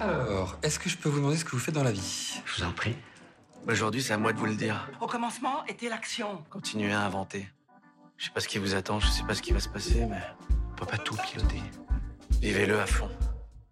Alors, 0.00 0.58
est-ce 0.62 0.78
que 0.78 0.88
je 0.88 0.96
peux 0.96 1.08
vous 1.08 1.18
demander 1.18 1.36
ce 1.36 1.44
que 1.44 1.52
vous 1.52 1.58
faites 1.58 1.74
dans 1.74 1.84
la 1.84 1.92
vie? 1.92 2.40
Je 2.44 2.56
vous 2.56 2.68
en 2.68 2.72
prie. 2.72 2.94
Aujourd'hui, 3.68 4.02
c'est 4.02 4.12
à 4.12 4.18
moi 4.18 4.32
de 4.32 4.38
vous 4.38 4.46
le 4.46 4.54
dire. 4.54 4.90
Au 5.00 5.06
commencement 5.06 5.64
était 5.66 5.88
l'action. 5.88 6.42
Continuez 6.50 6.92
à 6.92 7.00
inventer. 7.02 7.48
Je 8.16 8.26
sais 8.26 8.32
pas 8.32 8.40
ce 8.40 8.48
qui 8.48 8.58
vous 8.58 8.74
attend, 8.74 9.00
je 9.00 9.06
sais 9.08 9.22
pas 9.24 9.34
ce 9.34 9.42
qui 9.42 9.52
va 9.52 9.60
se 9.60 9.68
passer, 9.68 10.04
mais 10.06 10.20
on 10.50 10.74
peut 10.76 10.86
pas 10.86 10.98
tout 10.98 11.16
piloter. 11.16 11.60
Vivez-le 12.40 12.78
à 12.78 12.86
fond. 12.86 13.08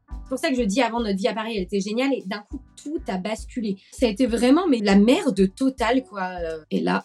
C'est 0.09 0.29
pour 0.29 0.39
ça 0.39 0.49
que 0.49 0.57
je 0.57 0.63
dis 0.63 0.81
avant 0.81 1.01
notre 1.01 1.19
vie 1.19 1.29
à 1.29 1.35
Paris, 1.35 1.57
elle 1.57 1.65
était 1.65 1.81
géniale 1.81 2.13
et 2.15 2.23
d'un 2.25 2.41
coup 2.41 2.63
tout 2.83 3.03
a 3.09 3.19
basculé. 3.19 3.77
Ça 3.93 4.07
a 4.07 4.09
été 4.09 4.27
vraiment 4.27 4.67
mais 4.67 4.79
la 4.79 4.97
merde 4.97 5.55
totale 5.55 6.05
quoi. 6.05 6.31
Et 6.71 6.81
là, 6.81 7.05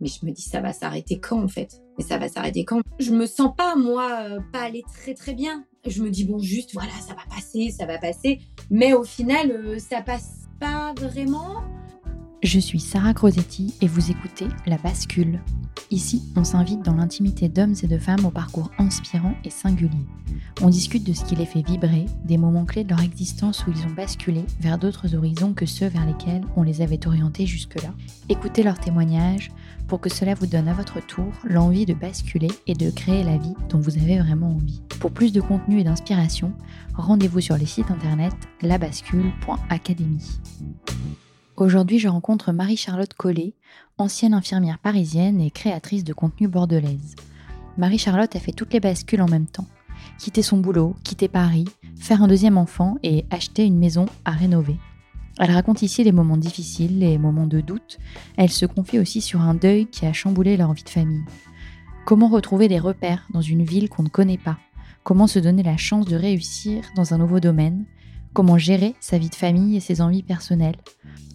mais 0.00 0.08
je 0.08 0.26
me 0.26 0.32
dis 0.32 0.42
ça 0.42 0.60
va 0.60 0.72
s'arrêter 0.72 1.20
quand 1.20 1.42
en 1.42 1.48
fait? 1.48 1.80
Mais 1.96 2.04
ça 2.04 2.18
va 2.18 2.28
s'arrêter 2.28 2.64
quand? 2.64 2.82
Je 2.98 3.12
me 3.12 3.26
sens 3.26 3.54
pas 3.56 3.76
moi 3.76 4.10
euh, 4.22 4.40
pas 4.52 4.60
aller 4.60 4.82
très 4.92 5.14
très 5.14 5.32
bien. 5.32 5.64
Je 5.86 6.02
me 6.02 6.10
dis 6.10 6.24
bon 6.24 6.38
juste 6.38 6.74
voilà 6.74 6.92
ça 7.00 7.14
va 7.14 7.22
passer, 7.34 7.70
ça 7.70 7.86
va 7.86 7.98
passer. 7.98 8.40
Mais 8.70 8.92
au 8.92 9.04
final 9.04 9.50
euh, 9.50 9.78
ça 9.78 10.02
passe 10.02 10.48
pas 10.58 10.92
vraiment. 10.94 11.62
Je 12.42 12.58
suis 12.58 12.80
Sarah 12.80 13.12
Crosetti 13.12 13.74
et 13.80 13.86
vous 13.86 14.10
écoutez 14.10 14.46
La 14.66 14.78
Bascule. 14.78 15.40
Ici, 15.90 16.22
on 16.36 16.44
s'invite 16.44 16.82
dans 16.82 16.94
l'intimité 16.94 17.48
d'hommes 17.48 17.74
et 17.82 17.86
de 17.86 17.98
femmes 17.98 18.24
au 18.24 18.30
parcours 18.30 18.70
inspirant 18.78 19.34
et 19.44 19.50
singulier. 19.50 20.06
On 20.62 20.68
discute 20.68 21.04
de 21.04 21.12
ce 21.12 21.24
qui 21.24 21.34
les 21.34 21.44
fait 21.44 21.66
vibrer, 21.66 22.06
des 22.24 22.38
moments 22.38 22.64
clés 22.64 22.84
de 22.84 22.90
leur 22.90 23.02
existence 23.02 23.66
où 23.66 23.70
ils 23.70 23.86
ont 23.86 23.94
basculé 23.94 24.44
vers 24.60 24.78
d'autres 24.78 25.14
horizons 25.14 25.52
que 25.52 25.66
ceux 25.66 25.88
vers 25.88 26.06
lesquels 26.06 26.44
on 26.56 26.62
les 26.62 26.80
avait 26.80 27.06
orientés 27.06 27.44
jusque-là. 27.44 27.92
Écoutez 28.28 28.62
leurs 28.62 28.78
témoignages 28.78 29.50
pour 29.90 30.00
que 30.00 30.08
cela 30.08 30.34
vous 30.34 30.46
donne 30.46 30.68
à 30.68 30.72
votre 30.72 31.04
tour 31.04 31.32
l'envie 31.42 31.84
de 31.84 31.94
basculer 31.94 32.46
et 32.68 32.74
de 32.74 32.92
créer 32.92 33.24
la 33.24 33.36
vie 33.38 33.54
dont 33.68 33.80
vous 33.80 33.98
avez 33.98 34.20
vraiment 34.20 34.50
envie. 34.50 34.82
Pour 35.00 35.10
plus 35.10 35.32
de 35.32 35.40
contenu 35.40 35.80
et 35.80 35.84
d'inspiration, 35.84 36.52
rendez-vous 36.94 37.40
sur 37.40 37.56
les 37.56 37.66
sites 37.66 37.90
internet 37.90 38.32
labascule.académie. 38.62 40.40
Aujourd'hui, 41.56 41.98
je 41.98 42.06
rencontre 42.06 42.52
Marie-Charlotte 42.52 43.12
Collet, 43.14 43.54
ancienne 43.98 44.32
infirmière 44.32 44.78
parisienne 44.78 45.40
et 45.40 45.50
créatrice 45.50 46.04
de 46.04 46.12
contenu 46.12 46.46
bordelaise. 46.46 47.16
Marie-Charlotte 47.76 48.36
a 48.36 48.40
fait 48.40 48.52
toutes 48.52 48.72
les 48.72 48.80
bascules 48.80 49.22
en 49.22 49.28
même 49.28 49.46
temps. 49.46 49.66
Quitter 50.18 50.42
son 50.42 50.58
boulot, 50.58 50.94
quitter 51.02 51.26
Paris, 51.26 51.64
faire 51.98 52.22
un 52.22 52.28
deuxième 52.28 52.58
enfant 52.58 52.96
et 53.02 53.24
acheter 53.30 53.64
une 53.64 53.78
maison 53.78 54.06
à 54.24 54.30
rénover. 54.30 54.76
Elle 55.40 55.52
raconte 55.52 55.80
ici 55.80 56.04
les 56.04 56.12
moments 56.12 56.36
difficiles, 56.36 56.98
les 56.98 57.16
moments 57.16 57.46
de 57.46 57.62
doute. 57.62 57.98
Elle 58.36 58.50
se 58.50 58.66
confie 58.66 58.98
aussi 58.98 59.22
sur 59.22 59.40
un 59.40 59.54
deuil 59.54 59.86
qui 59.86 60.04
a 60.04 60.12
chamboulé 60.12 60.58
leur 60.58 60.74
vie 60.74 60.84
de 60.84 60.90
famille. 60.90 61.24
Comment 62.04 62.28
retrouver 62.28 62.68
des 62.68 62.78
repères 62.78 63.26
dans 63.32 63.40
une 63.40 63.64
ville 63.64 63.88
qu'on 63.88 64.02
ne 64.02 64.08
connaît 64.08 64.36
pas? 64.36 64.58
Comment 65.02 65.26
se 65.26 65.38
donner 65.38 65.62
la 65.62 65.78
chance 65.78 66.04
de 66.04 66.14
réussir 66.14 66.84
dans 66.94 67.14
un 67.14 67.18
nouveau 67.18 67.40
domaine? 67.40 67.86
Comment 68.34 68.58
gérer 68.58 68.94
sa 69.00 69.16
vie 69.16 69.30
de 69.30 69.34
famille 69.34 69.76
et 69.76 69.80
ses 69.80 70.02
envies 70.02 70.22
personnelles? 70.22 70.76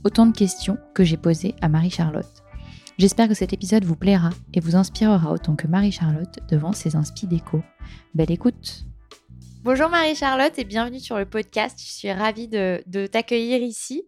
Autant 0.04 0.28
de 0.28 0.38
questions 0.38 0.78
que 0.94 1.04
j'ai 1.04 1.18
posées 1.18 1.56
à 1.62 1.68
Marie-Charlotte. 1.68 2.44
J'espère 3.00 3.28
que 3.28 3.34
cet 3.34 3.54
épisode 3.54 3.86
vous 3.86 3.96
plaira 3.96 4.30
et 4.54 4.60
vous 4.60 4.76
inspirera 4.76 5.32
autant 5.32 5.56
que 5.56 5.68
Marie-Charlotte 5.68 6.40
devant 6.48 6.74
ses 6.74 6.96
inspi 6.96 7.26
d'écho. 7.26 7.64
Belle 8.14 8.32
écoute 8.32 8.86
Bonjour 9.66 9.90
Marie-Charlotte 9.90 10.60
et 10.60 10.64
bienvenue 10.64 11.00
sur 11.00 11.18
le 11.18 11.26
podcast. 11.26 11.80
Je 11.80 11.92
suis 11.92 12.12
ravie 12.12 12.48
de, 12.48 13.08
t'accueillir 13.08 13.64
ici. 13.64 14.04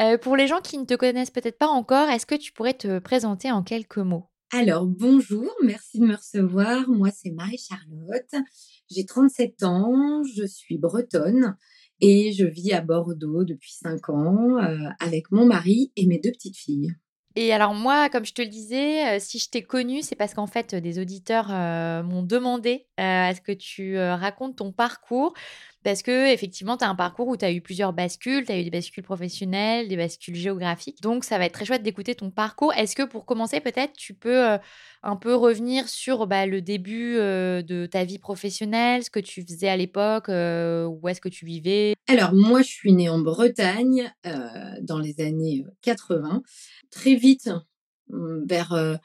Euh, 0.00 0.18
pour 0.18 0.36
les 0.36 0.48
gens 0.48 0.60
qui 0.60 0.76
ne 0.76 0.84
te 0.84 0.94
connaissent 0.94 1.30
peut-être 1.30 1.56
pas 1.56 1.68
encore, 1.68 2.08
est-ce 2.08 2.26
que 2.26 2.34
tu 2.34 2.50
pourrais 2.50 2.74
te 2.74 2.98
présenter 2.98 3.52
en 3.52 3.62
quelques 3.62 3.98
mots? 3.98 4.24
Alors, 4.50 4.84
bonjour, 4.84 5.48
merci 5.62 6.00
de 6.00 6.06
me 6.06 6.16
recevoir. 6.16 6.88
Moi, 6.88 7.10
c'est 7.12 7.30
Marie-Charlotte. 7.30 8.44
J'ai 8.90 9.06
37 9.06 9.62
ans, 9.62 10.24
je 10.34 10.44
suis 10.44 10.78
bretonne 10.78 11.56
et 12.00 12.32
je 12.32 12.44
vis 12.44 12.72
à 12.72 12.80
Bordeaux 12.80 13.44
depuis 13.44 13.74
5 13.74 14.08
ans 14.08 14.58
euh, 14.58 14.88
avec 14.98 15.30
mon 15.30 15.46
mari 15.46 15.92
et 15.94 16.08
mes 16.08 16.18
deux 16.18 16.32
petites 16.32 16.56
filles. 16.56 16.92
Et 17.34 17.52
alors 17.52 17.74
moi, 17.74 18.08
comme 18.10 18.24
je 18.26 18.34
te 18.34 18.42
le 18.42 18.48
disais, 18.48 19.16
euh, 19.16 19.18
si 19.18 19.38
je 19.38 19.48
t'ai 19.48 19.62
connue, 19.62 20.02
c'est 20.02 20.16
parce 20.16 20.34
qu'en 20.34 20.46
fait, 20.46 20.74
des 20.74 20.98
auditeurs 20.98 21.48
euh, 21.50 22.02
m'ont 22.02 22.22
demandé 22.22 22.86
à 22.98 23.34
ce 23.34 23.40
que 23.40 23.52
tu 23.52 23.98
racontes 23.98 24.56
ton 24.56 24.72
parcours. 24.72 25.32
Parce 25.84 26.02
que 26.02 26.32
effectivement, 26.32 26.76
tu 26.76 26.84
as 26.84 26.88
un 26.88 26.94
parcours 26.94 27.28
où 27.28 27.36
tu 27.36 27.44
as 27.44 27.52
eu 27.52 27.60
plusieurs 27.60 27.92
bascules, 27.92 28.44
tu 28.44 28.52
as 28.52 28.60
eu 28.60 28.64
des 28.64 28.70
bascules 28.70 29.02
professionnelles, 29.02 29.88
des 29.88 29.96
bascules 29.96 30.34
géographiques. 30.34 31.00
Donc 31.02 31.24
ça 31.24 31.38
va 31.38 31.46
être 31.46 31.52
très 31.52 31.64
chouette 31.64 31.82
d'écouter 31.82 32.14
ton 32.14 32.30
parcours. 32.30 32.72
Est-ce 32.74 32.94
que 32.94 33.02
pour 33.02 33.26
commencer, 33.26 33.60
peut-être 33.60 33.94
tu 33.94 34.14
peux 34.14 34.58
un 35.02 35.16
peu 35.16 35.34
revenir 35.34 35.88
sur 35.88 36.26
bah, 36.26 36.46
le 36.46 36.62
début 36.62 37.16
de 37.16 37.86
ta 37.90 38.04
vie 38.04 38.18
professionnelle, 38.18 39.02
ce 39.02 39.10
que 39.10 39.20
tu 39.20 39.42
faisais 39.42 39.68
à 39.68 39.76
l'époque, 39.76 40.28
où 40.28 41.08
est-ce 41.08 41.20
que 41.20 41.28
tu 41.28 41.44
vivais? 41.46 41.94
Alors 42.08 42.32
moi, 42.32 42.62
je 42.62 42.68
suis 42.68 42.92
née 42.92 43.08
en 43.08 43.18
Bretagne 43.18 44.12
dans 44.82 44.98
les 44.98 45.20
années 45.20 45.64
80. 45.82 46.42
Très 46.90 47.14
vite, 47.14 47.50
mmh, 48.08 48.46
vers 48.46 48.98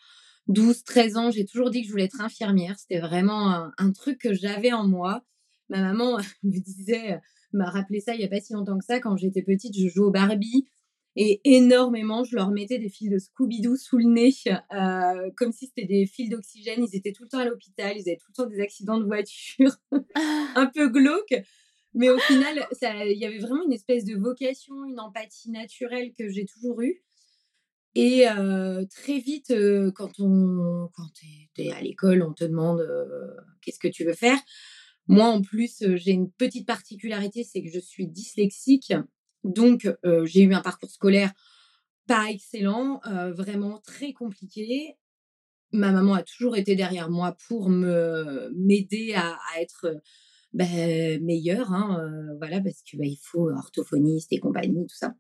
12-13 0.50 1.18
ans, 1.18 1.32
j'ai 1.32 1.46
toujours 1.46 1.70
dit 1.70 1.82
que 1.82 1.88
je 1.88 1.92
voulais 1.92 2.06
être 2.06 2.22
infirmière. 2.22 2.76
C'était 2.78 3.00
vraiment 3.00 3.70
un 3.78 3.92
truc 3.92 4.20
que 4.20 4.34
j'avais 4.34 4.74
en 4.74 4.88
moi 4.88 5.22
ma 5.70 5.82
maman 5.82 6.18
me 6.44 6.60
disait, 6.60 7.20
m'a 7.54 7.70
rappelé 7.70 8.00
ça 8.00 8.14
il 8.14 8.20
n'y 8.20 8.26
a 8.26 8.30
pas 8.30 8.40
si 8.40 8.54
longtemps 8.54 8.78
que 8.78 8.86
ça. 8.86 9.00
Quand 9.00 9.18
j'étais 9.18 9.42
petite, 9.42 9.78
je 9.78 9.88
jouais 9.88 10.06
au 10.06 10.12
Barbie 10.12 10.68
et 11.20 11.42
énormément, 11.46 12.24
je 12.24 12.36
leur 12.36 12.52
mettais 12.52 12.78
des 12.78 12.90
fils 12.90 13.10
de 13.10 13.18
Scooby-Doo 13.18 13.76
sous 13.76 13.98
le 13.98 14.06
nez, 14.06 14.32
euh, 14.46 15.32
comme 15.36 15.52
si 15.52 15.66
c'était 15.66 15.88
des 15.88 16.06
fils 16.06 16.30
d'oxygène. 16.30 16.84
Ils 16.84 16.96
étaient 16.96 17.12
tout 17.12 17.24
le 17.24 17.30
temps 17.30 17.40
à 17.40 17.46
l'hôpital, 17.46 17.98
ils 17.98 18.08
avaient 18.08 18.18
tout 18.18 18.28
le 18.30 18.36
temps 18.36 18.46
des 18.46 18.62
accidents 18.62 19.00
de 19.00 19.06
voiture, 19.06 19.72
un 20.56 20.68
peu 20.68 20.90
glauques. 20.90 21.44
Mais 21.96 22.12
au 22.12 22.20
final, 22.20 22.68
il 22.84 23.18
y 23.18 23.26
avait 23.26 23.40
vraiment 23.40 23.64
une 23.66 23.74
espèce 23.74 24.06
de 24.06 24.16
vocation, 24.16 24.86
une 24.86 25.00
empathie 25.00 25.50
naturelle 25.50 26.14
que 26.16 26.30
j'ai 26.30 26.46
toujours 26.46 26.80
eue. 26.84 27.02
Et 27.96 28.30
euh, 28.30 28.86
très 28.86 29.18
vite, 29.18 29.50
euh, 29.50 29.92
quand, 29.96 30.20
on, 30.20 30.88
quand 30.94 31.08
tu 31.16 31.64
es, 31.64 31.72
à 31.72 31.82
l'école, 31.82 32.22
on 32.22 32.34
te 32.34 32.44
demande 32.44 32.88
qu'est-ce 33.62 33.80
que 33.80 33.88
tu 33.88 34.06
veux 34.06 34.14
faire? 34.14 34.38
Moi, 35.08 35.26
en 35.26 35.42
plus, 35.42 35.84
j'ai 35.96 36.12
une 36.12 36.30
petite 36.32 36.68
particularité, 36.68 37.44
c'est 37.44 37.62
que 37.64 37.70
je 37.70 37.80
suis 37.80 38.08
dyslexique. 38.08 38.94
Donc, 39.44 39.90
j'ai 40.26 40.44
eu 40.44 40.54
un 40.54 40.62
parcours 40.62 40.92
scolaire 40.92 41.34
pas 42.08 42.30
excellent, 42.30 43.02
vraiment 43.36 43.80
très 43.86 44.14
compliqué. 44.14 44.96
Ma 45.74 45.92
maman 45.92 46.14
a 46.14 46.24
toujours 46.24 46.56
été 46.56 46.76
derrière 46.76 47.10
moi 47.10 47.36
pour 47.48 47.70
me 47.70 48.50
m'aider 48.56 49.14
à, 49.14 49.38
être 49.60 50.02
ben, 50.54 51.22
meilleure, 51.24 51.74
hein, 51.74 52.02
voilà, 52.38 52.62
parce 52.62 52.82
que 52.82 52.98
bah, 52.98 53.06
il 53.06 53.20
faut 53.22 53.50
orthophoniste 53.50 54.32
et 54.32 54.40
compagnie, 54.40 54.86
tout 54.88 54.96
ça. 54.96 55.14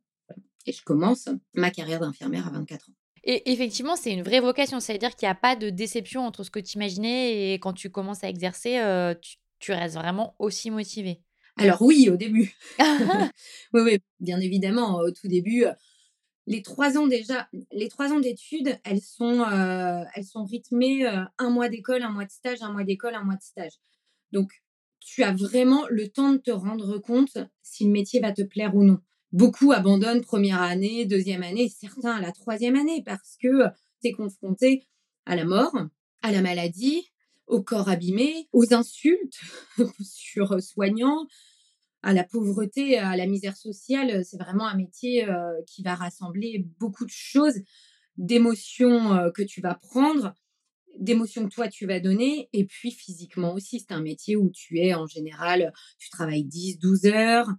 Et 0.65 0.71
je 0.71 0.83
commence 0.83 1.29
ma 1.53 1.71
carrière 1.71 1.99
d'infirmière 1.99 2.47
à 2.47 2.51
24 2.51 2.89
ans. 2.89 2.93
Et 3.23 3.51
effectivement, 3.51 3.97
c'est 3.97 4.13
une 4.13 4.23
vraie 4.23 4.39
vocation. 4.39 4.79
C'est-à-dire 4.79 5.15
qu'il 5.15 5.27
n'y 5.27 5.31
a 5.31 5.35
pas 5.35 5.57
de 5.57 5.69
déception 5.69 6.25
entre 6.25 6.43
ce 6.43 6.51
que 6.51 6.59
tu 6.59 6.77
imaginais 6.77 7.53
et 7.53 7.59
quand 7.59 7.73
tu 7.73 7.89
commences 7.89 8.23
à 8.23 8.29
exercer, 8.29 8.79
restes 9.67 9.95
vraiment 9.95 10.35
aussi 10.39 10.71
motivée. 10.71 11.21
Alors 11.57 11.81
oui, 11.81 12.09
au 12.09 12.17
début. 12.17 12.53
oui, 13.73 13.81
oui, 13.81 13.99
bien 14.19 14.39
évidemment, 14.39 14.99
au 14.99 15.11
tout 15.11 15.27
début, 15.27 15.65
les 16.47 16.61
trois 16.61 16.97
ans 16.97 17.07
déjà, 17.07 17.47
les 17.71 17.89
trois 17.89 18.11
ans 18.11 18.19
d'études, 18.19 18.79
elles 18.85 19.01
sont, 19.01 19.41
euh, 19.41 20.03
elles 20.15 20.23
sont 20.23 20.45
rythmées 20.45 21.05
euh, 21.05 21.23
un 21.37 21.49
mois 21.49 21.67
d'école, 21.67 22.03
un 22.03 22.09
mois 22.09 22.25
de 22.25 22.31
stage, 22.31 22.61
un 22.61 22.71
mois 22.71 22.85
d'école, 22.85 23.15
un 23.15 23.23
mois 23.23 23.35
de 23.35 23.41
stage. 23.41 23.73
Donc, 24.31 24.51
tu 25.01 25.23
as 25.23 25.33
vraiment 25.33 25.85
le 25.89 26.07
temps 26.07 26.31
de 26.31 26.37
te 26.37 26.51
rendre 26.51 26.97
compte 26.99 27.37
si 27.63 27.85
le 27.85 27.91
métier 27.91 28.21
va 28.21 28.31
te 28.31 28.41
plaire 28.41 28.75
ou 28.75 28.83
non. 28.83 28.99
Beaucoup 29.33 29.73
abandonnent 29.73 30.21
première 30.21 30.61
année, 30.61 31.05
deuxième 31.05 31.43
année, 31.43 31.69
certains 31.69 32.15
à 32.15 32.21
la 32.21 32.31
troisième 32.31 32.77
année 32.77 33.03
parce 33.05 33.35
que 33.41 33.65
tu 34.01 34.09
es 34.09 34.11
confronté 34.13 34.87
à 35.25 35.35
la 35.35 35.43
mort, 35.43 35.77
à 36.21 36.31
la 36.31 36.41
maladie, 36.41 37.11
au 37.47 37.63
corps 37.63 37.89
abîmé, 37.89 38.47
aux 38.51 38.73
insultes 38.73 39.39
sur 40.01 40.61
soignants, 40.61 41.27
à 42.03 42.13
la 42.13 42.23
pauvreté, 42.23 42.97
à 42.97 43.15
la 43.17 43.25
misère 43.25 43.57
sociale. 43.57 44.23
C'est 44.25 44.37
vraiment 44.37 44.67
un 44.67 44.75
métier 44.75 45.27
euh, 45.27 45.61
qui 45.65 45.81
va 45.81 45.95
rassembler 45.95 46.65
beaucoup 46.79 47.05
de 47.05 47.11
choses, 47.11 47.55
d'émotions 48.17 49.13
euh, 49.13 49.31
que 49.31 49.43
tu 49.43 49.61
vas 49.61 49.75
prendre, 49.75 50.33
d'émotions 50.99 51.47
que 51.47 51.53
toi 51.53 51.67
tu 51.67 51.85
vas 51.85 51.99
donner, 51.99 52.49
et 52.53 52.65
puis 52.65 52.91
physiquement 52.91 53.53
aussi. 53.53 53.79
C'est 53.79 53.93
un 53.93 54.01
métier 54.01 54.35
où 54.35 54.49
tu 54.49 54.79
es 54.79 54.93
en 54.93 55.07
général, 55.07 55.73
tu 55.97 56.09
travailles 56.09 56.45
10, 56.45 56.79
12 56.79 57.05
heures, 57.05 57.49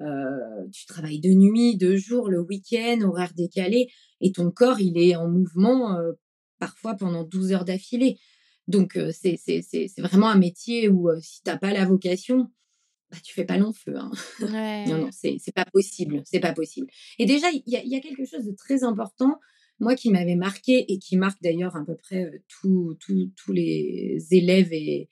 euh, 0.00 0.66
tu 0.72 0.86
travailles 0.86 1.20
de 1.20 1.30
nuit, 1.30 1.76
de 1.76 1.96
jour, 1.96 2.28
le 2.28 2.40
week-end, 2.40 3.00
horaire 3.02 3.32
décalé, 3.34 3.88
et 4.20 4.32
ton 4.32 4.50
corps, 4.50 4.80
il 4.80 4.98
est 4.98 5.16
en 5.16 5.28
mouvement 5.28 5.96
parfois 6.58 6.94
pendant 6.94 7.24
12 7.24 7.52
heures 7.52 7.64
d'affilée. 7.64 8.18
Donc, 8.68 8.98
c'est 9.12 9.90
vraiment 9.98 10.28
un 10.28 10.38
métier 10.38 10.88
où 10.88 11.08
si 11.20 11.42
tu 11.42 11.50
n'as 11.50 11.56
pas 11.56 11.72
la 11.72 11.84
vocation, 11.84 12.50
bah, 13.10 13.16
tu 13.24 13.32
fais 13.32 13.44
pas 13.44 13.56
long 13.56 13.72
feu. 13.72 13.96
Hein. 13.96 14.12
non, 14.88 14.98
non, 14.98 15.08
c'est, 15.10 15.38
pas 15.54 15.64
possible. 15.64 16.22
C'est 16.26 16.40
pas 16.40 16.52
possible. 16.52 16.86
Et 17.18 17.26
déjà, 17.26 17.50
il 17.50 17.62
y 17.66 17.76
a, 17.76 17.82
y 17.82 17.96
a, 17.96 18.00
quelque 18.00 18.26
chose 18.26 18.44
de 18.44 18.52
très 18.52 18.84
important, 18.84 19.40
moi, 19.80 19.94
qui 19.94 20.10
m'avait 20.10 20.36
marqué 20.36 20.92
et 20.92 20.98
qui 20.98 21.16
marque 21.16 21.40
d'ailleurs 21.42 21.76
à 21.76 21.84
peu 21.84 21.96
près 21.96 22.30
tous 22.60 22.96
les 23.48 24.18
élèves 24.30 24.72
et 24.72 25.08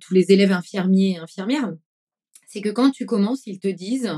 tous 0.00 0.12
les 0.12 0.32
élèves 0.32 0.50
infirmiers 0.50 1.12
et 1.12 1.16
infirmières, 1.18 1.72
c'est 2.48 2.60
que 2.60 2.70
quand 2.70 2.90
tu 2.90 3.06
commences, 3.06 3.46
ils 3.46 3.60
te 3.60 3.68
disent 3.68 4.10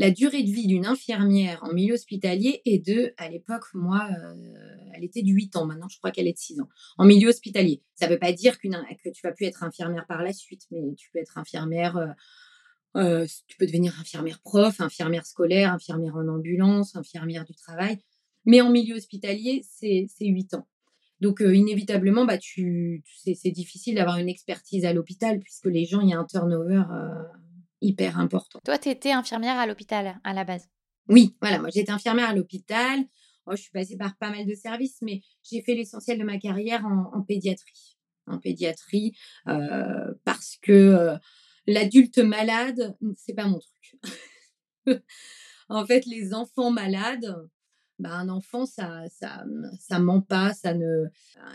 la 0.00 0.10
durée 0.10 0.42
de 0.42 0.50
vie 0.50 0.66
d'une 0.66 0.86
infirmière 0.86 1.62
en 1.62 1.74
milieu 1.74 1.92
hospitalier 1.92 2.62
est 2.64 2.78
de, 2.78 3.12
à 3.18 3.28
l'époque, 3.28 3.64
moi, 3.74 4.08
euh, 4.10 4.34
elle 4.94 5.04
était 5.04 5.20
de 5.20 5.28
8 5.28 5.56
ans, 5.56 5.66
maintenant 5.66 5.88
je 5.90 5.98
crois 5.98 6.10
qu'elle 6.10 6.26
est 6.26 6.32
de 6.32 6.38
6 6.38 6.62
ans, 6.62 6.70
en 6.96 7.04
milieu 7.04 7.28
hospitalier. 7.28 7.82
Ça 7.96 8.06
ne 8.06 8.12
veut 8.12 8.18
pas 8.18 8.32
dire 8.32 8.58
que 8.58 9.10
tu 9.10 9.20
vas 9.22 9.32
plus 9.32 9.44
être 9.44 9.62
infirmière 9.62 10.06
par 10.06 10.22
la 10.22 10.32
suite, 10.32 10.62
mais 10.70 10.94
tu 10.96 11.10
peux 11.10 11.18
être 11.18 11.36
infirmière, 11.36 11.98
euh, 11.98 12.06
euh, 12.96 13.26
tu 13.46 13.58
peux 13.58 13.66
devenir 13.66 14.00
infirmière 14.00 14.40
prof, 14.40 14.80
infirmière 14.80 15.26
scolaire, 15.26 15.70
infirmière 15.74 16.16
en 16.16 16.28
ambulance, 16.28 16.96
infirmière 16.96 17.44
du 17.44 17.54
travail. 17.54 17.98
Mais 18.46 18.62
en 18.62 18.70
milieu 18.70 18.96
hospitalier, 18.96 19.62
c'est 19.68 20.08
8 20.18 20.54
ans. 20.54 20.66
Donc, 21.20 21.40
inévitablement, 21.40 22.24
bah, 22.24 22.38
c'est 22.40 23.50
difficile 23.50 23.96
d'avoir 23.96 24.16
une 24.16 24.30
expertise 24.30 24.86
à 24.86 24.94
l'hôpital 24.94 25.40
puisque 25.40 25.66
les 25.66 25.84
gens, 25.84 26.00
il 26.00 26.08
y 26.08 26.14
a 26.14 26.18
un 26.18 26.24
turnover 26.24 26.84
hyper 27.80 28.18
important. 28.18 28.60
Toi, 28.64 28.78
tu 28.78 28.88
étais 28.88 29.12
infirmière 29.12 29.58
à 29.58 29.66
l'hôpital 29.66 30.20
à 30.24 30.32
la 30.32 30.44
base 30.44 30.68
Oui, 31.08 31.36
voilà, 31.40 31.58
moi 31.58 31.70
j'étais 31.70 31.92
infirmière 31.92 32.30
à 32.30 32.34
l'hôpital. 32.34 33.00
Oh, 33.46 33.52
je 33.56 33.62
suis 33.62 33.70
passée 33.70 33.96
par 33.96 34.16
pas 34.16 34.30
mal 34.30 34.46
de 34.46 34.54
services, 34.54 34.98
mais 35.02 35.22
j'ai 35.42 35.62
fait 35.62 35.74
l'essentiel 35.74 36.18
de 36.18 36.24
ma 36.24 36.38
carrière 36.38 36.84
en, 36.86 37.22
pédiatrie. 37.22 37.96
En 38.26 38.38
pédiatrie, 38.38 39.16
euh, 39.48 40.12
parce 40.24 40.56
que 40.60 40.72
euh, 40.72 41.16
l'adulte 41.66 42.18
malade, 42.18 42.96
c'est 43.16 43.34
pas 43.34 43.46
mon 43.46 43.58
truc. 43.58 43.98
en 45.68 45.86
fait, 45.86 46.06
les 46.06 46.34
enfants 46.34 46.70
malades, 46.70 47.48
bah, 48.00 48.12
un 48.12 48.28
enfant, 48.28 48.66
ça, 48.66 49.04
ça, 49.08 49.44
ça 49.78 49.98
ment 49.98 50.22
pas, 50.22 50.54
ça 50.54 50.74
ne. 50.74 51.06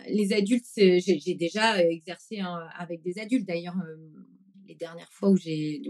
Les 0.08 0.34
adultes, 0.34 0.66
j'ai 0.76 1.36
déjà 1.36 1.82
exercé 1.84 2.42
avec 2.78 3.02
des 3.02 3.20
adultes. 3.20 3.48
D'ailleurs, 3.48 3.78
euh, 3.78 3.96
les 4.68 4.76
dernières 4.76 5.12
fois 5.12 5.30
où 5.30 5.38
j'ai, 5.38 5.82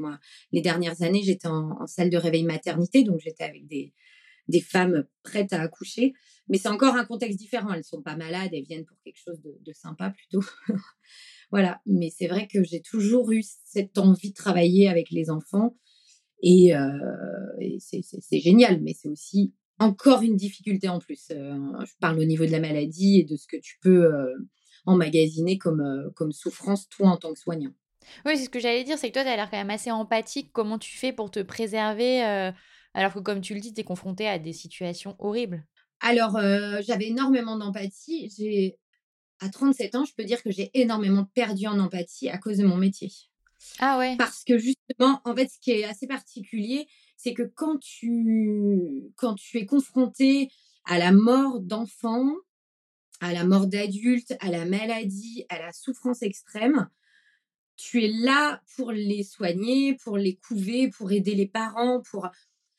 les 0.52 0.62
dernières 0.62 1.02
années, 1.02 1.24
j'étais 1.24 1.48
en, 1.48 1.86
salle 1.88 2.10
de 2.10 2.18
réveil 2.18 2.44
maternité, 2.44 3.04
donc 3.04 3.20
j'étais 3.20 3.44
avec 3.44 3.68
des, 3.68 3.94
des 4.48 4.62
femmes 4.62 5.06
prêtes 5.24 5.54
à 5.54 5.62
accoucher. 5.62 6.14
Mais 6.48 6.58
c'est 6.58 6.70
encore 6.70 6.96
un 6.96 7.06
contexte 7.06 7.40
différent. 7.40 7.74
Elles 7.74 7.84
sont 7.84 8.02
pas 8.02 8.16
malades, 8.16 8.52
elles 8.54 8.66
viennent 8.66 8.86
pour 8.86 8.98
quelque 9.04 9.20
chose 9.20 9.42
de, 9.42 9.74
sympa 9.74 10.12
plutôt. 10.12 10.46
voilà. 11.52 11.82
Mais 11.86 12.12
c'est 12.16 12.28
vrai 12.28 12.48
que 12.48 12.64
j'ai 12.64 12.82
toujours 12.82 13.32
eu 13.32 13.44
cette 13.44 13.98
envie 13.98 14.30
de 14.30 14.36
travailler 14.36 14.88
avec 14.88 15.10
les 15.10 15.30
enfants. 15.30 15.76
Et, 16.44 16.76
euh, 16.76 16.92
c'est 17.80 18.40
génial, 18.40 18.82
mais 18.82 18.94
c'est 18.94 19.10
aussi 19.10 19.54
encore 19.80 20.22
une 20.22 20.36
difficulté 20.36 20.88
en 20.88 21.00
plus. 21.00 21.28
Euh, 21.32 21.58
je 21.86 21.94
parle 22.00 22.20
au 22.20 22.26
niveau 22.26 22.46
de 22.46 22.52
la 22.52 22.60
maladie 22.60 23.20
et 23.20 23.24
de 23.24 23.36
ce 23.36 23.48
que 23.48 23.58
tu 23.58 23.78
peux 23.82 24.14
euh, 24.14 24.34
emmagasiner 24.86 25.58
comme, 25.58 26.12
comme 26.16 26.32
souffrance, 26.32 26.88
toi, 26.90 27.10
en 27.10 27.18
tant 27.18 27.34
que 27.34 27.40
soignant. 27.40 27.74
Oui, 28.26 28.38
c'est 28.38 28.46
ce 28.46 28.50
que 28.50 28.60
j'allais 28.60 28.84
dire, 28.84 28.98
c'est 28.98 29.10
que 29.10 29.14
toi, 29.14 29.24
tu 29.24 29.30
as 29.30 29.36
l'air 29.36 29.50
quand 29.50 29.58
même 29.58 29.70
assez 29.70 29.92
empathique. 29.92 30.52
Comment 30.54 30.78
tu 30.78 30.98
fais 30.98 31.14
pour 31.14 31.32
te 31.32 31.42
préserver 31.42 32.26
euh, 32.26 32.52
alors 32.94 33.14
que, 33.14 33.20
comme 33.20 33.42
tu 33.42 33.54
le 33.54 33.60
dis, 33.60 33.74
tu 33.74 33.82
es 33.82 33.84
confronté 33.84 34.28
à 34.28 34.40
des 34.40 34.54
situations 34.54 35.16
horribles? 35.20 35.66
Alors, 36.02 36.38
euh, 36.38 36.82
j'avais 36.82 37.08
énormément 37.08 37.58
d'empathie. 37.58 38.32
J'ai 38.38 38.78
à 39.40 39.50
37 39.50 39.96
ans, 39.96 40.06
je 40.06 40.14
peux 40.16 40.24
dire 40.24 40.42
que 40.42 40.52
j'ai 40.52 40.72
énormément 40.74 41.26
perdu 41.34 41.68
en 41.68 41.80
empathie 41.80 42.30
à 42.30 42.38
cause 42.38 42.58
de 42.58 42.66
mon 42.66 42.78
métier. 42.78 43.12
Ah 43.80 43.98
ouais. 43.98 44.16
Parce 44.18 44.44
que 44.44 44.58
justement, 44.58 45.22
en 45.26 45.36
fait, 45.36 45.48
ce 45.48 45.60
qui 45.60 45.72
est 45.72 45.84
assez 45.84 46.08
particulier, 46.08 46.88
c'est 47.18 47.34
que 47.34 47.44
quand 47.44 47.78
tu, 47.80 49.12
quand 49.16 49.36
tu 49.36 49.58
es 49.58 49.66
confronté 49.66 50.50
à 50.86 50.98
la 50.98 51.12
mort 51.12 51.60
d'enfants, 51.60 52.34
à 53.20 53.34
la 53.34 53.44
mort 53.44 53.68
d'adultes, 53.68 54.36
à 54.40 54.50
la 54.50 54.66
maladie, 54.66 55.46
à 55.50 55.60
la 55.60 55.72
souffrance 55.72 56.22
extrême, 56.22 56.90
tu 57.76 58.04
es 58.04 58.08
là 58.08 58.62
pour 58.76 58.92
les 58.92 59.24
soigner, 59.24 59.96
pour 59.96 60.18
les 60.18 60.36
couver, 60.36 60.90
pour 60.90 61.12
aider 61.12 61.36
les 61.36 61.48
parents, 61.48 62.02
pour, 62.10 62.28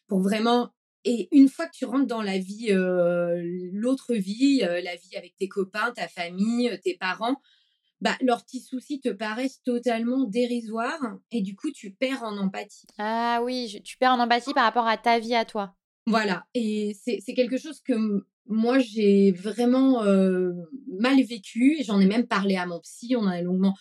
pour 0.07 0.21
vraiment. 0.21 0.71
Et 1.05 1.29
une 1.31 1.49
fois 1.49 1.67
que 1.67 1.77
tu 1.77 1.85
rentres 1.85 2.07
dans 2.07 2.23
la 2.23 2.39
vie, 2.39 2.71
l'autre 3.73 4.15
vie, 4.15 4.59
la 4.59 4.97
vie 4.97 5.17
avec 5.17 5.37
tes 5.37 5.49
copains, 5.49 5.93
ta 5.93 6.09
famille, 6.09 6.81
tes 6.83 6.97
parents, 6.97 7.41
bah, 8.01 8.17
leurs 8.21 8.45
petits 8.45 8.61
soucis 8.61 9.01
te 9.01 9.09
paraissent 9.09 9.63
totalement 9.63 10.25
dérisoires 10.25 11.17
et 11.31 11.43
du 11.43 11.55
coup, 11.55 11.71
tu 11.71 11.93
perds 11.93 12.25
en 12.25 12.37
empathie. 12.39 12.87
Ah 12.99 13.41
oui, 13.43 13.81
tu 13.85 13.97
perds 13.99 14.13
en 14.13 14.21
empathie 14.21 14.53
par 14.53 14.65
rapport 14.65 14.87
à 14.87 14.99
ta 14.99 15.19
vie 15.19 15.35
à 15.35 15.45
toi. 15.45 15.75
Voilà, 16.07 16.47
et 16.55 16.97
c'est 17.05 17.35
quelque 17.35 17.57
chose 17.57 17.81
que 17.81 18.25
moi, 18.47 18.79
j'ai 18.79 19.33
vraiment 19.33 20.03
mal 20.03 21.23
vécu 21.23 21.77
et 21.79 21.85
j'en 21.85 22.01
ai 22.01 22.07
même 22.07 22.27
parlé 22.27 22.57
à 22.57 22.67
mon 22.67 22.81
psy, 22.81 23.15
on 23.17 23.27
a 23.27 23.41
longuement 23.43 23.77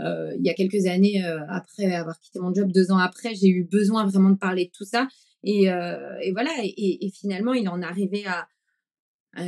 euh, 0.00 0.34
il 0.38 0.46
y 0.46 0.50
a 0.50 0.54
quelques 0.54 0.86
années, 0.86 1.24
euh, 1.24 1.40
après 1.48 1.94
avoir 1.94 2.18
quitté 2.20 2.38
mon 2.38 2.54
job, 2.54 2.70
deux 2.72 2.90
ans 2.90 2.98
après, 2.98 3.34
j'ai 3.34 3.48
eu 3.48 3.64
besoin 3.64 4.06
vraiment 4.06 4.30
de 4.30 4.38
parler 4.38 4.66
de 4.66 4.70
tout 4.70 4.84
ça. 4.84 5.08
Et, 5.42 5.70
euh, 5.70 6.18
voilà, 6.32 6.50
et, 6.62 7.10
finalement, 7.14 7.54
il 7.54 7.68
en 7.68 7.82
arrivait 7.82 8.24
à, 8.26 8.48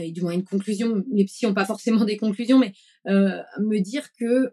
du 0.09 0.23
moins 0.23 0.33
une 0.33 0.45
conclusion. 0.45 1.05
Les 1.13 1.25
psys 1.25 1.47
n'ont 1.47 1.55
pas 1.55 1.65
forcément 1.65 2.05
des 2.05 2.17
conclusions, 2.17 2.59
mais 2.59 2.73
me 3.07 3.81
dire 3.81 4.13
que 4.13 4.53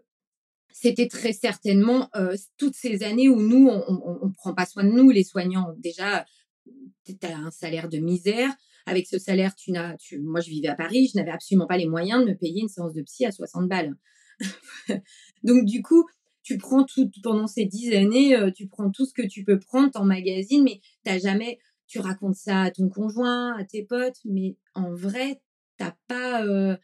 c'était 0.72 1.08
très 1.08 1.32
certainement 1.32 2.10
toutes 2.56 2.74
ces 2.74 3.02
années 3.02 3.28
où 3.28 3.40
nous, 3.40 3.68
on 3.68 4.26
ne 4.26 4.32
prend 4.32 4.54
pas 4.54 4.66
soin 4.66 4.84
de 4.84 4.90
nous, 4.90 5.10
les 5.10 5.24
soignants. 5.24 5.74
Déjà, 5.78 6.26
tu 7.06 7.14
as 7.22 7.36
un 7.36 7.50
salaire 7.50 7.88
de 7.88 7.98
misère. 7.98 8.50
Avec 8.86 9.06
ce 9.06 9.18
salaire, 9.18 9.54
tu 9.54 9.70
n'as, 9.70 9.96
tu, 9.98 10.18
moi, 10.18 10.40
je 10.40 10.48
vivais 10.48 10.68
à 10.68 10.74
Paris, 10.74 11.10
je 11.12 11.18
n'avais 11.18 11.30
absolument 11.30 11.66
pas 11.66 11.76
les 11.76 11.86
moyens 11.86 12.24
de 12.24 12.30
me 12.30 12.34
payer 12.34 12.62
une 12.62 12.68
séance 12.68 12.94
de 12.94 13.02
psy 13.02 13.26
à 13.26 13.32
60 13.32 13.68
balles. 13.68 13.94
Donc, 15.42 15.64
du 15.64 15.82
coup, 15.82 16.06
tu 16.42 16.58
prends 16.58 16.84
tout, 16.84 17.10
pendant 17.22 17.46
ces 17.46 17.66
dix 17.66 17.94
années, 17.94 18.34
euh, 18.34 18.50
tu 18.50 18.68
prends 18.68 18.90
tout 18.90 19.04
ce 19.04 19.12
que 19.12 19.26
tu 19.26 19.44
peux 19.44 19.58
prendre, 19.58 19.90
en 19.94 20.04
magazine, 20.04 20.62
mais 20.64 20.80
t'as 21.04 21.18
jamais, 21.18 21.58
tu 21.86 21.98
racontes 21.98 22.36
ça 22.36 22.62
à 22.62 22.70
ton 22.70 22.88
conjoint, 22.88 23.56
à 23.56 23.64
tes 23.64 23.84
potes, 23.84 24.20
mais 24.24 24.56
en 24.74 24.94
vrai, 24.94 25.40
t'as 25.76 25.94
pas, 26.06 26.44
euh, 26.44 26.76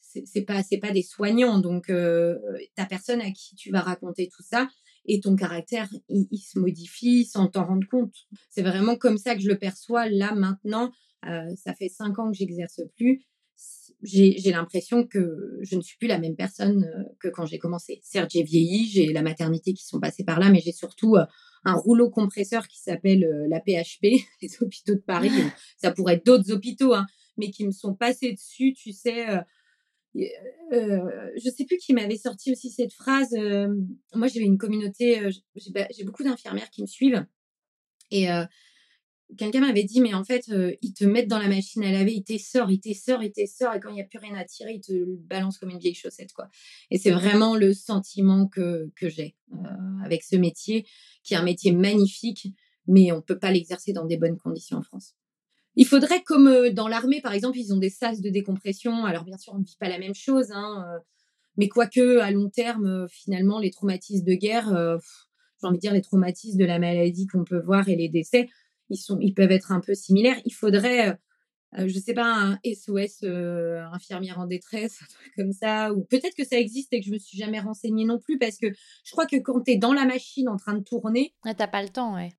c'est 0.00 0.42
pas, 0.42 0.90
des 0.92 1.02
soignants, 1.02 1.58
donc 1.58 1.90
euh, 1.90 2.38
t'as 2.76 2.86
personne 2.86 3.20
à 3.20 3.30
qui 3.30 3.56
tu 3.56 3.70
vas 3.70 3.80
raconter 3.80 4.28
tout 4.28 4.42
ça. 4.42 4.68
et 5.06 5.20
ton 5.20 5.36
caractère, 5.36 5.88
il, 6.08 6.38
se 6.38 6.58
modifie 6.58 7.24
sans 7.24 7.48
t'en 7.48 7.66
rendre 7.66 7.86
compte. 7.90 8.14
C'est 8.48 8.62
vraiment 8.62 8.96
comme 8.96 9.18
ça 9.18 9.34
que 9.34 9.42
je 9.42 9.48
le 9.48 9.58
perçois 9.58 10.08
là 10.08 10.34
maintenant. 10.34 10.92
Euh, 11.26 11.54
ça 11.56 11.74
fait 11.74 11.88
cinq 11.88 12.18
ans 12.18 12.30
que 12.30 12.36
j'exerce 12.36 12.80
plus. 12.96 13.22
J'ai 14.04 14.50
l'impression 14.50 15.06
que 15.06 15.58
je 15.62 15.76
ne 15.76 15.80
suis 15.80 15.96
plus 15.96 16.08
la 16.08 16.18
même 16.18 16.36
personne 16.36 16.84
euh, 16.84 17.04
que 17.20 17.28
quand 17.28 17.46
j'ai 17.46 17.58
commencé. 17.58 18.00
Certes, 18.02 18.30
j'ai 18.32 18.42
vieilli, 18.42 18.86
j'ai 18.86 19.12
la 19.12 19.22
maternité 19.22 19.72
qui 19.72 19.84
sont 19.84 19.98
passées 19.98 20.24
par 20.24 20.38
là, 20.38 20.50
mais 20.50 20.60
j'ai 20.60 20.72
surtout 20.72 21.16
euh, 21.16 21.24
un 21.64 21.74
rouleau 21.74 22.10
compresseur 22.10 22.68
qui 22.68 22.80
s'appelle 22.80 23.26
la 23.48 23.60
PHP, 23.60 24.02
les 24.42 24.50
hôpitaux 24.60 24.94
de 24.94 25.00
Paris. 25.00 25.30
ça 25.78 25.90
pourrait 25.90 26.14
être 26.14 26.26
d'autres 26.26 26.52
hôpitaux, 26.52 26.92
hein, 26.92 27.06
mais 27.38 27.50
qui 27.50 27.66
me 27.66 27.72
sont 27.72 27.94
passés 27.94 28.32
dessus, 28.32 28.74
tu 28.74 28.92
sais 28.92 29.26
euh, 30.16 31.30
je 31.36 31.50
sais 31.50 31.64
plus 31.64 31.78
qui 31.78 31.92
m'avait 31.92 32.16
sorti 32.16 32.52
aussi 32.52 32.70
cette 32.70 32.92
phrase. 32.92 33.34
moi, 34.14 34.28
j'ai 34.28 34.40
une 34.40 34.58
communauté, 34.58 35.28
j'ai 35.56 36.04
beaucoup 36.04 36.22
d'infirmières 36.22 36.70
qui 36.70 36.82
me 36.82 36.86
suivent. 36.86 37.26
Et 38.10 38.28
quelqu'un 39.36 39.60
m'avait 39.60 39.84
dit, 39.84 40.00
mais 40.00 40.14
en 40.14 40.24
fait, 40.24 40.50
ils 40.82 40.92
te 40.92 41.04
mettent 41.04 41.28
dans 41.28 41.38
la 41.38 41.48
machine 41.48 41.82
à 41.84 41.92
laver, 41.92 42.12
ils 42.14 42.24
t'essorent, 42.24 42.70
ils 42.70 42.80
t'essorent, 42.80 43.22
ils 43.22 43.32
t'essorent, 43.32 43.74
et 43.74 43.80
quand 43.80 43.90
il 43.90 43.94
n'y 43.94 44.00
a 44.00 44.04
plus 44.04 44.18
rien 44.18 44.34
à 44.34 44.44
tirer, 44.44 44.74
ils 44.74 44.80
te 44.80 45.04
balancent 45.26 45.58
comme 45.58 45.70
une 45.70 45.78
vieille 45.78 45.94
chaussette. 45.94 46.32
quoi. 46.32 46.48
Et 46.90 46.98
c'est 46.98 47.10
vraiment 47.10 47.56
le 47.56 47.72
sentiment 47.72 48.46
que, 48.46 48.90
que 48.96 49.08
j'ai 49.08 49.36
avec 50.04 50.22
ce 50.22 50.36
métier, 50.36 50.86
qui 51.22 51.34
est 51.34 51.36
un 51.36 51.42
métier 51.42 51.72
magnifique, 51.72 52.48
mais 52.86 53.12
on 53.12 53.16
ne 53.16 53.22
peut 53.22 53.38
pas 53.38 53.50
l'exercer 53.50 53.92
dans 53.92 54.04
des 54.04 54.16
bonnes 54.16 54.38
conditions 54.38 54.78
en 54.78 54.82
France. 54.82 55.14
Il 55.76 55.86
faudrait, 55.86 56.22
comme 56.22 56.70
dans 56.70 56.86
l'armée, 56.86 57.20
par 57.20 57.32
exemple, 57.32 57.58
ils 57.58 57.72
ont 57.72 57.78
des 57.78 57.90
sas 57.90 58.20
de 58.20 58.30
décompression. 58.30 59.04
Alors, 59.04 59.24
bien 59.24 59.38
sûr, 59.38 59.54
on 59.54 59.58
ne 59.58 59.64
vit 59.64 59.76
pas 59.80 59.88
la 59.88 59.98
même 59.98 60.14
chose, 60.14 60.52
hein, 60.52 60.84
mais 61.56 61.68
quoique, 61.68 62.18
à 62.18 62.30
long 62.30 62.48
terme, 62.48 63.06
finalement, 63.08 63.58
les 63.58 63.70
traumatismes 63.70 64.24
de 64.24 64.34
guerre, 64.34 64.68
j'ai 65.60 65.66
envie 65.66 65.78
de 65.78 65.80
dire 65.80 65.92
les 65.92 66.02
traumatismes 66.02 66.58
de 66.58 66.64
la 66.64 66.78
maladie 66.78 67.26
qu'on 67.26 67.44
peut 67.44 67.60
voir 67.60 67.88
et 67.88 67.96
les 67.96 68.08
décès, 68.08 68.48
ils, 68.94 68.98
sont, 68.98 69.18
ils 69.20 69.34
peuvent 69.34 69.50
être 69.50 69.72
un 69.72 69.80
peu 69.80 69.94
similaires. 69.94 70.40
Il 70.44 70.54
faudrait, 70.54 71.18
je 71.76 71.84
ne 71.84 72.00
sais 72.00 72.14
pas, 72.14 72.24
un 72.24 72.58
SOS 72.64 73.24
infirmière 73.92 74.38
en 74.38 74.46
détresse, 74.46 74.98
un 75.02 75.06
truc 75.06 75.32
comme 75.36 75.52
ça, 75.52 75.92
ou 75.92 76.04
peut-être 76.04 76.34
que 76.34 76.44
ça 76.44 76.58
existe 76.58 76.92
et 76.92 77.00
que 77.00 77.06
je 77.06 77.12
me 77.12 77.18
suis 77.18 77.38
jamais 77.38 77.60
renseignée 77.60 78.04
non 78.04 78.18
plus, 78.18 78.38
parce 78.38 78.56
que 78.56 78.68
je 79.04 79.10
crois 79.12 79.26
que 79.26 79.36
quand 79.36 79.60
tu 79.62 79.72
es 79.72 79.76
dans 79.76 79.92
la 79.92 80.06
machine 80.06 80.48
en 80.48 80.56
train 80.56 80.74
de 80.74 80.82
tourner... 80.82 81.34
Ah, 81.44 81.54
t'as 81.54 81.68
pas 81.68 81.82
le 81.82 81.90
temps, 81.90 82.14
ouais. 82.14 82.32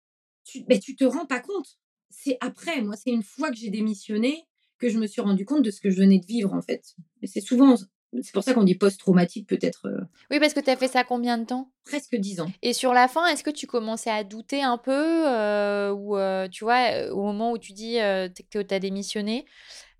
Tu, 0.43 0.63
ben, 0.63 0.79
tu 0.79 0.95
te 0.95 1.05
rends 1.05 1.25
pas 1.25 1.39
compte 1.39 1.77
c'est 2.15 2.37
après, 2.39 2.81
moi, 2.81 2.95
c'est 2.95 3.11
une 3.11 3.23
fois 3.23 3.49
que 3.49 3.57
j'ai 3.57 3.69
démissionné 3.69 4.45
que 4.77 4.89
je 4.89 4.97
me 4.97 5.07
suis 5.07 5.21
rendu 5.21 5.45
compte 5.45 5.63
de 5.63 5.71
ce 5.71 5.81
que 5.81 5.89
je 5.89 5.97
venais 5.97 6.19
de 6.19 6.25
vivre, 6.25 6.53
en 6.53 6.61
fait. 6.61 6.95
Et 7.21 7.27
c'est 7.27 7.41
souvent, 7.41 7.75
c'est 8.21 8.33
pour 8.33 8.43
ça 8.43 8.53
qu'on 8.53 8.63
dit 8.63 8.75
post-traumatique, 8.75 9.47
peut-être. 9.47 9.87
Euh 9.87 10.01
oui, 10.31 10.39
parce 10.39 10.53
que 10.53 10.59
tu 10.59 10.69
as 10.69 10.75
fait 10.75 10.87
ça 10.87 11.03
combien 11.03 11.37
de 11.37 11.45
temps? 11.45 11.71
Presque 11.85 12.15
dix 12.15 12.39
ans. 12.41 12.51
Et 12.61 12.73
sur 12.73 12.93
la 12.93 13.07
fin, 13.07 13.27
est-ce 13.27 13.43
que 13.43 13.49
tu 13.49 13.67
commençais 13.67 14.09
à 14.09 14.23
douter 14.23 14.63
un 14.63 14.77
peu 14.77 15.27
euh, 15.27 15.91
Ou, 15.91 16.17
euh, 16.17 16.47
tu 16.47 16.63
vois, 16.63 17.09
au 17.11 17.21
moment 17.21 17.51
où 17.51 17.57
tu 17.57 17.73
dis 17.73 17.95
que 17.95 18.61
tu 18.61 18.73
as 18.73 18.79
démissionné, 18.79 19.45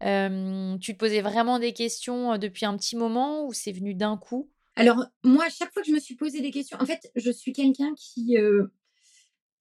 tu 0.01 0.93
te 0.93 0.98
posais 0.98 1.22
vraiment 1.22 1.60
des 1.60 1.74
questions 1.74 2.38
depuis 2.38 2.65
un 2.65 2.75
petit 2.77 2.95
moment 2.95 3.45
ou 3.45 3.53
c'est 3.53 3.72
venu 3.72 3.93
d'un 3.93 4.17
coup? 4.17 4.50
Alors, 4.75 5.05
moi, 5.24 5.45
à 5.45 5.50
chaque 5.50 5.72
fois 5.74 5.81
que 5.81 5.88
je 5.88 5.93
me 5.93 6.00
suis 6.00 6.15
posé 6.15 6.41
des 6.41 6.51
questions, 6.51 6.77
en 6.81 6.86
fait, 6.86 7.12
je 7.15 7.31
suis 7.31 7.53
quelqu'un 7.53 7.93
qui, 7.95 8.38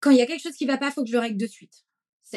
quand 0.00 0.10
il 0.10 0.18
y 0.18 0.22
a 0.22 0.26
quelque 0.26 0.42
chose 0.42 0.56
qui 0.56 0.66
ne 0.66 0.72
va 0.72 0.78
pas, 0.78 0.88
il 0.88 0.92
faut 0.92 1.02
que 1.02 1.08
je 1.08 1.14
le 1.14 1.20
règle 1.20 1.38
de 1.38 1.46
suite 1.46 1.84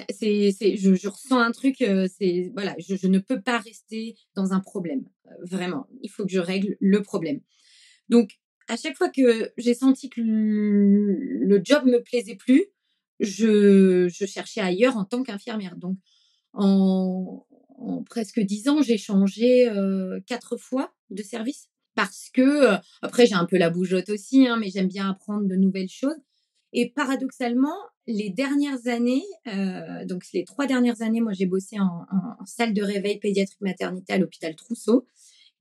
c'est, 0.10 0.78
je, 0.78 1.08
ressens 1.08 1.40
un 1.40 1.52
truc, 1.52 1.82
euh, 1.82 2.08
c'est 2.18 2.52
voilà, 2.54 2.76
je, 2.80 3.08
ne 3.08 3.20
peux 3.20 3.42
pas 3.42 3.60
rester 3.60 4.16
dans 4.36 4.54
un 4.54 4.60
problème. 4.60 5.06
Euh, 5.28 5.30
vraiment, 5.44 5.88
il 6.02 6.10
faut 6.10 6.26
que 6.26 6.32
je 6.32 6.40
règle 6.40 6.78
le 6.80 7.02
problème. 7.02 7.40
Donc, 8.10 8.32
à 8.68 8.78
chaque 8.78 8.98
fois 8.98 9.10
que 9.10 9.52
j'ai 9.58 9.74
senti 9.74 10.10
que 10.10 10.22
le, 10.22 11.62
job 11.64 11.86
me 11.86 12.02
plaisait 12.02 12.36
plus, 12.36 12.66
je, 13.20 14.10
cherchais 14.10 14.62
ailleurs 14.62 14.98
en 14.98 15.06
tant 15.06 15.24
qu'infirmière. 15.24 15.76
Donc, 15.78 15.98
en, 16.54 17.46
presque 18.06 18.40
dix 18.40 18.68
ans, 18.68 18.82
j'ai 18.82 18.98
changé 18.98 19.70
euh, 19.70 20.20
quatre 20.26 20.58
fois 20.58 20.94
de 21.10 21.24
service 21.24 21.70
parce 21.96 22.30
que 22.32 22.76
après 23.02 23.26
j'ai 23.26 23.34
un 23.34 23.46
peu 23.46 23.58
la 23.58 23.70
bougeotte 23.70 24.10
aussi, 24.10 24.48
hein, 24.48 24.58
mais 24.60 24.70
j'aime 24.70 24.88
bien 24.88 25.10
apprendre 25.10 25.48
de 25.48 25.56
nouvelles 25.56 25.90
choses. 25.90 26.18
Et 26.74 26.90
paradoxalement, 26.90 27.76
les 28.08 28.30
dernières 28.30 28.88
années, 28.88 29.24
euh, 29.48 30.06
donc 30.06 30.24
les 30.34 30.44
trois 30.44 30.68
dernières 30.68 31.02
années, 31.02 31.22
moi 31.22 31.32
j'ai 31.34 31.46
bossé 31.46 31.80
en, 31.80 32.06
salle 32.46 32.74
de 32.74 32.82
réveil 32.82 33.20
pédiatrique 33.20 33.62
maternité 33.62 34.14
à 34.14 34.18
l'hôpital 34.18 34.56
Trousseau 34.56 35.06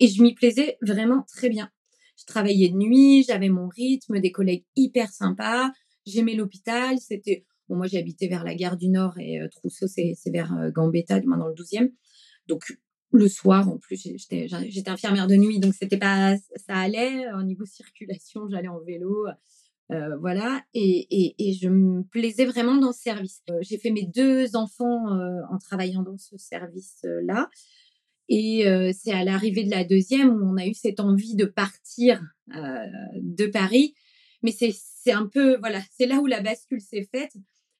et 0.00 0.08
je 0.08 0.22
m'y 0.22 0.34
plaisais 0.34 0.78
vraiment 0.82 1.24
très 1.28 1.48
bien. 1.48 1.70
Je 2.18 2.24
travaillais 2.24 2.70
de 2.70 2.76
nuit, 2.76 3.24
j'avais 3.24 3.48
mon 3.48 3.68
rythme, 3.68 4.20
des 4.20 4.32
collègues 4.32 4.64
hyper 4.74 5.10
sympas, 5.10 5.70
j'aimais 6.06 6.34
l'hôpital, 6.34 6.98
c'était 6.98 7.44
moi 7.68 7.86
j'habitais 7.86 8.28
vers 8.28 8.44
la 8.44 8.54
gare 8.54 8.76
du 8.76 8.88
Nord 8.88 9.18
et 9.18 9.40
euh, 9.40 9.48
Trousseau 9.48 9.86
c'est 9.86 10.14
vers 10.26 10.52
euh, 10.54 10.70
Gambetta, 10.70 11.20
du 11.20 11.28
moins 11.28 11.38
dans 11.38 11.48
le 11.48 11.54
12e. 11.54 11.92
Donc 12.48 12.76
le 13.12 13.28
soir 13.28 13.68
en 13.68 13.78
plus 13.78 14.02
j'étais 14.02 14.90
infirmière 14.90 15.28
de 15.28 15.36
nuit 15.36 15.60
donc 15.60 15.72
c'était 15.74 15.96
pas 15.96 16.36
ça 16.56 16.74
allait 16.74 17.32
au 17.32 17.42
niveau 17.42 17.64
circulation, 17.64 18.48
j'allais 18.48 18.68
en 18.68 18.80
vélo 18.80 19.26
euh, 19.92 20.16
voilà, 20.18 20.64
et, 20.74 21.06
je 21.60 21.68
me 21.68 22.02
plaisais 22.02 22.44
vraiment 22.44 22.76
dans 22.76 22.92
ce 22.92 23.02
service. 23.02 23.42
Euh, 23.50 23.58
j'ai 23.60 23.78
fait 23.78 23.90
mes 23.90 24.04
deux 24.04 24.56
enfants 24.56 25.12
euh, 25.12 25.40
en 25.50 25.58
travaillant 25.58 26.02
dans 26.02 26.18
ce 26.18 26.36
service-là. 26.36 27.48
Et 28.28 28.64
c'est 28.92 29.12
à 29.12 29.22
l'arrivée 29.22 29.62
de 29.62 29.70
la 29.70 29.84
deuxième 29.84 30.30
où 30.30 30.44
on 30.44 30.56
a 30.56 30.66
eu 30.66 30.74
cette 30.74 30.98
envie 30.98 31.36
de 31.36 31.44
partir 31.44 32.20
de 32.48 33.46
Paris. 33.46 33.94
Mais 34.42 34.50
c'est 34.50 35.12
un 35.12 35.26
peu, 35.26 35.58
voilà, 35.58 35.80
c'est 35.96 36.06
là 36.06 36.18
où 36.18 36.26
la 36.26 36.40
bascule 36.40 36.80
s'est 36.80 37.08
faite 37.12 37.30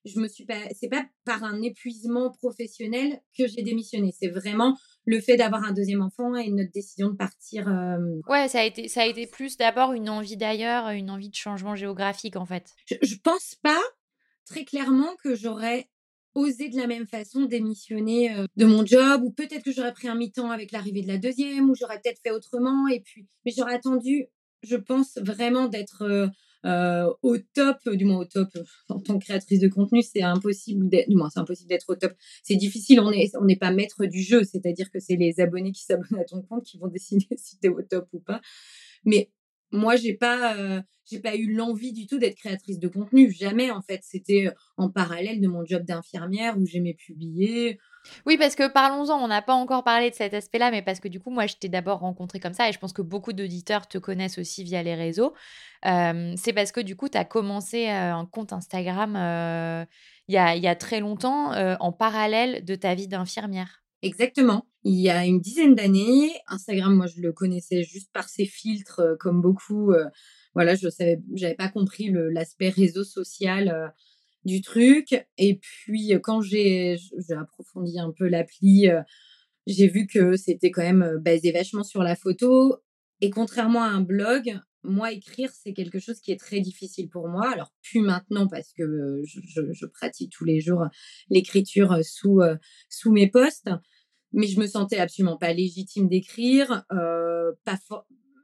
je 0.07 0.19
me 0.19 0.27
suis 0.27 0.45
pas, 0.45 0.59
c'est 0.73 0.89
pas 0.89 1.05
par 1.25 1.43
un 1.43 1.61
épuisement 1.61 2.31
professionnel 2.31 3.19
que 3.37 3.47
j'ai 3.47 3.63
démissionné. 3.63 4.13
C'est 4.17 4.29
vraiment 4.29 4.77
le 5.05 5.19
fait 5.19 5.37
d'avoir 5.37 5.63
un 5.63 5.73
deuxième 5.73 6.01
enfant 6.01 6.35
et 6.35 6.49
notre 6.49 6.71
décision 6.71 7.09
de 7.09 7.15
partir. 7.15 7.67
Euh, 7.67 7.97
ouais, 8.29 8.47
ça 8.47 8.61
a 8.61 8.63
été, 8.63 8.87
ça 8.87 9.01
a 9.01 9.05
été 9.05 9.27
plus 9.27 9.57
d'abord 9.57 9.93
une 9.93 10.09
envie 10.09 10.37
d'ailleurs, 10.37 10.89
une 10.89 11.09
envie 11.09 11.29
de 11.29 11.35
changement 11.35 11.75
géographique 11.75 12.35
en 12.35 12.45
fait. 12.45 12.73
Je, 12.85 12.95
je 13.01 13.15
pense 13.15 13.55
pas 13.61 13.81
très 14.45 14.65
clairement 14.65 15.15
que 15.23 15.35
j'aurais 15.35 15.89
osé 16.37 16.69
de 16.69 16.77
la 16.77 16.87
même 16.87 17.07
façon 17.07 17.45
démissionner 17.45 18.33
euh, 18.35 18.45
de 18.55 18.65
mon 18.65 18.85
job 18.85 19.23
ou 19.23 19.31
peut-être 19.31 19.63
que 19.63 19.71
j'aurais 19.71 19.93
pris 19.93 20.07
un 20.07 20.15
mi-temps 20.15 20.51
avec 20.51 20.71
l'arrivée 20.71 21.01
de 21.01 21.07
la 21.07 21.17
deuxième 21.17 21.69
ou 21.69 21.75
j'aurais 21.75 21.99
peut-être 21.99 22.21
fait 22.21 22.31
autrement 22.31 22.87
et 22.87 23.01
puis 23.01 23.27
mais 23.45 23.51
j'aurais 23.57 23.73
attendu 23.73 24.27
je 24.61 24.75
pense 24.75 25.17
vraiment 25.17 25.67
d'être 25.67 26.03
euh, 26.03 26.27
euh, 26.67 27.11
au 27.21 27.37
top, 27.37 27.77
du 27.89 28.05
moins 28.05 28.19
au 28.19 28.25
top, 28.25 28.49
euh, 28.55 28.63
en 28.89 28.99
tant 28.99 29.17
que 29.17 29.25
créatrice 29.25 29.59
de 29.59 29.67
contenu, 29.67 30.01
c'est 30.01 30.21
impossible 30.21 30.89
d'être, 30.89 31.07
c'est 31.31 31.39
impossible 31.39 31.69
d'être 31.69 31.89
au 31.89 31.95
top. 31.95 32.13
C'est 32.43 32.55
difficile, 32.55 32.99
on 32.99 33.45
n'est 33.45 33.55
pas 33.55 33.71
maître 33.71 34.05
du 34.05 34.21
jeu, 34.21 34.43
c'est-à-dire 34.43 34.91
que 34.91 34.99
c'est 34.99 35.15
les 35.15 35.39
abonnés 35.39 35.71
qui 35.71 35.83
s'abonnent 35.85 36.19
à 36.19 36.25
ton 36.25 36.41
compte 36.41 36.65
qui 36.65 36.77
vont 36.77 36.87
décider 36.87 37.27
si 37.37 37.57
tu 37.57 37.67
es 37.67 37.69
au 37.69 37.81
top 37.81 38.07
ou 38.13 38.19
pas. 38.19 38.41
Mais 39.05 39.31
moi, 39.71 39.95
j'ai 39.95 40.13
pas, 40.13 40.57
euh, 40.57 40.81
pas 41.23 41.35
eu 41.35 41.53
l'envie 41.53 41.93
du 41.93 42.07
tout 42.07 42.19
d'être 42.19 42.35
créatrice 42.35 42.79
de 42.79 42.87
contenu, 42.87 43.31
jamais 43.31 43.71
en 43.71 43.81
fait. 43.81 44.01
C'était 44.03 44.49
en 44.77 44.89
parallèle 44.89 45.41
de 45.41 45.47
mon 45.47 45.65
job 45.65 45.83
d'infirmière 45.83 46.57
où 46.57 46.65
j'aimais 46.65 46.93
publier. 46.93 47.77
Oui, 48.25 48.37
parce 48.37 48.55
que 48.55 48.67
parlons-en, 48.67 49.17
on 49.23 49.27
n'a 49.27 49.41
pas 49.41 49.53
encore 49.53 49.83
parlé 49.83 50.09
de 50.09 50.15
cet 50.15 50.33
aspect-là, 50.33 50.71
mais 50.71 50.81
parce 50.81 50.99
que 50.99 51.07
du 51.07 51.19
coup, 51.19 51.29
moi, 51.29 51.47
je 51.47 51.55
t'ai 51.55 51.69
d'abord 51.69 51.99
rencontré 51.99 52.39
comme 52.39 52.53
ça, 52.53 52.69
et 52.69 52.71
je 52.71 52.79
pense 52.79 52.93
que 52.93 53.01
beaucoup 53.01 53.33
d'auditeurs 53.33 53.87
te 53.87 53.97
connaissent 53.97 54.37
aussi 54.37 54.63
via 54.63 54.83
les 54.83 54.95
réseaux. 54.95 55.33
c'est 55.83 56.53
parce 56.53 56.71
que 56.71 56.81
du 56.81 56.95
coup, 56.95 57.09
tu 57.09 57.17
as 57.17 57.25
commencé 57.25 57.87
un 57.87 58.25
compte 58.25 58.53
Instagram 58.53 59.11
il 60.27 60.33
y, 60.33 60.37
a, 60.37 60.55
y, 60.55 60.67
a, 60.67 60.75
très 60.75 60.99
longtemps, 60.99 61.51
en 61.79 61.91
parallèle 61.91 62.65
de 62.65 62.75
ta 62.75 62.95
vie 62.95 63.07
d'infirmière. 63.07 63.83
Exactement. 64.01 64.67
Il 64.83 64.99
y 64.99 65.09
a 65.09 65.25
une 65.25 65.39
dizaine 65.39 65.75
d'années, 65.75 66.31
Instagram, 66.47 66.95
moi, 66.95 67.07
je 67.07 67.21
le 67.21 67.33
connaissais 67.33 67.83
juste 67.83 68.11
par 68.13 68.29
ses 68.29 68.45
filtres, 68.45 69.01
comme 69.19 69.41
beaucoup. 69.41 69.93
voilà, 70.53 70.75
je 70.75 70.89
savais, 70.89 71.19
j'avais 71.33 71.55
pas 71.55 71.69
compris 71.69 72.11
l'aspect 72.11 72.69
réseau 72.69 73.03
social 73.03 73.93
du 74.47 74.61
truc. 74.61 75.27
Et 75.37 75.59
puis, 75.59 76.13
quand 76.23 76.41
j'ai 76.41 76.97
approfondi 77.37 77.99
un 77.99 78.11
peu 78.17 78.27
l'appli, 78.27 78.87
j'ai 79.67 79.87
vu 79.87 80.07
que 80.07 80.35
c'était 80.35 80.71
quand 80.71 80.81
même 80.81 81.17
basé 81.21 81.51
vachement 81.51 81.83
sur 81.83 82.01
la 82.01 82.15
photo. 82.15 82.77
Et 83.21 83.29
contrairement 83.29 83.83
à 83.83 83.89
un 83.89 84.01
blog, 84.01 84.59
moi, 84.83 85.11
écrire, 85.11 85.51
c'est 85.51 85.73
quelque 85.73 85.99
chose 85.99 86.19
qui 86.21 86.31
est 86.31 86.39
très 86.39 86.61
difficile 86.61 87.09
pour 87.09 87.27
moi. 87.27 87.51
Alors, 87.51 87.73
plus 87.83 88.01
maintenant 88.01 88.47
parce 88.47 88.71
que 88.73 89.21
je, 89.25 89.85
pratique 89.85 90.31
tous 90.31 90.45
les 90.45 90.61
jours 90.61 90.85
l'écriture 91.29 91.99
sous, 92.03 92.41
sous 92.89 93.11
mes 93.11 93.29
posts, 93.29 93.69
mais 94.33 94.47
je 94.47 94.59
me 94.59 94.67
sentais 94.67 94.97
absolument 94.97 95.37
pas 95.37 95.53
légitime 95.53 96.07
d'écrire, 96.07 96.85
euh, 96.91 97.51
pas 97.63 97.79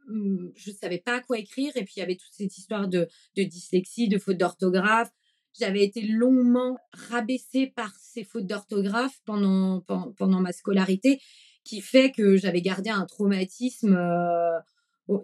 mmh, 0.07 0.49
je 0.55 0.71
savais 0.71 0.99
pas 0.99 1.17
à 1.17 1.21
quoi 1.21 1.37
écrire, 1.37 1.75
et 1.75 1.83
puis 1.83 1.95
il 1.97 1.99
y 1.99 2.03
avait 2.03 2.15
toute 2.15 2.31
cette 2.31 2.57
histoire 2.57 2.87
de, 2.87 3.07
de 3.37 3.43
dyslexie, 3.43 4.07
de 4.07 4.17
faute 4.17 4.37
d'orthographe, 4.37 5.11
j'avais 5.57 5.83
été 5.83 6.01
longuement 6.01 6.77
rabaissée 7.09 7.67
par 7.67 7.93
ces 7.99 8.23
fautes 8.23 8.47
d'orthographe 8.47 9.19
pendant, 9.25 9.81
pendant, 10.17 10.41
ma 10.41 10.51
scolarité, 10.51 11.21
qui 11.63 11.81
fait 11.81 12.11
que 12.11 12.37
j'avais 12.37 12.61
gardé 12.61 12.89
un 12.89 13.05
traumatisme 13.05 13.95
euh, 13.95 14.59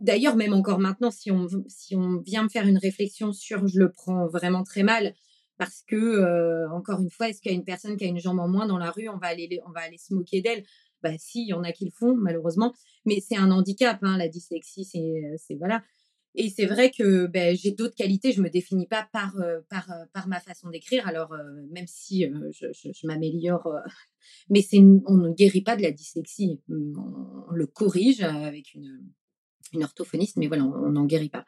D'ailleurs, 0.01 0.35
même 0.35 0.53
encore 0.53 0.79
maintenant, 0.79 1.09
si 1.09 1.31
on, 1.31 1.47
si 1.67 1.95
on 1.95 2.19
vient 2.19 2.43
me 2.43 2.49
faire 2.49 2.67
une 2.67 2.77
réflexion 2.77 3.31
sur, 3.31 3.65
je 3.67 3.79
le 3.79 3.91
prends 3.91 4.27
vraiment 4.27 4.63
très 4.63 4.83
mal 4.83 5.15
parce 5.57 5.83
que, 5.87 6.67
encore 6.73 7.01
une 7.01 7.09
fois, 7.09 7.29
est-ce 7.29 7.41
qu'il 7.41 7.51
y 7.51 7.55
a 7.55 7.57
une 7.57 7.65
personne 7.65 7.97
qui 7.97 8.05
a 8.05 8.07
une 8.07 8.19
jambe 8.19 8.39
en 8.39 8.47
moins 8.47 8.65
dans 8.65 8.77
la 8.77 8.91
rue, 8.91 9.09
on 9.09 9.17
va 9.17 9.27
aller, 9.27 9.59
on 9.67 9.71
va 9.71 9.81
aller 9.81 9.97
se 9.97 10.13
moquer 10.13 10.41
d'elle? 10.41 10.63
Bah 11.01 11.11
si, 11.17 11.43
il 11.43 11.47
y 11.47 11.53
en 11.53 11.63
a 11.63 11.71
qui 11.71 11.85
le 11.85 11.91
font, 11.91 12.15
malheureusement. 12.15 12.73
Mais 13.05 13.21
c'est 13.25 13.37
un 13.37 13.51
handicap, 13.51 13.99
hein, 14.01 14.17
la 14.17 14.27
dyslexie, 14.27 14.85
c'est 14.85 15.55
voilà. 15.55 15.83
Et 16.41 16.49
c'est 16.49 16.65
vrai 16.65 16.89
que 16.89 17.27
ben, 17.27 17.53
j'ai 17.53 17.71
d'autres 17.71 17.95
qualités, 17.95 18.31
je 18.31 18.41
me 18.41 18.49
définis 18.49 18.87
pas 18.87 19.09
par, 19.11 19.35
par, 19.69 19.91
par 20.13 20.29
ma 20.29 20.39
façon 20.39 20.69
d'écrire, 20.69 21.05
alors 21.05 21.35
même 21.69 21.85
si 21.85 22.25
je, 22.51 22.67
je, 22.71 23.07
m'améliore, 23.07 23.67
mais 24.49 24.65
on 25.05 25.17
ne 25.17 25.33
guérit 25.33 25.63
pas 25.63 25.75
de 25.75 25.81
la 25.81 25.91
dyslexie, 25.91 26.61
on, 26.69 27.51
le 27.51 27.67
corrige 27.67 28.21
avec 28.21 28.73
une, 28.73 29.03
une 29.73 29.83
orthophoniste, 29.83 30.37
mais 30.37 30.47
voilà, 30.47 30.63
on 30.63 30.91
n'en 30.91 31.05
guérit 31.05 31.27
pas. 31.27 31.43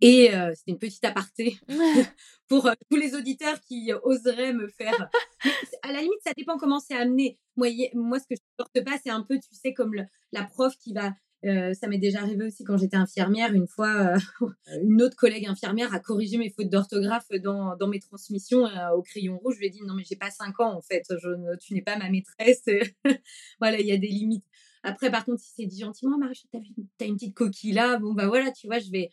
Et 0.00 0.30
c'est 0.54 0.72
une 0.72 0.78
petite 0.78 1.04
aparté 1.04 1.56
pour 2.48 2.68
tous 2.90 2.96
les 2.96 3.14
auditeurs 3.14 3.60
qui 3.60 3.92
oseraient 4.02 4.52
me 4.52 4.66
faire. 4.66 5.08
à 5.82 5.92
la 5.92 6.00
limite, 6.00 6.20
ça 6.24 6.32
dépend 6.36 6.58
comment 6.58 6.80
c'est 6.80 6.96
amené. 6.96 7.38
Moi, 7.54 7.68
moi, 7.94 8.18
ce 8.18 8.24
que 8.24 8.34
je 8.34 8.42
ne 8.42 8.56
porte 8.56 8.84
pas, 8.84 8.98
c'est 9.04 9.10
un 9.10 9.22
peu, 9.22 9.36
tu 9.36 9.54
sais, 9.54 9.72
comme 9.72 9.94
la 10.32 10.42
prof 10.42 10.76
qui 10.78 10.92
va 10.92 11.12
ça 11.42 11.88
m'est 11.88 11.98
déjà 11.98 12.20
arrivé 12.20 12.44
aussi 12.46 12.64
quand 12.64 12.76
j'étais 12.76 12.96
infirmière. 12.96 13.52
Une 13.52 13.66
fois, 13.66 14.14
une 14.82 15.02
autre 15.02 15.16
collègue 15.16 15.46
infirmière 15.46 15.94
a 15.94 16.00
corrigé 16.00 16.38
mes 16.38 16.50
fautes 16.50 16.68
d'orthographe 16.68 17.28
dans, 17.42 17.76
dans, 17.76 17.88
mes 17.88 18.00
transmissions 18.00 18.64
au 18.94 19.02
crayon 19.02 19.38
rouge. 19.38 19.54
Je 19.54 19.60
lui 19.60 19.66
ai 19.66 19.70
dit 19.70 19.82
non, 19.86 19.94
mais 19.94 20.04
j'ai 20.04 20.16
pas 20.16 20.30
5 20.30 20.58
ans 20.60 20.76
en 20.76 20.82
fait. 20.82 21.04
Je, 21.10 21.56
tu 21.58 21.74
n'es 21.74 21.82
pas 21.82 21.96
ma 21.96 22.10
maîtresse. 22.10 22.64
voilà, 23.60 23.80
il 23.80 23.86
y 23.86 23.92
a 23.92 23.96
des 23.96 24.08
limites. 24.08 24.44
Après, 24.86 25.10
par 25.10 25.24
contre, 25.24 25.40
si 25.40 25.52
c'est 25.56 25.66
dit 25.66 25.80
gentiment, 25.80 26.16
Marie, 26.16 26.40
tu 26.48 26.56
as, 26.56 27.06
une 27.06 27.16
petite 27.16 27.34
coquille 27.34 27.72
là, 27.72 27.98
bon, 27.98 28.14
bah 28.14 28.28
voilà, 28.28 28.52
tu 28.52 28.68
vois, 28.68 28.78
je 28.78 28.92
vais, 28.92 29.10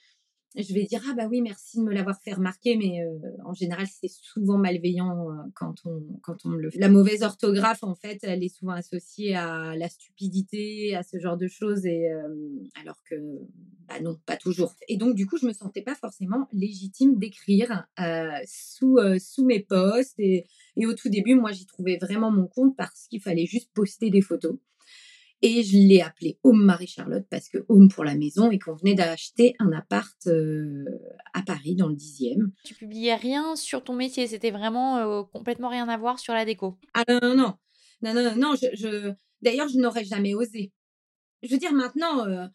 je 0.55 0.73
vais 0.73 0.83
dire 0.83 1.01
ah 1.09 1.13
bah 1.13 1.27
oui 1.29 1.41
merci 1.41 1.77
de 1.77 1.83
me 1.83 1.93
l'avoir 1.93 2.21
fait 2.21 2.33
remarquer 2.33 2.77
mais 2.77 2.99
en 3.45 3.53
général 3.53 3.87
c'est 3.87 4.09
souvent 4.09 4.57
malveillant 4.57 5.27
quand 5.55 5.75
on 5.85 6.01
quand 6.21 6.45
on 6.45 6.51
le 6.51 6.69
fait. 6.69 6.79
La 6.79 6.89
mauvaise 6.89 7.23
orthographe 7.23 7.83
en 7.83 7.95
fait 7.95 8.19
elle 8.23 8.43
est 8.43 8.55
souvent 8.55 8.73
associée 8.73 9.35
à 9.35 9.75
la 9.75 9.89
stupidité 9.89 10.95
à 10.95 11.03
ce 11.03 11.19
genre 11.19 11.37
de 11.37 11.47
choses 11.47 11.85
et 11.85 12.07
alors 12.79 12.97
que 13.09 13.15
bah 13.87 13.99
non 14.01 14.17
pas 14.25 14.37
toujours. 14.37 14.75
Et 14.87 14.97
donc 14.97 15.15
du 15.15 15.25
coup 15.25 15.37
je 15.37 15.45
me 15.45 15.53
sentais 15.53 15.81
pas 15.81 15.95
forcément 15.95 16.47
légitime 16.51 17.17
d'écrire 17.17 17.87
sous 18.45 18.97
sous 19.19 19.45
mes 19.45 19.61
posts 19.61 20.19
et, 20.19 20.45
et 20.77 20.85
au 20.85 20.93
tout 20.93 21.09
début 21.09 21.35
moi 21.35 21.51
j'y 21.51 21.65
trouvais 21.65 21.97
vraiment 21.97 22.31
mon 22.31 22.47
compte 22.47 22.75
parce 22.77 23.07
qu'il 23.07 23.21
fallait 23.21 23.45
juste 23.45 23.71
poster 23.73 24.09
des 24.09 24.21
photos. 24.21 24.57
Et 25.45 25.61
je 25.61 25.77
l'ai 25.77 25.99
appelé 25.99 26.39
Home 26.43 26.63
Marie-Charlotte 26.63 27.25
parce 27.29 27.49
que 27.49 27.65
Home 27.67 27.89
pour 27.89 28.05
la 28.05 28.15
maison 28.15 28.49
et 28.49 28.57
qu'on 28.57 28.75
venait 28.75 28.95
d'acheter 28.95 29.55
un 29.59 29.73
appart 29.73 30.15
euh, 30.27 30.85
à 31.33 31.41
Paris 31.41 31.75
dans 31.75 31.89
le 31.89 31.95
10e. 31.95 32.49
Tu 32.63 32.73
publiais 32.73 33.15
rien 33.15 33.57
sur 33.57 33.83
ton 33.83 33.93
métier, 33.93 34.25
c'était 34.25 34.51
vraiment 34.51 34.99
euh, 34.99 35.23
complètement 35.23 35.67
rien 35.67 35.89
à 35.89 35.97
voir 35.97 36.17
sur 36.17 36.33
la 36.33 36.45
déco. 36.45 36.79
Ah 36.93 37.03
non, 37.09 37.19
non, 37.21 37.35
non. 37.35 37.53
Non, 38.01 38.13
non, 38.13 38.35
non, 38.37 38.55
je, 38.55 39.13
D'ailleurs, 39.41 39.67
je 39.67 39.79
n'aurais 39.79 40.05
jamais 40.05 40.33
osé. 40.33 40.71
Je 41.41 41.51
veux 41.51 41.57
dire, 41.57 41.73
maintenant, 41.73 42.25
euh, 42.25 42.47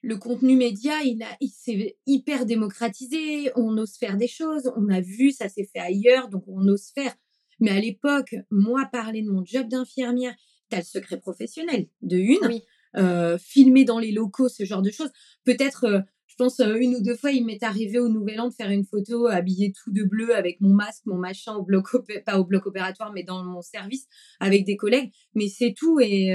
le 0.00 0.16
contenu 0.16 0.56
média, 0.56 1.02
il, 1.02 1.22
a, 1.22 1.36
il 1.40 1.50
s'est 1.50 1.98
hyper 2.06 2.46
démocratisé. 2.46 3.50
On 3.54 3.76
ose 3.76 3.96
faire 3.98 4.16
des 4.16 4.28
choses. 4.28 4.72
On 4.76 4.88
a 4.88 5.02
vu, 5.02 5.30
ça 5.30 5.50
s'est 5.50 5.68
fait 5.70 5.80
ailleurs, 5.80 6.30
donc 6.30 6.44
on 6.46 6.66
ose 6.68 6.90
faire. 6.94 7.14
Mais 7.60 7.70
à 7.70 7.80
l'époque, 7.80 8.34
moi, 8.50 8.88
parler 8.90 9.20
de 9.20 9.30
mon 9.30 9.44
job 9.44 9.68
d'infirmière, 9.68 10.34
le 10.78 10.84
secret 10.84 11.18
professionnel 11.18 11.86
de 12.02 12.16
une, 12.16 12.60
euh, 12.96 13.38
filmer 13.38 13.84
dans 13.84 13.98
les 13.98 14.12
locaux, 14.12 14.48
ce 14.48 14.64
genre 14.64 14.82
de 14.82 14.90
choses. 14.90 15.10
Peut-être, 15.44 15.84
euh, 15.84 16.00
je 16.26 16.36
pense, 16.36 16.60
euh, 16.60 16.76
une 16.76 16.94
ou 16.94 17.02
deux 17.02 17.16
fois, 17.16 17.32
il 17.32 17.44
m'est 17.44 17.62
arrivé 17.62 17.98
au 17.98 18.08
Nouvel 18.08 18.40
An 18.40 18.48
de 18.48 18.54
faire 18.54 18.70
une 18.70 18.84
photo 18.84 19.26
habillée 19.26 19.72
tout 19.72 19.90
de 19.92 20.04
bleu 20.04 20.34
avec 20.36 20.60
mon 20.60 20.72
masque, 20.72 21.02
mon 21.06 21.16
machin, 21.16 21.54
au 21.54 21.64
bloc 21.64 21.88
pas 22.24 22.38
au 22.38 22.44
bloc 22.44 22.66
opératoire, 22.66 23.12
mais 23.12 23.24
dans 23.24 23.42
mon 23.42 23.62
service 23.62 24.06
avec 24.38 24.64
des 24.64 24.76
collègues. 24.76 25.10
Mais 25.34 25.48
c'est 25.48 25.74
tout. 25.76 25.98
Et, 26.00 26.32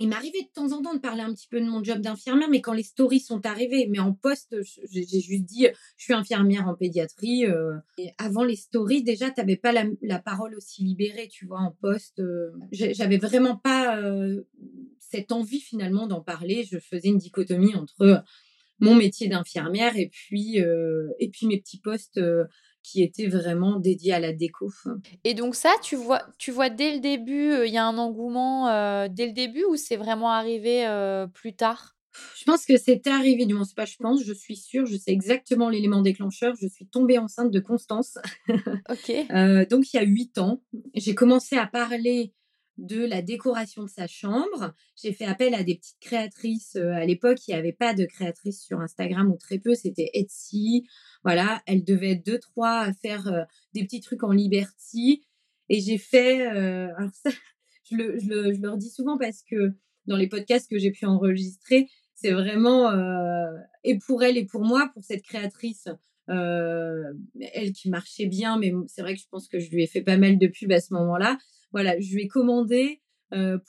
il 0.00 0.08
m'arrivait 0.08 0.42
de 0.42 0.52
temps 0.52 0.72
en 0.72 0.82
temps 0.82 0.94
de 0.94 1.00
parler 1.00 1.22
un 1.22 1.32
petit 1.32 1.46
peu 1.48 1.60
de 1.60 1.66
mon 1.66 1.82
job 1.82 2.00
d'infirmière, 2.00 2.48
mais 2.50 2.60
quand 2.60 2.72
les 2.72 2.82
stories 2.82 3.20
sont 3.20 3.46
arrivées, 3.46 3.86
mais 3.88 4.00
en 4.00 4.12
poste, 4.12 4.56
j'ai 4.90 5.04
juste 5.20 5.44
dit, 5.44 5.68
je 5.96 6.04
suis 6.04 6.14
infirmière 6.14 6.66
en 6.66 6.74
pédiatrie. 6.74 7.46
Euh, 7.46 7.76
avant 8.18 8.42
les 8.42 8.56
stories, 8.56 9.04
déjà, 9.04 9.30
tu 9.30 9.40
n'avais 9.40 9.56
pas 9.56 9.72
la, 9.72 10.18
parole 10.18 10.56
aussi 10.56 10.82
libérée, 10.82 11.28
tu 11.28 11.46
vois, 11.46 11.60
en 11.60 11.70
poste. 11.70 12.18
Euh, 12.18 12.50
j'avais 12.72 13.18
vraiment 13.18 13.56
pas 13.56 14.00
euh, 14.00 14.42
cette 14.98 15.30
envie 15.30 15.60
finalement 15.60 16.08
d'en 16.08 16.20
parler. 16.20 16.64
Je 16.64 16.78
faisais 16.78 17.08
une 17.08 17.18
dichotomie 17.18 17.76
entre 17.76 18.24
mon 18.80 18.96
métier 18.96 19.28
d'infirmière 19.28 19.96
et 19.96 20.08
puis 20.08 20.56
et 20.56 21.28
puis 21.30 21.46
mes 21.46 21.60
petits 21.60 21.78
postes 21.78 22.20
qui 22.84 23.02
était 23.02 23.26
vraiment 23.26 23.80
dédié 23.80 24.12
à 24.12 24.20
la 24.20 24.32
déco. 24.32 24.70
Et 25.24 25.34
donc 25.34 25.56
ça, 25.56 25.72
tu 25.82 25.96
vois, 25.96 26.22
tu 26.38 26.52
vois 26.52 26.68
dès 26.68 26.92
le 26.92 27.00
début, 27.00 27.50
euh, 27.50 27.66
il 27.66 27.72
y 27.72 27.78
a 27.78 27.84
un 27.84 27.98
engouement 27.98 28.68
euh, 28.68 29.08
dès 29.10 29.26
le 29.26 29.32
début 29.32 29.64
ou 29.64 29.76
c'est 29.76 29.96
vraiment 29.96 30.30
arrivé 30.30 30.86
euh, 30.86 31.26
plus 31.26 31.54
tard? 31.54 31.96
Je 32.36 32.44
pense 32.44 32.64
que 32.64 32.76
c'était 32.76 33.10
arrivé, 33.10 33.44
du 33.44 33.54
moins 33.54 33.64
c'est 33.64 33.74
pas 33.74 33.86
je 33.86 33.96
pense, 33.96 34.22
je 34.22 34.32
suis 34.32 34.54
sûre, 34.54 34.86
je 34.86 34.96
sais 34.96 35.10
exactement 35.10 35.68
l'élément 35.68 36.02
déclencheur. 36.02 36.54
Je 36.60 36.68
suis 36.68 36.86
tombée 36.86 37.18
enceinte 37.18 37.50
de 37.50 37.58
Constance. 37.58 38.18
ok. 38.48 39.28
donc 39.70 39.92
il 39.92 39.96
y 39.96 39.98
a 39.98 40.04
huit 40.04 40.38
ans, 40.38 40.62
j'ai 40.94 41.14
commencé 41.14 41.56
à 41.56 41.66
parler 41.66 42.32
de 42.78 43.04
la 43.04 43.22
décoration 43.22 43.84
de 43.84 43.88
sa 43.88 44.06
chambre. 44.06 44.74
J'ai 44.96 45.12
fait 45.12 45.24
appel 45.24 45.54
à 45.54 45.62
des 45.62 45.76
petites 45.76 46.00
créatrices. 46.00 46.76
à 46.76 47.04
l'époque, 47.04 47.38
il 47.46 47.52
n'y 47.52 47.58
avait 47.58 47.72
pas 47.72 47.94
de 47.94 48.04
créatrices 48.04 48.62
sur 48.62 48.80
Instagram 48.80 49.30
ou 49.30 49.36
très 49.36 49.58
peu, 49.58 49.74
c'était 49.74 50.10
Etsy. 50.14 50.86
Voilà, 51.24 51.62
elle 51.66 51.84
devait 51.84 52.12
être 52.12 52.26
deux, 52.26 52.38
trois 52.38 52.80
à 52.80 52.92
faire 52.92 53.26
euh, 53.28 53.44
des 53.72 53.84
petits 53.84 54.00
trucs 54.00 54.22
en 54.22 54.32
liberty. 54.32 55.24
Et 55.70 55.80
j'ai 55.80 55.98
fait, 55.98 56.46
euh, 56.46 56.88
alors 56.96 57.14
ça, 57.14 57.30
je 57.90 57.96
le, 57.96 58.18
je, 58.18 58.28
le, 58.28 58.52
je 58.52 58.76
dis 58.76 58.90
souvent 58.90 59.16
parce 59.16 59.42
que 59.42 59.72
dans 60.06 60.16
les 60.16 60.28
podcasts 60.28 60.70
que 60.70 60.78
j'ai 60.78 60.90
pu 60.90 61.06
enregistrer, 61.06 61.88
c'est 62.14 62.32
vraiment, 62.32 62.90
euh, 62.90 63.50
et 63.84 63.98
pour 63.98 64.22
elle 64.22 64.36
et 64.36 64.44
pour 64.44 64.64
moi, 64.64 64.90
pour 64.92 65.02
cette 65.02 65.22
créatrice, 65.22 65.88
elle 66.28 67.72
qui 67.74 67.90
marchait 67.90 68.26
bien, 68.26 68.58
mais 68.58 68.72
c'est 68.86 69.02
vrai 69.02 69.14
que 69.14 69.20
je 69.20 69.28
pense 69.30 69.46
que 69.46 69.58
je 69.58 69.70
lui 69.70 69.82
ai 69.82 69.86
fait 69.86 70.02
pas 70.02 70.16
mal 70.16 70.38
de 70.38 70.46
pubs 70.46 70.72
à 70.72 70.80
ce 70.80 70.94
moment-là. 70.94 71.38
Voilà, 71.74 71.98
je 71.98 72.14
lui 72.14 72.22
ai 72.22 72.28
commandé 72.28 73.02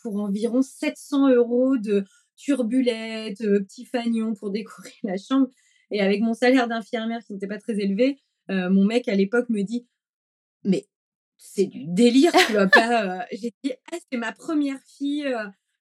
pour 0.03 0.17
environ 0.17 0.61
700 0.61 1.29
euros 1.33 1.75
de 1.75 2.05
turbulettes, 2.35 3.39
petits 3.39 3.85
fagnons 3.85 4.35
pour 4.35 4.51
décorer 4.51 4.93
la 5.03 5.17
chambre. 5.17 5.47
Et 5.89 6.01
avec 6.01 6.21
mon 6.21 6.35
salaire 6.35 6.67
d'infirmière 6.67 7.23
qui 7.25 7.33
n'était 7.33 7.47
pas 7.47 7.57
très 7.57 7.79
élevé, 7.79 8.19
mon 8.47 8.85
mec 8.85 9.07
à 9.07 9.15
l'époque 9.15 9.49
me 9.49 9.63
dit 9.63 9.87
Mais 10.63 10.85
c'est 11.37 11.65
du 11.65 11.85
délire, 11.87 12.31
tu 12.45 12.53
vois 12.53 12.67
pas. 12.67 13.25
J'ai 13.31 13.51
dit 13.63 13.73
Ah, 13.91 13.97
c'est 14.11 14.17
ma 14.19 14.31
première 14.31 14.79
fille. 14.85 15.27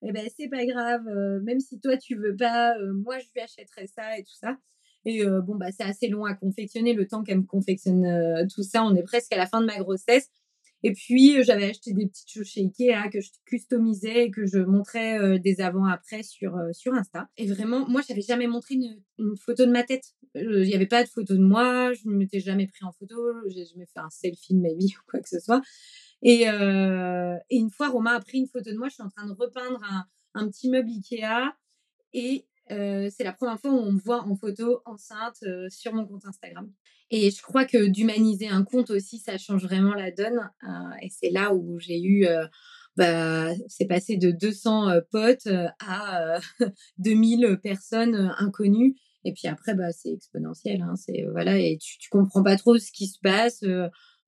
Eh 0.07 0.13
ben, 0.13 0.27
c'est 0.35 0.49
pas 0.49 0.65
grave, 0.65 1.05
même 1.43 1.61
si 1.61 1.79
toi 1.79 1.99
tu 1.99 2.15
veux 2.17 2.35
pas, 2.35 2.75
moi 2.95 3.19
je 3.19 3.27
lui 3.35 3.43
achèterai 3.43 3.87
ça 3.87 4.19
et 4.19 4.23
tout 4.23 4.37
ça. 4.41 4.57
Et 5.05 5.23
bon, 5.27 5.57
bah, 5.57 5.73
c'est 5.73 5.85
assez 5.85 6.09
long 6.09 6.25
à 6.25 6.33
confectionner. 6.33 6.95
Le 6.95 7.07
temps 7.07 7.23
qu'elle 7.23 7.41
me 7.41 7.47
confectionne 7.47 8.49
tout 8.55 8.63
ça, 8.63 8.83
on 8.83 8.95
est 8.95 9.03
presque 9.03 9.33
à 9.35 9.37
la 9.37 9.47
fin 9.47 9.61
de 9.61 9.67
ma 9.67 9.77
grossesse. 9.77 10.31
Et 10.87 10.93
puis, 10.93 11.39
euh, 11.39 11.43
j'avais 11.43 11.71
acheté 11.71 11.95
des 11.95 12.07
petites 12.07 12.31
choses 12.31 12.47
chez 12.47 12.61
Ikea 12.61 13.09
que 13.11 13.19
je 13.19 13.31
customisais 13.47 14.27
et 14.27 14.31
que 14.31 14.45
je 14.45 14.59
montrais 14.59 15.19
euh, 15.19 15.39
des 15.39 15.63
avant-après 15.63 16.23
sur, 16.23 16.59
euh, 16.59 16.73
sur 16.73 16.93
Insta. 16.93 17.27
Et 17.39 17.47
vraiment, 17.47 17.89
moi, 17.89 18.03
j'avais 18.07 18.21
jamais 18.21 18.47
montré 18.47 18.75
une, 18.75 19.37
photo 19.39 19.65
de 19.65 19.71
ma 19.71 19.83
tête. 19.83 20.05
Il 20.35 20.67
n'y 20.67 20.75
avait 20.75 20.85
pas 20.85 21.03
de 21.03 21.09
photo 21.09 21.35
de 21.35 21.43
moi, 21.43 21.95
je 21.95 22.07
ne 22.07 22.15
m'étais 22.15 22.41
jamais 22.41 22.67
pris 22.67 22.85
en 22.85 22.93
photo, 22.93 23.17
j'ai 23.49 23.65
jamais 23.65 23.87
fait 23.87 24.01
un 24.01 24.11
selfie 24.11 24.53
de 24.53 24.61
ma 24.61 24.75
vie 24.75 24.93
ou 24.99 25.11
quoi 25.11 25.21
que 25.21 25.29
ce 25.29 25.41
soit. 25.41 25.63
Et, 26.21 26.45
une 26.47 27.71
fois, 27.71 27.89
Romain 27.89 28.17
a 28.17 28.21
pris 28.21 28.39
une 28.39 28.49
photo 28.49 28.71
de 28.71 28.77
moi, 28.77 28.89
je 28.89 28.95
suis 28.95 29.03
en 29.03 29.09
train 29.09 29.27
de 29.27 29.33
repeindre 29.33 29.81
un 30.35 30.49
petit 30.49 30.69
meuble 30.69 30.91
Ikea 30.91 31.55
et 32.13 32.47
c'est 32.69 33.25
la 33.25 33.33
première 33.33 33.59
fois 33.59 33.71
où 33.71 33.79
on 33.79 33.93
me 33.93 34.01
voit 34.01 34.23
en 34.25 34.37
photo 34.37 34.83
enceinte 34.85 35.43
sur 35.69 35.95
mon 35.95 36.07
compte 36.07 36.27
Instagram. 36.27 36.71
Et 37.11 37.31
je 37.31 37.43
crois 37.43 37.65
que 37.65 37.87
d'humaniser 37.87 38.49
un 38.49 38.65
compte 38.65 38.91
aussi, 38.91 39.19
ça 39.19 39.39
change 39.39 39.65
vraiment 39.65 39.95
la 39.95 40.11
donne. 40.11 40.51
et 41.03 41.09
c'est 41.11 41.31
là 41.31 41.55
où 41.55 41.79
j'ai 41.79 42.03
eu, 42.03 42.27
bah, 42.97 43.51
c'est 43.69 43.87
passé 43.87 44.17
de 44.17 44.31
200 44.31 45.01
potes 45.11 45.49
à 45.81 46.39
2000 46.99 47.59
personnes 47.63 48.33
inconnues. 48.39 48.97
Et 49.25 49.33
puis 49.33 49.49
après, 49.49 49.75
bah, 49.75 49.93
c'est 49.93 50.13
exponentiel. 50.13 50.83
Hein, 50.83 50.95
c'est 50.97 51.25
voilà, 51.31 51.59
et 51.59 51.79
tu, 51.79 51.99
tu 51.99 52.09
comprends 52.11 52.43
pas 52.43 52.57
trop 52.57 52.79
ce 52.79 52.91
qui 52.91 53.07
se 53.07 53.19
passe 53.23 53.65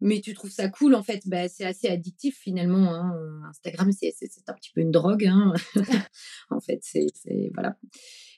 mais 0.01 0.21
tu 0.21 0.35
trouves 0.35 0.51
ça 0.51 0.69
cool 0.69 0.95
en 0.95 1.03
fait? 1.03 1.23
Bah, 1.27 1.49
c'est 1.49 1.65
assez 1.65 1.89
addictif 1.89 2.39
finalement 2.39 2.95
hein. 2.95 3.13
Instagram 3.49 3.91
c'est 3.93 4.13
un 4.47 4.55
petit 4.55 4.71
peu 4.75 4.81
une 4.81 4.91
drogue 4.91 5.27
hein. 5.27 5.53
en 6.51 6.61
fait 6.61 6.81
c'est 6.83 7.07
voilà 7.55 7.77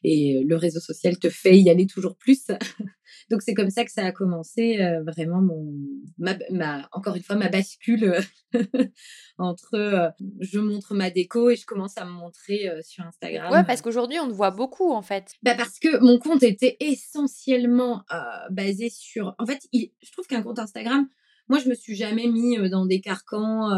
et 0.05 0.43
le 0.47 0.57
réseau 0.57 0.81
social 0.81 1.19
te 1.19 1.29
fait 1.29 1.59
y 1.59 1.71
aller 1.71 1.87
toujours 1.87 2.17
plus 2.17 2.47
Donc 3.31 3.43
c'est 3.43 3.55
comme 3.55 3.71
ça 3.71 3.85
que 3.85 3.91
ça 3.91 4.05
a 4.05 4.13
commencé 4.13 4.79
vraiment 5.07 5.41
mon, 5.41 5.75
ma, 6.19 6.89
encore 6.93 7.17
une 7.17 7.23
fois, 7.23 7.37
ma 7.37 7.49
bascule 7.49 8.19
entre 9.39 10.13
je 10.41 10.59
montre 10.59 10.95
ma 10.95 11.11
déco 11.11 11.51
et 11.51 11.57
je 11.57 11.67
commence 11.67 11.97
à 11.99 12.05
me 12.05 12.11
montrer 12.11 12.71
sur 12.83 13.05
Instagram. 13.05 13.53
Ouais, 13.53 13.65
parce 13.65 13.83
qu'aujourd'hui 13.83 14.19
on 14.19 14.29
te 14.29 14.33
voit 14.33 14.51
beaucoup 14.51 14.93
en 14.93 15.03
fait. 15.03 15.33
Bah 15.43 15.55
parce 15.55 15.79
que 15.79 15.99
mon 15.99 16.19
compte 16.19 16.43
était 16.43 16.77
essentiellement 16.81 18.05
basé 18.51 18.89
sur. 18.91 19.35
En 19.39 19.47
fait, 19.47 19.61
je 19.73 20.13
trouve 20.13 20.27
qu'un 20.27 20.43
compte 20.43 20.59
Instagram, 20.59 21.09
moi 21.49 21.59
je 21.59 21.69
me 21.69 21.75
suis 21.75 21.95
jamais 21.95 22.27
mis 22.27 22.57
dans 22.71 22.87
des 22.87 23.01
carcans 23.01 23.71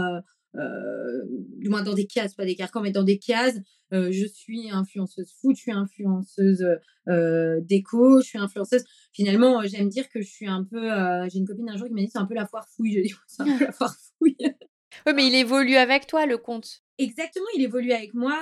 du 0.54 1.68
moins 1.68 1.82
dans 1.82 1.94
des 1.94 2.06
cases, 2.06 2.34
pas 2.34 2.44
des 2.44 2.56
carcans, 2.56 2.80
mais 2.80 2.90
dans 2.90 3.04
des 3.04 3.18
cases. 3.18 3.58
Je 3.92 4.26
suis 4.26 4.70
influenceuse 4.70 5.32
foot, 5.40 5.56
je 5.56 5.62
suis 5.62 5.72
influenceuse 5.72 6.64
déco, 7.62 8.20
je 8.20 8.26
suis 8.26 8.38
influenceuse. 8.38 8.84
Finalement, 9.12 9.62
j'aime 9.64 9.88
dire 9.88 10.08
que 10.08 10.20
je 10.20 10.28
suis 10.28 10.48
un 10.48 10.64
peu. 10.64 10.88
J'ai 11.28 11.38
une 11.38 11.46
copine 11.46 11.70
un 11.70 11.76
jour 11.76 11.86
qui 11.86 11.94
m'a 11.94 12.00
dit 12.00 12.10
c'est 12.12 12.18
un 12.18 12.26
peu 12.26 12.34
la 12.34 12.46
foire 12.46 12.68
fouille. 12.68 12.94
Je 12.94 13.00
dis 13.02 13.14
c'est 13.26 13.42
un 13.42 13.58
peu 13.58 13.64
la 13.64 13.72
foire 13.72 13.94
fouille. 14.18 14.36
oui, 15.06 15.12
mais 15.14 15.26
il 15.26 15.34
évolue 15.34 15.76
avec 15.76 16.06
toi 16.06 16.26
le 16.26 16.38
compte. 16.38 16.82
Exactement, 17.02 17.46
il 17.56 17.62
évolue 17.62 17.92
avec 17.92 18.14
moi. 18.14 18.36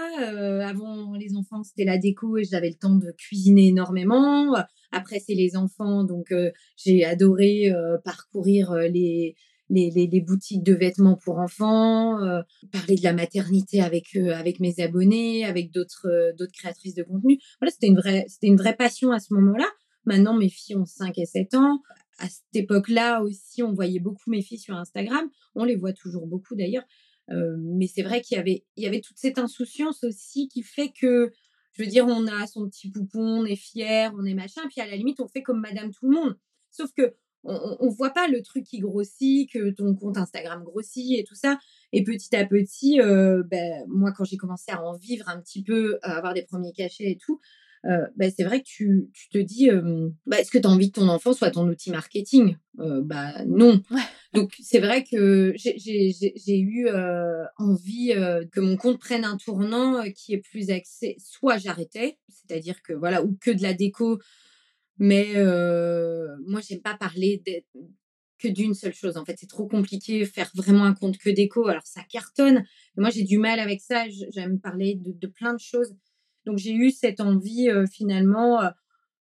avant 0.65 1.15
les 1.15 1.37
enfants, 1.37 1.63
c'était 1.63 1.85
la 1.85 1.99
déco 1.99 2.39
et 2.39 2.45
j'avais 2.45 2.71
le 2.71 2.75
temps 2.75 2.97
de 2.97 3.13
cuisiner 3.13 3.69
énormément. 3.69 4.55
Après, 4.91 5.21
c'est 5.21 5.35
les 5.35 5.57
enfants, 5.57 6.05
donc 6.05 6.35
j'ai 6.77 7.05
adoré 7.05 7.73
parcourir 8.05 8.73
les, 8.73 9.37
les, 9.71 10.21
boutiques 10.21 10.63
de 10.63 10.75
vêtements 10.75 11.17
pour 11.17 11.39
enfants, 11.39 12.23
euh, 12.23 12.41
parler 12.73 12.97
de 12.97 13.03
la 13.03 13.13
maternité 13.13 13.81
avec 13.81 14.17
euh, 14.17 14.35
avec 14.35 14.61
mes 14.61 14.81
abonnés, 14.81 15.45
avec 15.45 15.73
d'autres 15.73 16.09
euh, 16.09 16.33
d'autres 16.37 16.53
créatrices 16.53 16.95
de 16.95 17.03
contenu. 17.03 17.39
Voilà, 17.61 17.71
c'était 17.71 17.89
une 17.89 18.01
c'était 18.29 18.47
une 18.47 18.57
vraie 18.57 18.77
passion 18.77 19.13
à 19.13 19.21
ce 19.21 19.35
moment-là. 19.35 19.67
Maintenant, 20.05 20.37
mes 20.37 20.49
filles 20.49 20.77
ont 20.77 20.87
5 20.87 21.19
et 21.19 21.27
7 21.27 21.55
ans. 21.55 21.83
À 22.19 22.29
cette 22.29 22.55
époque-là 22.55 23.23
aussi, 23.23 23.63
on 23.63 23.73
voyait 23.73 24.01
beaucoup 24.01 24.31
mes 24.31 24.43
filles 24.43 24.59
sur 24.59 24.75
Instagram. 24.75 25.29
On 25.55 25.65
les 25.65 25.77
voit 25.77 25.93
toujours 25.93 26.27
beaucoup 26.27 26.57
d'ailleurs. 26.57 26.85
Mais 27.29 27.87
c'est 27.87 28.03
vrai 28.03 28.21
qu'il 28.23 28.37
y 28.37 28.41
avait 28.41 28.65
il 28.77 28.85
y 28.85 28.87
avait 28.87 29.01
toute 29.01 29.19
cette 29.19 29.39
insouciance 29.39 30.03
aussi 30.05 30.49
qui 30.49 30.63
fait 30.63 30.91
que 30.99 31.31
je 31.79 31.85
veux 31.85 31.89
dire, 31.89 32.07
on 32.07 32.27
a 32.27 32.47
son 32.49 32.69
petit 32.69 32.91
poupon, 32.91 33.43
on 33.43 33.45
est 33.45 33.57
fier, 33.57 34.13
on 34.19 34.25
est 34.25 34.35
machin, 34.35 34.63
puis 34.69 34.81
à 34.81 34.87
la 34.87 34.97
limite, 34.97 35.21
on 35.21 35.29
fait 35.29 35.43
comme 35.43 35.61
Madame 35.61 35.93
tout 35.93 36.09
le 36.09 36.17
monde. 36.17 36.37
Sauf 36.71 36.91
que 36.93 37.15
on, 37.45 37.89
voit 37.89 38.11
pas 38.11 38.27
le 38.27 38.43
truc 38.43 38.65
qui 38.65 38.81
grossit, 38.81 39.49
que 39.51 39.71
ton 39.71 39.95
compte 39.95 40.19
Instagram 40.19 40.65
grossit 40.65 41.19
et 41.19 41.25
tout 41.25 41.37
ça. 41.37 41.59
Et 41.93 42.03
petit 42.03 42.35
à 42.35 42.45
petit, 42.45 43.01
euh, 43.01 43.45
ben, 43.49 43.85
moi, 43.89 44.13
quand 44.13 44.25
j'ai 44.25 44.37
commencé 44.37 44.73
à 44.73 44.83
en 44.83 44.97
vivre 44.97 45.29
un 45.29 45.41
petit 45.41 45.63
peu, 45.63 45.99
à 46.03 46.17
avoir 46.17 46.35
des 46.35 46.43
premiers 46.43 46.73
cachets 46.73 47.13
et 47.13 47.17
tout, 47.17 47.41
euh, 47.85 48.07
ben, 48.17 48.33
c'est 48.35 48.45
vrai 48.45 48.61
que 48.61 48.67
tu, 48.67 49.11
te 49.33 49.39
dis, 49.39 49.71
ben, 49.71 50.39
est-ce 50.39 50.51
que 50.51 50.59
tu 50.59 50.67
as 50.67 50.71
envie 50.71 50.91
que 50.91 51.01
ton 51.01 51.09
enfant 51.09 51.33
soit 51.33 51.51
ton 51.51 51.69
outil 51.69 51.91
marketing? 51.91 52.57
Bah 52.75 53.45
non. 53.47 53.83
Donc 54.35 54.55
c'est 54.61 54.79
vrai 54.79 55.05
que 55.05 55.55
j'ai 55.57 56.59
eu 56.59 56.89
envie 57.57 58.15
que 58.53 58.61
mon 58.61 58.77
compte 58.77 59.01
prenne 59.01 59.25
un 59.25 59.37
tournant 59.37 60.03
qui 60.13 60.35
est 60.35 60.39
plus 60.39 60.71
axé. 60.71 61.17
Soit 61.19 61.59
j'arrêtais, 61.59 62.19
c'est-à-dire 62.29 62.83
que 62.83 62.93
voilà, 62.93 63.25
ou 63.25 63.37
que 63.41 63.51
de 63.51 63.63
la 63.63 63.75
déco 63.75 64.19
mais 64.99 65.37
euh, 65.37 66.37
moi, 66.47 66.61
j'aime 66.61 66.81
pas 66.81 66.95
parler 66.95 67.43
que 68.39 68.49
d'une 68.49 68.75
seule 68.75 68.95
chose. 68.95 69.17
En 69.17 69.25
fait, 69.25 69.37
c'est 69.39 69.49
trop 69.49 69.67
compliqué 69.67 70.25
faire 70.25 70.51
vraiment 70.55 70.85
un 70.85 70.95
compte 70.95 71.19
que 71.19 71.31
déco. 71.31 71.69
Alors, 71.69 71.87
ça 71.87 72.03
cartonne. 72.03 72.65
moi, 72.97 73.11
j'ai 73.11 73.23
du 73.23 73.39
mal 73.39 73.61
avec 73.61 73.81
ça. 73.81 74.05
J'aime 74.09 74.61
parler 74.61 74.97
de, 74.97 75.27
plein 75.27 75.55
de 75.55 75.61
choses. 75.61 75.95
Donc, 76.49 76.57
j'ai 76.57 76.73
eu 76.73 76.91
cette 76.91 77.21
envie, 77.21 77.69
finalement. 77.93 78.61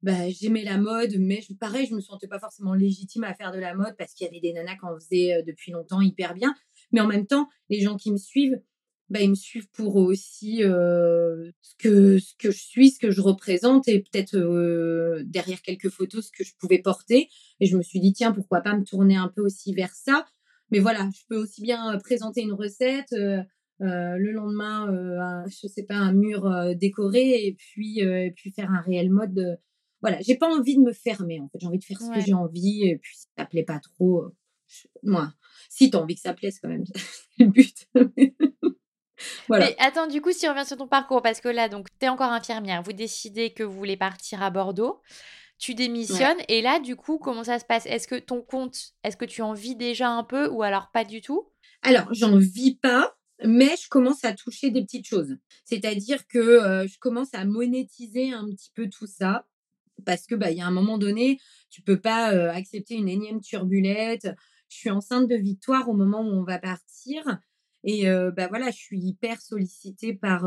bah, 0.03 0.29
j'aimais 0.29 0.65
la 0.65 0.77
mode, 0.77 1.15
mais 1.19 1.41
pareil, 1.59 1.87
je 1.87 1.95
me 1.95 2.01
sentais 2.01 2.29
pas 2.29 2.39
forcément 2.39 2.75
légitime 2.75 3.25
à 3.25 3.33
faire 3.33 3.53
de 3.53 3.59
la 3.59 3.75
mode 3.75 3.95
parce 3.97 4.13
qu'il 4.13 4.27
y 4.27 4.29
avait 4.29 4.41
des 4.41 4.53
nanas 4.53 4.75
qui 4.75 4.85
en 4.85 4.95
faisaient 4.95 5.43
depuis 5.47 5.73
longtemps 5.73 6.03
hyper 6.03 6.35
bien. 6.35 6.55
Mais 6.93 7.01
en 7.01 7.07
même 7.07 7.27
temps, 7.27 7.49
les 7.71 7.81
gens 7.81 7.97
qui 7.97 8.13
me 8.13 8.19
suivent, 8.19 8.61
bah, 9.09 9.23
ils 9.23 9.31
me 9.31 9.35
suivent 9.35 9.71
pour 9.71 9.97
aussi 9.97 10.59
ce, 10.59 11.51
que, 11.79 12.19
ce 12.19 12.35
que 12.39 12.51
je 12.51 12.63
suis, 12.63 12.91
ce 12.91 12.99
que 12.99 13.11
je 13.11 13.23
représente 13.23 13.89
et 13.89 14.01
peut-être 14.01 14.37
derrière 15.25 15.63
quelques 15.63 15.89
photos 15.89 16.27
ce 16.27 16.31
que 16.31 16.45
je 16.45 16.53
pouvais 16.59 16.81
porter. 16.81 17.31
Et 17.61 17.67
je 17.67 17.79
me 17.79 17.83
suis 17.83 18.01
dit, 18.01 18.13
tiens, 18.13 18.33
pourquoi 18.33 18.61
pas 18.61 18.77
me 18.77 18.85
tourner 18.85 19.17
un 19.17 19.29
peu 19.35 19.41
aussi 19.41 19.73
vers 19.73 19.95
ça. 19.95 20.27
Mais 20.71 20.81
voilà, 20.81 21.09
je 21.15 21.23
peux 21.31 21.39
aussi 21.39 21.63
bien 21.63 21.99
présenter 22.05 22.43
une 22.43 22.53
recette. 22.53 23.15
Le 23.81 24.31
lendemain, 24.33 24.89
un, 24.89 25.45
je 25.49 25.69
sais 25.69 25.85
pas, 25.85 25.97
un 25.97 26.13
mur 26.13 26.75
décoré 26.77 27.47
et 27.47 27.55
puis, 27.55 28.01
et 28.01 28.33
puis 28.35 28.53
faire 28.53 28.71
un 28.71 28.81
réel 28.81 29.11
mode. 29.11 29.59
Voilà, 30.01 30.19
j'ai 30.21 30.37
pas 30.37 30.49
envie 30.49 30.77
de 30.77 30.83
me 30.83 30.93
fermer 30.93 31.41
en 31.41 31.49
fait. 31.49 31.59
J'ai 31.61 31.67
envie 31.67 31.79
de 31.79 31.85
faire 31.85 32.01
ce 32.01 32.11
que 32.11 32.21
j'ai 32.21 32.35
envie 32.35 32.87
et 32.87 32.99
puis 32.99 33.17
si 33.17 33.27
ça 33.37 33.47
plaît 33.47 33.65
pas 33.65 33.81
trop, 33.81 34.33
moi, 35.03 35.33
si 35.69 35.91
tu 35.91 35.97
as 35.97 36.01
envie 36.01 36.15
que 36.15 36.21
ça 36.21 36.35
plaise 36.35 36.59
quand 36.61 36.69
même, 36.69 36.85
c'est 36.95 37.45
le 37.45 37.47
but. 37.47 37.89
Mais 39.49 39.77
attends, 39.79 40.07
du 40.07 40.21
coup, 40.21 40.33
si 40.33 40.47
on 40.47 40.51
revient 40.51 40.67
sur 40.67 40.77
ton 40.77 40.89
parcours, 40.89 41.23
parce 41.23 41.41
que 41.41 41.49
là, 41.49 41.69
donc, 41.69 41.87
tu 42.01 42.07
es 42.07 42.09
encore 42.09 42.33
infirmière, 42.33 42.83
vous 42.83 42.93
décidez 42.93 43.53
que 43.53 43.63
vous 43.63 43.77
voulez 43.77 43.97
partir 43.97 44.43
à 44.43 44.51
Bordeaux, 44.51 45.01
tu 45.59 45.75
démissionnes, 45.75 46.37
et 46.49 46.63
là, 46.63 46.81
du 46.81 46.97
coup, 46.97 47.19
comment 47.19 47.45
ça 47.45 47.59
se 47.59 47.65
passe? 47.65 47.87
Est-ce 47.87 48.09
que 48.09 48.17
ton 48.17 48.43
compte, 48.43 48.77
est-ce 49.05 49.17
que 49.17 49.25
tu 49.25 49.41
en 49.41 49.53
vis 49.53 49.77
déjà 49.77 50.11
un 50.11 50.25
peu 50.25 50.49
ou 50.49 50.63
alors 50.63 50.91
pas 50.91 51.05
du 51.05 51.21
tout? 51.21 51.49
Alors, 51.83 52.13
j'en 52.13 52.37
vis 52.37 52.77
pas, 52.77 53.17
mais 53.45 53.75
je 53.83 53.89
commence 53.89 54.25
à 54.25 54.33
toucher 54.33 54.71
des 54.71 54.83
petites 54.83 55.07
choses. 55.07 55.37
C'est-à-dire 55.65 56.27
que 56.27 56.87
je 56.87 56.99
commence 56.99 57.35
à 57.35 57.45
monétiser 57.45 58.33
un 58.33 58.47
petit 58.47 58.71
peu 58.75 58.89
tout 58.89 59.07
ça, 59.07 59.47
parce 60.05 60.27
que 60.27 60.35
bah, 60.35 60.51
y 60.51 60.61
a 60.61 60.67
un 60.67 60.71
moment 60.71 60.99
donné, 60.99 61.39
tu 61.71 61.83
peux 61.83 62.01
pas 62.01 62.27
accepter 62.51 62.95
une 62.95 63.09
énième 63.09 63.41
turbulette. 63.41 64.29
Je 64.69 64.77
suis 64.77 64.91
enceinte 64.91 65.29
de 65.29 65.37
Victoire 65.37 65.89
au 65.89 65.95
moment 65.95 66.21
où 66.21 66.33
on 66.33 66.43
va 66.43 66.59
partir. 66.59 67.23
Et 67.85 68.07
bah 68.37 68.49
voilà, 68.49 68.71
je 68.71 68.79
suis 68.79 68.99
hyper 68.99 69.41
sollicitée 69.41 70.15
par, 70.15 70.47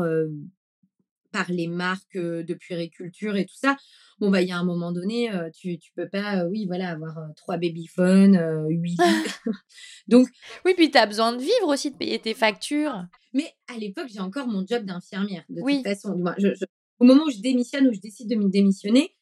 par 1.32 1.50
les 1.50 1.66
marques 1.66 2.16
de 2.16 2.54
puériculture 2.54 3.36
et 3.36 3.44
tout 3.44 3.56
ça. 3.56 3.76
Bon, 4.18 4.30
bah, 4.30 4.42
il 4.42 4.48
y 4.48 4.52
a 4.52 4.58
un 4.58 4.64
moment 4.64 4.92
donné, 4.92 5.30
tu, 5.54 5.78
tu 5.78 5.92
peux 5.94 6.08
pas, 6.08 6.44
oui, 6.46 6.66
voilà, 6.66 6.90
avoir 6.90 7.16
trois 7.36 7.56
babyphones, 7.56 8.66
huit. 8.68 8.98
Donc. 10.08 10.28
Oui, 10.64 10.74
puis 10.76 10.90
tu 10.90 10.98
as 10.98 11.06
besoin 11.06 11.32
de 11.32 11.40
vivre 11.40 11.68
aussi, 11.68 11.90
de 11.90 11.96
payer 11.96 12.18
tes 12.18 12.34
factures. 12.34 13.04
Mais 13.32 13.52
à 13.68 13.78
l'époque, 13.78 14.08
j'ai 14.12 14.20
encore 14.20 14.48
mon 14.48 14.66
job 14.66 14.84
d'infirmière, 14.84 15.44
de 15.48 15.60
toute 15.60 15.84
façon. 15.84 16.16
Au 17.00 17.04
moment 17.04 17.24
où 17.26 17.30
je 17.30 17.40
démissionne, 17.40 17.86
où 17.86 17.92
je 17.92 18.00
décide 18.00 18.28
de 18.28 18.34
me 18.34 18.48
démissionner, 18.50 19.14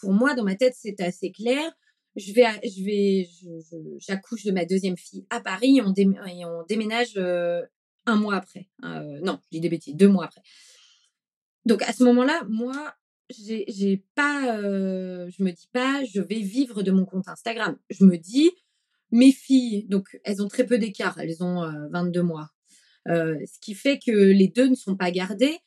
pour 0.00 0.12
moi, 0.12 0.34
dans 0.34 0.44
ma 0.44 0.56
tête, 0.56 0.74
c'est 0.76 1.00
assez 1.00 1.30
clair 1.30 1.72
je 2.16 2.32
vais, 2.32 2.44
je 2.62 2.84
vais, 2.84 3.28
j'accouche 3.98 4.44
de 4.44 4.52
ma 4.52 4.64
deuxième 4.64 4.96
fille 4.96 5.26
à 5.30 5.40
Paris 5.40 5.78
et 5.78 5.82
on, 5.82 6.62
déménage 6.68 7.16
un 8.06 8.16
mois 8.16 8.36
après. 8.36 8.68
non, 8.82 9.38
je 9.44 9.48
dis 9.50 9.60
des 9.60 9.68
bêtises, 9.68 9.96
deux 9.96 10.08
mois 10.08 10.26
après. 10.26 10.42
Donc 11.66 11.82
à 11.82 11.92
ce 11.92 12.04
moment-là, 12.04 12.44
moi, 12.48 12.94
j'ai 13.30 14.04
pas, 14.14 14.60
je 14.60 15.42
me 15.42 15.50
dis 15.50 15.68
pas, 15.72 16.04
je 16.04 16.20
vais 16.20 16.40
vivre 16.40 16.82
de 16.82 16.90
mon 16.90 17.04
compte 17.04 17.28
Instagram. 17.28 17.76
Je 17.90 18.04
me 18.04 18.16
dis, 18.18 18.50
mes 19.10 19.32
filles, 19.32 19.86
donc 19.88 20.18
elles 20.24 20.42
ont 20.42 20.48
très 20.48 20.66
peu 20.66 20.78
d'écart, 20.78 21.18
elles 21.18 21.42
ont 21.42 21.62
22 21.90 22.22
mois. 22.22 22.50
ce 23.06 23.58
qui 23.60 23.74
fait 23.74 23.98
que 23.98 24.10
les 24.10 24.48
deux 24.48 24.68
ne 24.68 24.74
sont 24.74 24.96
pas 24.96 25.10
gardées. 25.10 25.58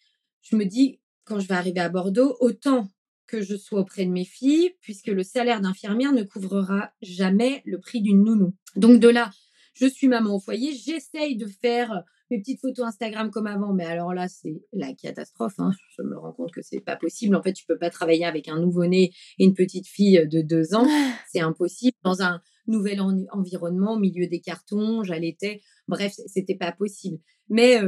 Je 0.41 0.55
me 0.55 0.65
dis, 0.65 0.99
quand 1.23 1.39
je 1.39 1.47
vais 1.47 1.55
arriver 1.55 1.79
à 1.79 1.89
Bordeaux, 1.89 2.37
autant 2.39 2.87
que 3.27 3.41
je 3.41 3.55
sois 3.57 3.81
auprès 3.81 4.05
de 4.05 4.11
mes 4.11 4.25
filles, 4.25 4.75
puisque 4.81 5.07
le 5.07 5.23
salaire 5.23 5.59
d'infirmière 5.59 6.13
ne 6.13 6.23
couvrira 6.23 6.91
jamais 7.01 7.61
le 7.65 7.79
prix 7.79 8.01
d'une 8.01 8.23
nounou. 8.23 8.53
Donc 8.75 8.99
de 9.01 9.09
là, 9.09 9.31
je 9.73 9.85
suis 9.85 10.07
maman 10.07 10.35
au 10.35 10.39
foyer, 10.39 10.73
j'essaye 10.73 11.35
de 11.35 11.45
faire 11.45 12.03
mes 12.29 12.39
petites 12.39 12.59
photos 12.59 12.85
Instagram 12.85 13.31
comme 13.31 13.47
avant, 13.47 13.73
mais 13.73 13.85
alors 13.85 14.13
là, 14.13 14.27
c'est 14.27 14.61
la 14.73 14.93
catastrophe. 14.93 15.55
Hein. 15.59 15.71
Je 15.97 16.03
me 16.03 16.17
rends 16.17 16.33
compte 16.33 16.51
que 16.51 16.61
c'est 16.61 16.81
pas 16.81 16.95
possible. 16.95 17.35
En 17.35 17.41
fait, 17.41 17.53
tu 17.53 17.65
peux 17.65 17.77
pas 17.77 17.89
travailler 17.89 18.25
avec 18.25 18.47
un 18.47 18.59
nouveau-né 18.59 19.11
et 19.39 19.45
une 19.45 19.53
petite 19.53 19.87
fille 19.87 20.27
de 20.27 20.41
deux 20.41 20.73
ans. 20.73 20.87
C'est 21.31 21.41
impossible. 21.41 21.97
Dans 22.03 22.21
un 22.21 22.41
nouvel 22.67 23.01
environnement, 23.31 23.93
au 23.93 23.99
milieu 23.99 24.27
des 24.27 24.39
cartons, 24.39 25.03
j'allaitais. 25.03 25.61
Bref, 25.87 26.13
c'était 26.27 26.55
pas 26.55 26.71
possible. 26.71 27.19
Mais 27.49 27.79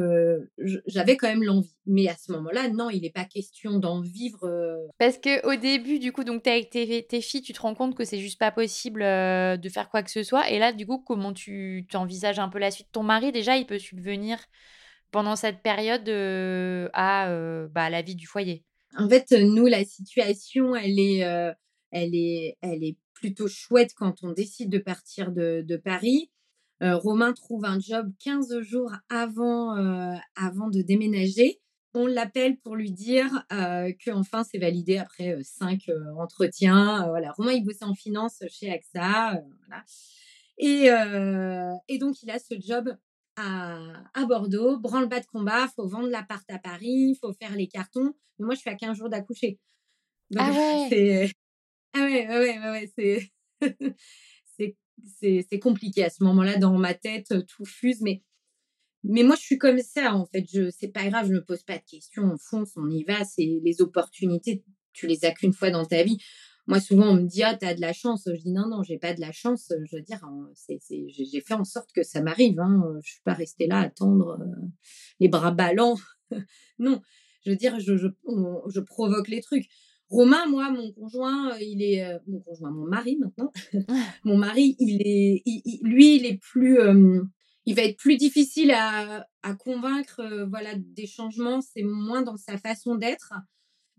j'avais 0.86 1.18
quand 1.18 1.28
même 1.28 1.44
l'envie. 1.44 1.76
Mais 1.86 2.08
à 2.08 2.16
ce 2.16 2.32
moment-là, 2.32 2.70
non, 2.70 2.90
il 2.90 3.02
n'est 3.02 3.10
pas 3.10 3.26
question 3.26 3.80
d'en 3.80 4.02
vivre. 4.02 4.48
Parce 4.98 5.18
que 5.18 5.46
au 5.46 5.60
début, 5.60 6.00
du 6.00 6.12
coup, 6.12 6.24
donc 6.24 6.48
es 6.48 6.52
avec 6.52 6.70
tes, 6.70 7.22
filles, 7.22 7.42
tu 7.42 7.54
te 7.54 7.62
rends 7.62 7.76
compte 7.76 7.96
que 7.96 8.06
c'est 8.06 8.20
juste 8.20 8.40
pas 8.40 8.52
possible 8.52 9.02
de 9.02 9.70
faire 9.70 9.90
quoi 9.90 10.02
que 10.04 10.12
ce 10.12 10.24
soit. 10.24 10.50
Et 10.50 10.60
là, 10.60 10.72
du 10.72 10.86
coup, 10.86 11.00
comment 11.00 11.34
tu 11.34 11.86
t'envisages 11.92 12.40
un 12.40 12.50
peu 12.50 12.60
la 12.60 12.72
suite? 12.72 12.88
Ton 12.92 13.04
mari, 13.04 13.32
déjà, 13.32 13.58
il 13.58 13.66
peut 13.66 13.80
subvenir 13.80 14.40
pendant 15.12 15.36
cette 15.36 15.62
période 15.62 16.08
à 16.94 17.68
bah, 17.68 17.90
la 17.90 18.02
vie 18.02 18.16
du 18.16 18.28
foyer? 18.28 18.64
En 18.98 19.08
fait, 19.10 19.32
nous, 19.32 19.68
la 19.68 19.84
situation, 19.84 20.76
elle 20.76 21.00
est, 21.00 21.54
elle 21.92 22.16
est, 22.16 22.58
elle 22.62 22.84
est 22.84 22.98
plutôt 23.14 23.48
chouette 23.48 23.94
quand 23.96 24.24
on 24.24 24.32
décide 24.32 24.70
de 24.70 24.78
partir 24.78 25.32
de, 25.32 25.64
de 25.68 25.78
Paris 25.78 26.30
Romain 26.82 27.34
trouve 27.34 27.66
un 27.66 27.80
job 27.80 28.12
15 28.24 28.62
jours 28.62 28.94
avant, 29.10 29.76
avant 30.36 30.70
de 30.70 30.82
déménager. 30.82 31.60
on 31.94 32.08
l'appelle 32.08 32.58
pour 32.58 32.76
lui 32.76 32.92
dire 32.92 33.46
que 33.50 34.12
enfin 34.12 34.44
c'est 34.44 34.60
validé 34.60 34.98
après 34.98 35.38
cinq 35.44 35.90
entretiens. 36.18 37.08
voilà, 37.10 37.32
Romain 37.34 37.54
il 37.54 37.64
bossait 37.64 37.86
en 37.86 37.96
finance 37.96 38.44
chez 38.50 38.72
AXA, 38.72 39.42
voilà. 39.68 39.84
Et, 40.58 41.94
et, 41.94 41.98
donc 41.98 42.22
il 42.24 42.32
a 42.32 42.40
ce 42.40 42.56
job 42.60 42.96
à, 43.36 43.78
à 44.14 44.26
Bordeaux, 44.26 44.78
branle-bas 44.78 45.22
de 45.22 45.26
combat, 45.26 45.68
faut 45.76 45.88
vendre 45.88 46.10
l'appart 46.10 46.50
à 46.50 46.60
Paris, 46.60 47.18
faut 47.22 47.34
faire 47.34 47.56
les 47.56 47.68
cartons. 47.68 48.14
Mais 48.38 48.46
moi 48.46 48.56
je 48.56 48.60
suis 48.62 48.70
à 48.70 48.76
15 48.76 48.98
jours 48.98 49.10
d'accoucher. 49.10 49.60
Ah 50.38 50.52
ouais. 50.92 51.32
Ah 51.94 52.06
ouais 52.06 52.28
ouais 52.28 52.60
ouais, 52.60 52.90
ouais 52.92 53.32
c'est 55.20 55.46
c'est 55.48 55.60
compliqué 55.60 56.04
à 56.04 56.10
ce 56.10 56.24
moment-là 56.24 56.58
dans 56.58 56.78
ma 56.78 56.94
tête, 56.94 57.34
tout 57.48 57.66
fuse, 57.66 58.02
mais 58.02 58.22
mais 59.04 59.24
moi, 59.24 59.36
je 59.36 59.42
suis 59.42 59.58
comme 59.58 59.80
ça, 59.80 60.14
en 60.14 60.26
fait. 60.26 60.46
Je, 60.52 60.70
c'est 60.72 60.90
pas 60.90 61.08
grave, 61.08 61.28
je 61.28 61.34
me 61.34 61.44
pose 61.44 61.64
pas 61.64 61.78
de 61.78 61.84
questions. 61.90 62.24
On 62.24 62.38
fonce, 62.38 62.74
on 62.76 62.90
y 62.90 63.04
va. 63.04 63.24
C'est 63.24 63.60
les 63.64 63.82
opportunités, 63.82 64.64
tu 64.94 65.08
les 65.08 65.26
as 65.26 65.32
qu'une 65.32 65.54
fois 65.54 65.72
dans 65.72 65.86
ta 65.86 66.04
vie. 66.04 66.18
Moi, 66.68 66.80
souvent, 66.80 67.08
on 67.08 67.16
me 67.16 67.28
dit, 67.28 67.42
ah, 67.44 67.56
t'as 67.56 67.74
de 67.74 67.82
la 67.82 67.94
chance. 67.94 68.24
Je 68.28 68.42
dis, 68.42 68.52
non, 68.52 68.68
non, 68.68 68.84
j'ai 68.84 69.00
pas 69.00 69.14
de 69.14 69.22
la 69.22 69.32
chance. 69.32 69.72
Je 69.90 69.96
veux 69.96 70.02
dire, 70.02 70.22
c'est, 70.54 70.80
j'ai 71.10 71.42
fait 71.42 71.54
en 71.54 71.64
sorte 71.64 71.92
que 71.94 72.04
ça 72.04 72.22
m'arrive. 72.22 72.60
Hein. 72.60 73.00
Je 73.04 73.12
suis 73.12 73.22
pas 73.24 73.34
restée 73.34 73.68
là 73.68 73.80
à 73.80 73.84
attendre 73.84 74.38
les 75.20 75.30
bras 75.30 75.52
ballants. 75.52 75.98
non, 76.80 77.02
je 77.46 77.52
veux 77.52 77.56
dire, 77.56 77.80
je, 77.80 77.96
je, 77.96 78.08
je, 78.68 78.80
provoque 78.82 79.30
les 79.30 79.42
trucs. 79.42 79.66
Romain, 80.10 80.48
moi, 80.48 80.72
mon 80.72 80.92
conjoint, 80.92 81.56
il 81.60 81.84
est 81.84 82.04
euh, 82.04 82.18
mon 82.28 82.40
conjoint, 82.40 82.72
mon 82.72 82.86
mari 82.86 83.18
maintenant. 83.18 83.52
mon 84.24 84.38
mari, 84.38 84.76
il 84.80 85.02
est, 85.06 85.44
lui, 85.84 86.16
il 86.16 86.26
est 86.26 86.38
plus, 86.38 86.80
euh, 86.80 87.22
il 87.70 87.76
va 87.76 87.84
être 87.84 87.98
plus 87.98 88.18
difficile 88.18 88.72
à, 88.72 89.28
convaincre 89.60 90.22
euh, 90.22 90.48
voilà, 90.48 90.74
des 90.76 91.06
changements, 91.06 91.62
c'est 91.62 91.84
moins 91.84 92.24
dans 92.24 92.36
sa 92.36 92.58
façon 92.58 92.96
d'être. 92.96 93.34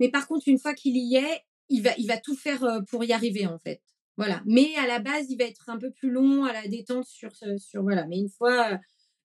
Mais 0.01 0.11
par 0.11 0.27
contre, 0.27 0.49
une 0.49 0.59
fois 0.59 0.75
qu'il 0.75 0.97
y 0.97 1.15
est, 1.15 1.43
il 1.69 1.83
va, 1.83 1.91
il 1.97 2.09
va 2.09 2.17
tout 2.17 2.35
faire 2.35 2.65
euh, 2.65 2.81
pour 2.91 3.05
y 3.05 3.13
arriver, 3.13 3.47
en 3.47 3.59
fait. 3.59 3.81
Voilà. 4.17 4.43
Mais 4.45 4.75
à 4.77 4.89
la 4.89 4.99
base, 4.99 5.31
il 5.31 5.39
va 5.39 5.45
être 5.45 5.69
un 5.69 5.79
peu 5.79 5.93
plus 5.93 6.11
long 6.11 6.45
à 6.45 6.53
la 6.53 6.67
détente 6.67 7.07
sur, 7.07 7.31
sur 7.59 7.83
voilà. 7.83 8.07
Mais 8.09 8.19
une 8.19 8.29
fois 8.29 8.79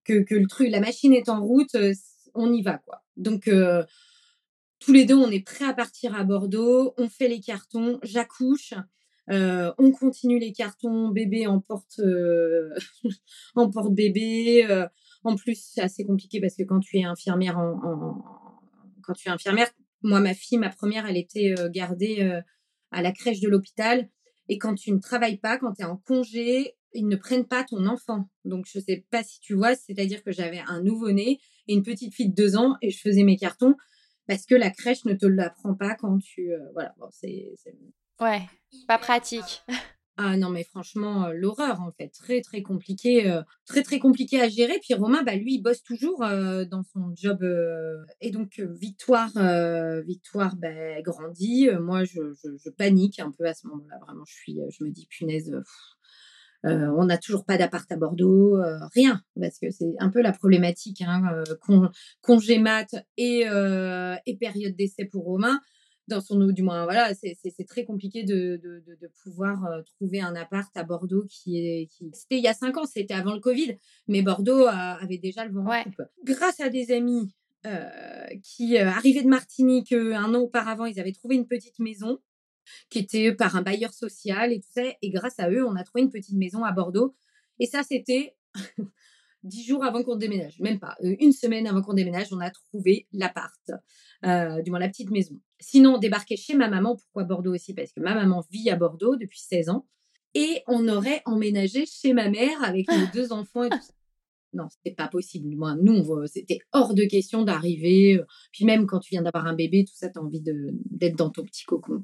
que, 0.03 0.21
que 0.23 0.35
le 0.35 0.45
truc, 0.45 0.69
la 0.69 0.79
machine 0.79 1.13
est 1.13 1.27
en 1.27 1.43
route, 1.43 1.73
euh, 1.73 1.93
on 2.35 2.53
y 2.53 2.61
va, 2.61 2.77
quoi. 2.77 3.03
Donc, 3.17 3.49
tous 4.85 4.93
les 4.93 5.05
deux, 5.05 5.15
on 5.15 5.31
est 5.31 5.43
prêts 5.43 5.65
à 5.65 5.73
partir 5.73 6.13
à 6.13 6.23
Bordeaux, 6.23 6.93
on 6.97 7.09
fait 7.09 7.27
les 7.27 7.39
cartons, 7.39 7.99
j'accouche. 8.03 8.75
Euh, 9.31 9.73
on 9.79 9.91
continue 9.91 10.37
les 10.37 10.53
cartons 10.53 11.09
bébé 11.09 11.47
en 11.47 11.59
porte, 11.59 11.99
euh, 11.99 12.69
bébé. 13.89 14.67
Euh, 14.69 14.85
en 15.23 15.35
plus, 15.35 15.59
c'est 15.73 15.81
assez 15.81 16.05
compliqué 16.05 16.39
parce 16.39 16.55
que 16.55 16.61
quand 16.61 16.81
tu 16.81 16.99
es 16.99 17.03
infirmière, 17.03 17.57
en, 17.57 17.79
quand 19.01 19.13
tu 19.13 19.27
es 19.27 19.31
infirmière, 19.31 19.71
moi, 20.03 20.19
ma 20.19 20.35
fille, 20.35 20.59
ma 20.59 20.69
première, 20.69 21.07
elle 21.07 21.17
était 21.17 21.55
gardée 21.71 22.39
à 22.91 23.01
la 23.01 23.11
crèche 23.11 23.39
de 23.39 23.49
l'hôpital. 23.49 24.07
Et 24.49 24.59
quand 24.59 24.75
tu 24.75 24.91
ne 24.91 24.99
travailles 24.99 25.39
pas, 25.39 25.57
quand 25.57 25.73
tu 25.73 25.81
es 25.81 25.85
en 25.85 25.97
congé, 25.97 26.75
ils 26.93 27.07
ne 27.07 27.15
prennent 27.15 27.47
pas 27.47 27.63
ton 27.63 27.87
enfant. 27.87 28.29
Donc, 28.43 28.67
je 28.71 28.79
sais 28.79 29.03
pas 29.09 29.23
si 29.23 29.39
tu 29.39 29.55
vois, 29.55 29.73
c'est-à-dire 29.73 30.23
que 30.23 30.31
j'avais 30.31 30.61
un 30.67 30.83
nouveau-né 30.83 31.39
et 31.67 31.73
une 31.73 31.81
petite 31.81 32.13
fille 32.13 32.29
de 32.29 32.35
deux 32.35 32.55
ans 32.55 32.75
et 32.83 32.91
je 32.91 32.99
faisais 32.99 33.23
mes 33.23 33.37
cartons 33.37 33.73
parce 34.27 34.45
que 34.45 34.55
la 34.55 34.69
crèche 34.69 35.05
ne 35.05 35.13
te 35.13 35.25
l'apprend 35.25 35.73
pas 35.75 35.95
quand 35.95 36.19
tu. 36.19 36.51
voilà, 36.73 36.93
bon, 36.97 37.07
c'est 37.11 37.53
Ouais, 38.19 38.41
pas 38.87 38.97
pratique. 38.97 39.63
Ah 40.17 40.37
non, 40.37 40.49
mais 40.49 40.63
franchement, 40.63 41.27
l'horreur, 41.33 41.81
en 41.81 41.91
fait. 41.91 42.07
Très, 42.07 42.39
très 42.39 42.61
compliqué. 42.61 43.37
très, 43.65 43.83
très 43.83 43.99
compliqué 43.99 44.39
à 44.39 44.47
gérer. 44.47 44.79
Puis 44.81 44.93
Romain, 44.93 45.23
bah, 45.23 45.35
lui, 45.35 45.55
il 45.55 45.61
bosse 45.61 45.83
toujours 45.83 46.19
dans 46.19 46.83
son 46.93 47.13
job. 47.17 47.43
et 48.21 48.31
donc, 48.31 48.61
Victoire, 48.79 49.31
Victoire 50.07 50.55
bah, 50.55 51.01
grandit. 51.01 51.67
moi, 51.81 52.05
je, 52.05 52.21
je, 52.41 52.69
panique 52.69 53.19
un 53.19 53.29
peu 53.29 53.43
à 53.43 53.53
ce 53.53 53.67
moment-là. 53.67 53.97
Vraiment, 54.05 54.23
je, 54.25 54.33
suis, 54.33 54.57
je 54.69 54.85
me 54.85 54.89
dis, 54.89 55.05
punaise, 55.07 55.51
on 56.65 57.05
n'a 57.05 57.17
toujours 57.17 57.45
pas 57.45 57.57
d'appart 57.57 57.89
à 57.91 57.95
Bordeaux. 57.95 58.59
rien. 58.93 59.21
Parce 59.39 59.59
que 59.59 59.69
c'est 59.69 59.93
un 59.99 60.09
peu 60.09 60.21
la 60.21 60.31
problématique. 60.31 61.01
Hein, 61.01 61.43
congé 62.21 62.59
mat 62.59 62.95
et, 63.17 63.45
et 64.25 64.37
période 64.37 64.75
d'essai 64.75 65.05
pour 65.05 65.23
Romain 65.23 65.59
dans 66.07 66.21
son 66.21 66.39
du 66.51 66.61
moins 66.61 66.83
voilà 66.83 67.13
c'est 67.13 67.65
très 67.67 67.85
compliqué 67.85 68.23
de, 68.23 68.59
de, 68.61 68.83
de, 68.85 69.11
pouvoir 69.23 69.65
euh, 69.65 69.81
trouver 69.95 70.21
un 70.21 70.35
appart 70.35 70.75
à 70.75 70.83
Bordeaux 70.83 71.25
qui 71.27 71.57
est 71.57 71.87
qui 71.87 72.09
c'était 72.13 72.37
il 72.37 72.43
y 72.43 72.47
a 72.47 72.53
cinq 72.53 72.77
ans 72.77 72.85
c'était 72.85 73.13
avant 73.13 73.33
le 73.33 73.39
Covid 73.39 73.77
mais 74.07 74.21
Bordeaux 74.21 74.67
avait 74.67 75.17
déjà 75.17 75.45
le 75.45 75.53
vent 75.53 75.65
grâce 76.23 76.59
à 76.59 76.69
des 76.69 76.91
amis 76.91 77.33
euh, 77.65 77.89
qui 78.43 78.77
euh, 78.77 78.89
arrivaient 78.89 79.23
de 79.23 79.27
Martinique 79.27 79.93
un 79.93 80.33
an 80.33 80.39
auparavant 80.39 80.85
ils 80.85 80.99
avaient 80.99 81.13
trouvé 81.13 81.35
une 81.35 81.47
petite 81.47 81.79
maison 81.79 82.19
qui 82.89 82.99
était 82.99 83.33
par 83.33 83.55
un 83.55 83.61
bailleur 83.61 83.93
social 83.93 84.51
et 84.51 84.59
tout 84.59 84.81
et 85.01 85.09
grâce 85.09 85.39
à 85.39 85.49
eux 85.49 85.65
on 85.65 85.75
a 85.75 85.83
trouvé 85.83 86.03
une 86.03 86.11
petite 86.11 86.35
maison 86.35 86.63
à 86.63 86.71
Bordeaux 86.71 87.15
et 87.59 87.65
ça 87.65 87.83
c'était 87.83 88.35
dix 89.45 89.63
jours 89.63 89.83
avant 89.83 90.03
qu'on 90.03 90.15
déménage, 90.15 90.59
même 90.59 90.79
pas, 90.79 90.97
une 91.01 91.31
semaine 91.31 91.67
avant 91.67 91.81
qu'on 91.81 91.93
déménage, 91.93 92.33
on 92.33 92.39
a 92.39 92.49
trouvé 92.49 93.07
l'appart, 93.13 93.71
du 94.23 94.71
moins 94.71 94.79
la 94.79 94.89
petite 94.89 95.11
maison. 95.11 95.39
Sinon, 95.59 95.99
on 96.01 96.35
chez 96.35 96.55
ma 96.55 96.67
maman. 96.67 96.95
Pourquoi 96.95 97.23
Bordeaux 97.23 97.53
aussi? 97.53 97.73
Parce 97.73 97.91
que 97.91 98.01
ma 98.01 98.15
maman 98.15 98.43
vit 98.51 98.69
à 98.69 98.75
Bordeaux 98.75 99.15
depuis 99.15 99.39
16 99.39 99.69
ans. 99.69 99.87
Et 100.33 100.63
on 100.67 100.89
aurait 100.89 101.21
emménagé 101.25 101.85
chez 101.85 102.13
ma 102.13 102.29
mère 102.29 102.61
avec 102.61 102.89
nos 102.89 103.07
deux 103.13 103.31
enfants 103.31 103.63
et 103.63 103.69
tout 103.69 103.81
ça. 103.81 103.93
Non, 104.55 104.69
c'était 104.69 104.95
pas 104.95 105.09
possible. 105.09 105.49
Nous, 105.81 106.27
c'était 106.27 106.59
hors 106.71 106.93
de 106.93 107.03
question 107.03 107.43
d'arriver. 107.43 108.15
Euh, 108.15 108.25
puis 108.53 108.63
même 108.63 108.87
quand 108.87 108.99
tu 108.99 109.09
viens 109.11 109.21
d'avoir 109.21 109.45
un 109.45 109.53
bébé, 109.53 109.83
tout 109.83 109.93
ça, 109.93 110.09
tu 110.09 110.17
as 110.17 110.21
envie 110.21 110.41
d'être 110.41 111.17
dans 111.17 111.29
ton 111.29 111.43
petit 111.43 111.65
cocon. 111.65 112.01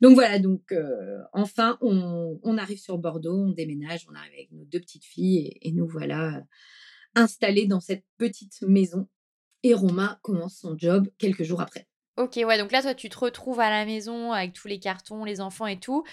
Donc 0.00 0.14
voilà, 0.14 0.38
donc 0.38 0.70
euh, 0.70 1.18
enfin, 1.32 1.78
on, 1.80 2.58
arrive 2.58 2.78
sur 2.78 2.98
Bordeaux, 2.98 3.36
on 3.36 3.50
déménage, 3.50 4.06
on 4.08 4.14
arrive 4.14 4.32
avec 4.32 4.52
nos 4.52 4.64
deux 4.64 4.80
petites 4.80 5.04
filles 5.04 5.38
et, 5.38 5.68
et 5.68 5.72
nous 5.72 5.88
voilà 5.88 6.36
euh, 6.36 6.40
installés 7.16 7.66
dans 7.66 7.80
cette 7.80 8.04
petite 8.16 8.62
maison. 8.62 9.08
Et 9.62 9.74
Romain 9.74 10.18
commence 10.22 10.58
son 10.58 10.78
job 10.78 11.08
quelques 11.18 11.42
jours 11.42 11.60
après. 11.60 11.86
Ok, 12.16 12.36
ouais, 12.36 12.58
donc 12.58 12.70
là, 12.70 12.82
toi, 12.82 12.94
tu 12.94 13.08
te 13.08 13.18
retrouves 13.18 13.60
à 13.60 13.70
la 13.70 13.84
maison 13.84 14.32
avec 14.32 14.52
tous 14.52 14.68
les 14.68 14.78
cartons, 14.78 15.24
les 15.24 15.40
enfants 15.40 15.66
et 15.66 15.80
tout. 15.80 16.04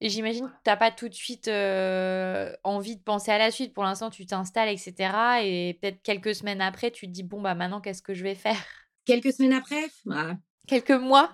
Et 0.00 0.08
j'imagine 0.08 0.46
que 0.46 0.50
tu 0.50 0.70
n'as 0.70 0.76
pas 0.76 0.90
tout 0.90 1.08
de 1.08 1.14
suite 1.14 1.48
envie 1.48 2.96
de 2.96 3.02
penser 3.02 3.30
à 3.30 3.38
la 3.38 3.50
suite. 3.50 3.72
Pour 3.72 3.84
l'instant, 3.84 4.10
tu 4.10 4.26
t'installes, 4.26 4.68
etc. 4.68 4.94
Et 5.42 5.78
peut-être 5.80 6.02
quelques 6.02 6.34
semaines 6.34 6.60
après, 6.60 6.90
tu 6.90 7.06
te 7.06 7.12
dis, 7.12 7.22
bon, 7.22 7.40
bah 7.40 7.54
maintenant, 7.54 7.80
qu'est-ce 7.80 8.02
que 8.02 8.12
je 8.12 8.22
vais 8.22 8.34
faire? 8.34 8.62
Quelques 9.06 9.32
semaines 9.32 9.54
après? 9.54 9.84
Bah. 10.04 10.36
Quelques 10.66 10.90
mois? 10.90 11.32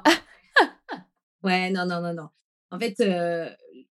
Ouais, 1.43 1.71
non, 1.71 1.87
non, 1.87 2.01
non, 2.01 2.13
non. 2.15 2.29
En 2.71 2.79
fait, 2.79 3.03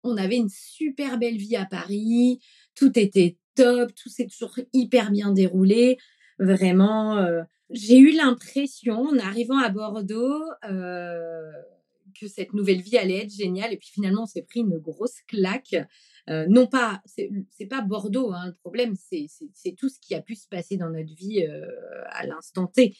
on 0.04 0.16
avait 0.16 0.36
une 0.36 0.50
super 0.50 1.18
belle 1.18 1.36
vie 1.36 1.56
à 1.56 1.64
Paris. 1.64 2.40
Tout 2.76 2.96
était 2.98 3.36
top. 3.56 3.92
Tout 3.94 4.08
s'est 4.10 4.26
toujours 4.26 4.54
hyper 4.72 5.10
bien 5.10 5.32
déroulé. 5.32 5.98
Vraiment, 6.38 7.26
j'ai 7.70 7.98
eu 7.98 8.12
l'impression, 8.12 9.00
en 9.00 9.18
arrivant 9.18 9.58
à 9.58 9.70
Bordeaux, 9.70 10.44
que 12.18 12.28
cette 12.28 12.52
nouvelle 12.52 12.80
vie 12.80 12.98
allait 12.98 13.24
être 13.24 13.34
géniale. 13.34 13.72
Et 13.72 13.76
puis 13.76 13.90
finalement, 13.92 14.22
on 14.22 14.26
s'est 14.26 14.42
pris 14.42 14.60
une 14.60 14.78
grosse 14.78 15.20
claque. 15.26 15.76
Euh, 16.28 16.46
non 16.48 16.66
pas, 16.66 17.02
c'est 17.06 17.66
pas 17.66 17.80
Bordeaux, 17.80 18.32
hein, 18.32 18.48
le 18.48 18.54
problème, 18.54 18.94
c'est 18.96 19.28
tout 19.78 19.88
ce 19.88 19.98
qui 20.00 20.14
a 20.14 20.20
pu 20.20 20.34
se 20.34 20.46
passer 20.46 20.76
dans 20.76 20.90
notre 20.90 21.14
vie 21.14 21.42
euh, 21.42 21.66
à 22.10 22.26
l'instant 22.26 22.66
T. 22.66 22.94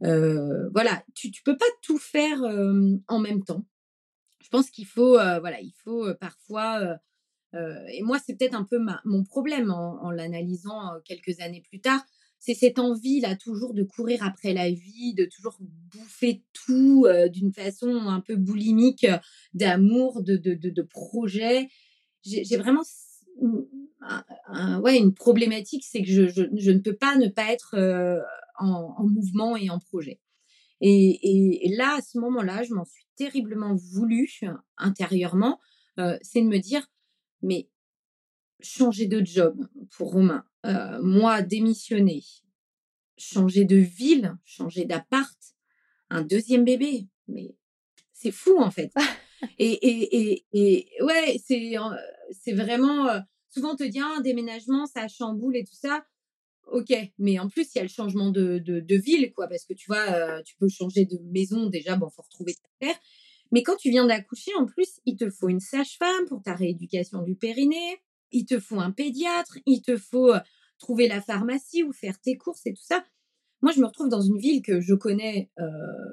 voilà, 0.00 1.02
tu, 1.14 1.30
tu 1.30 1.42
peux 1.42 1.56
pas 1.56 1.64
tout 1.82 1.98
faire 1.98 2.40
en 3.08 3.18
même 3.18 3.42
temps. 3.42 3.64
Je 4.42 4.48
pense 4.48 4.70
qu'il 4.70 4.86
faut, 4.86 5.12
voilà, 5.12 5.60
il 5.60 5.72
faut 5.82 6.12
parfois. 6.20 6.98
et 7.54 8.02
moi, 8.02 8.18
c'est 8.18 8.36
peut-être 8.36 8.54
un 8.54 8.64
peu 8.64 8.78
mon 9.06 9.24
problème 9.24 9.70
en 9.70 10.10
l'analysant 10.10 11.00
quelques 11.06 11.40
années 11.40 11.62
plus 11.62 11.80
tard 11.80 12.04
c'est 12.42 12.54
cette 12.54 12.80
envie 12.80 13.20
là 13.20 13.36
toujours 13.36 13.72
de 13.72 13.84
courir 13.84 14.24
après 14.24 14.52
la 14.52 14.68
vie, 14.68 15.14
de 15.14 15.26
toujours 15.26 15.56
bouffer 15.60 16.42
tout 16.52 17.06
d'une 17.30 17.52
façon 17.52 17.88
un 17.88 18.20
peu 18.20 18.34
boulimique 18.34 19.06
d'amour, 19.54 20.24
de, 20.24 20.36
de, 20.36 20.54
de, 20.54 20.82
projet. 20.82 21.68
J'ai 22.24 22.56
vraiment 22.56 22.82
ouais, 24.80 24.98
une 24.98 25.14
problématique, 25.14 25.84
c'est 25.88 26.02
que 26.02 26.08
je, 26.08 26.28
je, 26.28 26.70
ne 26.72 26.78
peux 26.80 26.96
pas 26.96 27.14
ne 27.16 27.28
pas 27.28 27.52
être 27.52 27.76
en, 28.58 29.06
mouvement 29.06 29.56
et 29.56 29.70
en 29.70 29.78
projet. 29.78 30.18
Et, 30.80 31.68
et, 31.68 31.76
là, 31.76 31.98
à 31.98 32.02
ce 32.02 32.18
moment-là, 32.18 32.64
je 32.64 32.74
m'en 32.74 32.84
suis 32.84 33.06
terriblement 33.14 33.76
voulu 33.76 34.28
intérieurement, 34.78 35.60
c'est 36.22 36.42
de 36.42 36.48
me 36.48 36.58
dire, 36.58 36.84
mais 37.40 37.68
changer 38.62 39.06
de 39.06 39.24
job 39.24 39.66
pour 39.96 40.12
Romain, 40.12 40.44
euh, 40.66 41.00
moi 41.02 41.42
démissionner, 41.42 42.22
changer 43.16 43.64
de 43.64 43.76
ville, 43.76 44.36
changer 44.44 44.84
d'appart, 44.84 45.38
un 46.10 46.22
deuxième 46.22 46.64
bébé, 46.64 47.08
mais 47.28 47.54
c'est 48.12 48.30
fou 48.30 48.58
en 48.58 48.70
fait. 48.70 48.92
et, 49.58 49.72
et, 49.72 50.32
et, 50.32 50.46
et, 50.52 51.02
ouais, 51.02 51.40
c'est, 51.44 51.74
c'est 52.30 52.52
vraiment. 52.52 53.08
Euh, 53.08 53.20
souvent 53.50 53.72
on 53.72 53.76
te 53.76 53.84
dit 53.84 54.00
ah, 54.00 54.14
un 54.18 54.20
déménagement, 54.20 54.86
ça 54.86 55.08
chamboule 55.08 55.56
et 55.56 55.64
tout 55.64 55.74
ça. 55.74 56.04
ok, 56.66 56.92
mais 57.18 57.38
en 57.38 57.48
plus, 57.48 57.74
il 57.74 57.78
y 57.78 57.80
a 57.80 57.84
le 57.84 57.88
changement 57.88 58.30
de, 58.30 58.58
de, 58.58 58.96
ville, 58.96 59.32
quoi, 59.34 59.48
parce 59.48 59.64
que 59.64 59.74
tu 59.74 59.86
vois, 59.88 60.42
tu 60.42 60.56
peux 60.56 60.68
changer 60.68 61.04
de 61.04 61.18
maison, 61.32 61.66
déjà, 61.66 61.96
bon, 61.96 62.08
faut 62.08 62.22
retrouver 62.22 62.54
ta 62.54 62.86
terre. 62.86 62.96
Mais 63.52 63.62
quand 63.62 63.76
tu 63.76 63.90
viens 63.90 64.06
d'accoucher, 64.06 64.50
en 64.58 64.64
plus, 64.64 65.00
il 65.04 65.16
te 65.16 65.28
faut 65.28 65.50
une 65.50 65.60
sage-femme 65.60 66.26
pour 66.26 66.42
ta 66.42 66.54
rééducation 66.54 67.22
du 67.22 67.34
périnée, 67.34 67.98
il 68.32 68.44
te 68.44 68.58
faut 68.58 68.80
un 68.80 68.90
pédiatre, 68.90 69.58
il 69.66 69.82
te 69.82 69.96
faut 69.96 70.32
trouver 70.78 71.06
la 71.06 71.20
pharmacie 71.20 71.82
ou 71.84 71.92
faire 71.92 72.18
tes 72.20 72.36
courses 72.36 72.66
et 72.66 72.72
tout 72.72 72.82
ça. 72.82 73.04
Moi, 73.60 73.72
je 73.72 73.80
me 73.80 73.86
retrouve 73.86 74.08
dans 74.08 74.20
une 74.20 74.38
ville 74.38 74.62
que 74.62 74.80
je 74.80 74.94
connais 74.94 75.50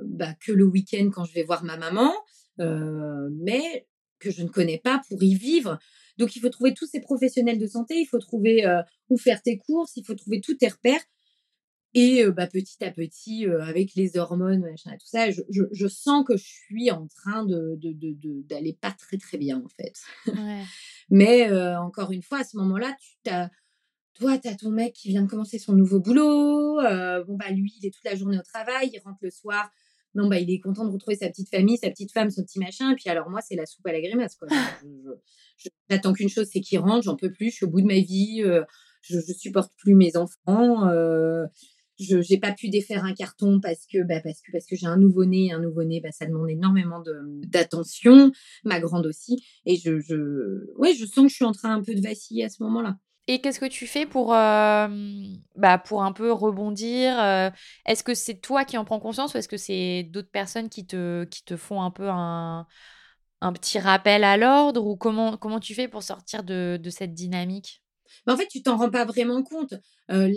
bah, 0.06 0.36
que 0.40 0.52
le 0.52 0.66
week-end 0.66 1.10
quand 1.12 1.26
je 1.26 1.34
vais 1.34 1.44
voir 1.44 1.64
ma 1.64 1.78
maman, 1.78 2.14
mais 2.58 3.88
que 4.20 4.30
je 4.30 4.44
ne 4.44 4.50
connais 4.50 4.78
pas 4.78 5.02
pour 5.10 5.24
y 5.24 5.34
vivre. 5.34 5.80
Donc, 6.18 6.36
il 6.36 6.42
faut 6.42 6.50
trouver 6.50 6.74
tous 6.74 6.86
ces 6.86 7.00
professionnels 7.00 7.58
de 7.58 7.66
santé, 7.66 7.96
il 8.00 8.06
faut 8.06 8.20
trouver 8.20 8.64
où 9.10 9.18
faire 9.18 9.42
tes 9.42 9.58
courses, 9.58 9.96
il 9.96 10.06
faut 10.06 10.16
trouver 10.16 10.42
tous 10.42 10.56
tes 10.56 10.68
repères. 10.68 11.02
Et 11.96 12.24
bah, 12.30 12.46
petit 12.46 12.84
à 12.84 12.92
petit, 12.92 13.46
avec 13.46 13.96
les 13.96 14.18
hormones, 14.18 14.62
machin, 14.62 14.92
tout 14.92 15.08
ça, 15.08 15.30
je, 15.32 15.88
sens 15.88 16.24
que 16.26 16.38
je 16.38 16.46
suis 16.46 16.92
en 16.92 17.08
train 17.08 17.46
de, 17.46 17.80
d'aller 18.48 18.78
pas 18.80 18.92
très 18.92 19.18
très 19.18 19.38
bien 19.38 19.64
en 19.64 19.70
fait. 19.70 20.00
Mais 21.10 21.52
encore 21.78 22.12
une 22.12 22.22
fois, 22.22 22.40
à 22.40 22.44
ce 22.44 22.58
moment-là, 22.58 22.96
tu 23.24 23.32
as, 23.32 23.50
toi, 24.14 24.38
tu 24.38 24.48
as 24.48 24.56
ton 24.56 24.70
mec 24.70 24.94
qui 24.94 25.10
vient 25.10 25.24
de 25.24 25.30
commencer 25.30 25.58
son 25.58 25.74
nouveau 25.74 26.00
boulot. 26.00 26.76
bon, 26.76 27.36
bah 27.36 27.50
lui, 27.52 27.74
il 27.82 27.88
est 27.88 27.92
toute 27.92 28.06
la 28.06 28.16
journée 28.16 28.38
au 28.38 28.44
travail, 28.44 28.92
il 28.94 29.00
rentre 29.00 29.20
le 29.22 29.32
soir. 29.32 29.72
Non, 30.16 30.28
bah, 30.28 30.40
il 30.40 30.50
est 30.52 30.60
content 30.60 30.86
de 30.86 30.92
retrouver 30.92 31.16
sa 31.16 31.28
petite 31.30 31.50
famille, 31.50 31.78
sa 31.78 31.90
petite 31.90 32.12
femme, 32.12 32.30
son 32.32 32.44
petit 32.44 32.60
machin. 32.60 32.92
Et 32.92 32.96
puis 32.96 33.10
alors, 33.10 33.30
moi, 33.30 33.42
c'est 33.42 33.56
la 33.56 33.66
soupe 33.66 33.86
à 33.88 33.92
la 33.92 34.02
grimace. 34.02 34.36
Quoi. 34.36 34.48
J'attends 35.90 36.14
qu'une 36.14 36.30
chose, 36.30 36.48
c'est 36.52 36.62
qu'il 36.62 36.80
rentre, 36.80 37.04
j'en 37.04 37.16
peux 37.16 37.32
plus, 37.32 37.52
je 37.52 37.56
suis 37.56 37.66
au 37.66 37.70
bout 37.70 37.82
de 37.82 37.88
ma 37.88 38.00
vie, 38.00 38.42
je, 39.02 39.16
ne 39.16 39.34
supporte 39.34 39.72
plus 39.78 39.96
mes 39.96 40.18
enfants 40.18 40.88
je 42.00 42.18
n'ai 42.18 42.40
pas 42.40 42.54
pu 42.54 42.70
défaire 42.70 43.04
un 43.04 43.14
carton 43.14 43.60
parce 43.60 43.86
que 43.86 44.04
bah, 44.04 44.22
parce 44.22 44.42
que 44.42 44.52
parce 44.52 44.66
que 44.66 44.76
j'ai 44.76 44.88
un 44.88 44.98
nouveau-né 44.98 45.52
un 45.52 45.60
nouveau-né 45.60 46.02
bah, 46.02 46.12
ça 46.12 46.26
demande 46.26 46.50
énormément 46.50 47.04
d'attention 47.46 48.32
ma 48.64 48.80
grande 48.80 49.06
aussi. 49.06 49.44
Et 49.66 49.76
je 49.78 50.00
je 50.00 50.74
ouais 50.78 50.94
je 50.96 51.06
sens 51.06 51.26
que 51.26 51.30
je 51.30 51.36
suis 51.36 51.46
en 51.46 51.52
train 51.52 51.76
un 51.76 51.84
peu 51.84 51.94
de 51.96 52.02
vaciller 52.02 52.46
à 52.46 52.50
ce 52.50 52.64
moment-là. 52.64 52.98
Et 53.28 53.42
qu'est-ce 53.42 53.60
que 53.60 53.68
tu 53.68 53.86
fais 53.86 54.08
pour, 54.08 54.34
euh, 54.34 54.88
bah, 55.56 55.78
pour 55.78 56.02
un 56.04 56.12
peu 56.14 56.32
rebondir 56.32 57.20
euh, 57.20 57.52
Est-ce 57.86 58.04
que 58.04 58.16
c'est 58.16 58.42
toi 58.42 58.66
qui 58.66 58.76
en 58.76 58.86
prends 58.86 59.00
conscience 59.00 59.36
ou 59.36 59.38
est-ce 59.38 59.48
que 59.48 59.56
c'est 59.56 60.02
d'autres 60.12 60.32
personnes 60.32 60.68
qui 60.68 60.88
te, 60.88 61.26
qui 61.26 61.44
te 61.44 61.56
font 61.56 61.84
un 61.84 61.92
peu 61.92 62.10
un, 62.10 62.66
un 63.42 63.54
petit 63.54 63.78
rappel 63.78 64.24
à 64.24 64.36
l'ordre 64.36 64.84
Ou 64.84 64.98
comment, 64.98 65.38
comment 65.38 65.60
tu 65.60 65.76
fais 65.76 65.88
pour 65.88 66.02
sortir 66.02 66.44
de, 66.44 66.80
de 66.82 66.90
cette 66.90 67.14
dynamique? 67.14 67.84
En 68.28 68.38
fait, 68.38 68.48
tu 68.48 68.62
t'en 68.62 68.78
rends 68.78 68.90
pas 68.90 69.06
vraiment 69.06 69.44
compte. 69.44 69.74
Euh, 70.12 70.34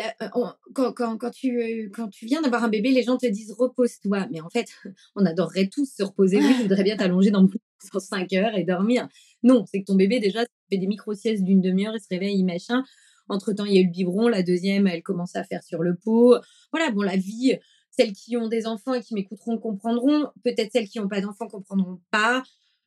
quand, 0.75 0.93
quand, 0.93 1.17
quand, 1.17 1.31
tu, 1.31 1.91
quand 1.95 2.09
tu 2.09 2.27
viens 2.27 2.43
d'avoir 2.43 2.65
un 2.65 2.69
bébé, 2.69 2.91
les 2.91 3.03
gens 3.03 3.17
te 3.17 3.27
disent 3.27 3.53
repose-toi. 3.53 4.27
Mais 4.31 4.41
en 4.41 4.51
fait, 4.51 4.69
on 5.17 5.25
adorerait 5.25 5.69
tous 5.69 5.91
se 5.95 6.03
reposer. 6.03 6.39
Oui, 6.39 6.55
je 6.59 6.63
voudrais 6.63 6.85
bien 6.85 6.97
t'allonger 6.99 7.31
dans 7.31 7.47
sur 7.83 8.01
5 8.01 8.33
heures 8.35 8.55
et 8.55 8.65
dormir. 8.65 9.09
Non, 9.43 9.65
c'est 9.67 9.81
que 9.81 9.87
ton 9.87 9.95
bébé, 9.95 10.21
déjà, 10.21 10.45
fait 10.71 10.79
des 10.79 10.87
micro-siestes 10.87 11.43
d'une 11.43 11.61
demi-heure, 11.61 11.95
il 11.95 12.01
se 12.01 12.09
réveille, 12.11 12.43
machin. 12.45 12.85
Entre-temps, 13.29 13.65
il 13.65 13.75
y 13.75 13.79
a 13.79 13.81
eu 13.81 13.87
le 13.87 13.91
biberon. 13.91 14.29
La 14.29 14.43
deuxième, 14.43 14.87
elle 14.87 15.03
commence 15.03 15.37
à 15.37 15.45
faire 15.45 15.63
sur 15.63 15.83
le 15.83 15.97
pot. 15.97 16.37
Voilà, 16.73 16.91
bon, 16.91 17.03
la 17.03 17.17
vie, 17.17 17.59
celles 17.91 18.13
qui 18.13 18.37
ont 18.37 18.49
des 18.49 18.67
enfants 18.67 18.95
et 18.95 19.03
qui 19.03 19.15
m'écouteront 19.15 19.59
comprendront. 19.59 20.29
Peut-être 20.45 20.73
celles 20.73 20.89
qui 20.89 20.99
n'ont 20.99 21.09
pas 21.09 21.21
d'enfants 21.21 21.49
comprendront 21.49 22.01
pas. 22.11 22.43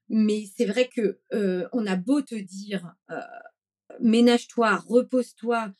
Mais 0.09 0.45
c'est 0.55 0.65
vrai 0.65 0.89
que 0.93 1.19
euh, 1.33 1.67
on 1.73 1.85
a 1.87 1.95
beau 1.95 2.21
te 2.21 2.35
dire, 2.35 2.93
euh, 3.09 3.19
ménage-toi, 3.99 4.77
repose-toi. 4.87 5.73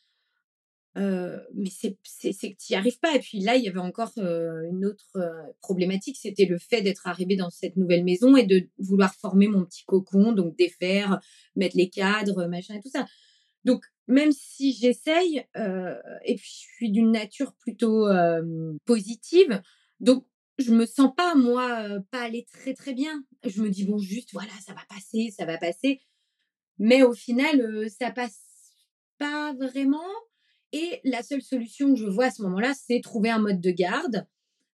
mais 0.96 1.70
c'est 1.70 1.92
que 1.94 2.56
tu 2.56 2.72
n'y 2.72 2.76
arrives 2.76 2.98
pas. 2.98 3.14
Et 3.14 3.20
puis 3.20 3.40
là, 3.40 3.56
il 3.56 3.64
y 3.64 3.68
avait 3.68 3.78
encore 3.78 4.12
une 4.16 4.84
autre 4.84 5.18
problématique, 5.60 6.16
c'était 6.20 6.46
le 6.46 6.58
fait 6.58 6.82
d'être 6.82 7.06
arrivé 7.06 7.36
dans 7.36 7.50
cette 7.50 7.76
nouvelle 7.76 8.04
maison 8.04 8.36
et 8.36 8.46
de 8.46 8.68
vouloir 8.78 9.14
former 9.14 9.48
mon 9.48 9.64
petit 9.64 9.84
cocon, 9.84 10.32
donc 10.32 10.56
défaire, 10.56 11.20
mettre 11.54 11.76
les 11.76 11.88
cadres, 11.88 12.46
machin 12.46 12.74
et 12.76 12.80
tout 12.80 12.90
ça. 12.90 13.06
Donc, 13.64 13.84
même 14.06 14.32
si 14.32 14.72
j'essaye, 14.72 15.44
et 16.24 16.34
puis 16.36 16.50
je 16.50 16.74
suis 16.76 16.90
d'une 16.90 17.10
nature 17.10 17.52
plutôt 17.54 18.08
positive, 18.84 19.60
donc 20.00 20.26
je 20.58 20.72
me 20.72 20.86
sens 20.86 21.10
pas, 21.14 21.34
moi, 21.34 21.86
pas 22.10 22.22
aller 22.22 22.46
très 22.50 22.72
très 22.72 22.94
bien. 22.94 23.22
Je 23.44 23.60
me 23.60 23.68
dis, 23.68 23.84
bon, 23.84 23.98
juste, 23.98 24.30
voilà, 24.32 24.52
ça 24.64 24.72
va 24.72 24.80
passer, 24.88 25.30
ça 25.36 25.44
va 25.44 25.58
passer. 25.58 26.00
Mais 26.78 27.02
au 27.02 27.12
final, 27.12 27.88
ça 27.90 28.10
passe 28.10 28.40
pas 29.18 29.54
vraiment. 29.54 30.08
Et 30.72 31.00
la 31.04 31.22
seule 31.22 31.42
solution 31.42 31.94
que 31.94 32.00
je 32.00 32.06
vois 32.06 32.26
à 32.26 32.30
ce 32.30 32.42
moment-là, 32.42 32.72
c'est 32.74 33.00
trouver 33.00 33.30
un 33.30 33.38
mode 33.38 33.60
de 33.60 33.70
garde. 33.70 34.26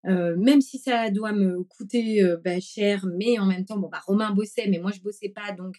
même 0.04 0.60
si 0.60 0.78
ça 0.78 1.10
doit 1.10 1.32
me 1.32 1.62
coûter 1.64 2.22
bah, 2.44 2.58
cher, 2.60 3.06
mais 3.18 3.38
en 3.38 3.46
même 3.46 3.64
temps, 3.64 3.78
bon, 3.78 3.88
bah, 3.88 4.00
Romain 4.06 4.32
bossait, 4.32 4.68
mais 4.68 4.78
moi 4.78 4.90
je 4.92 5.00
bossais 5.00 5.28
pas, 5.28 5.52
donc. 5.52 5.76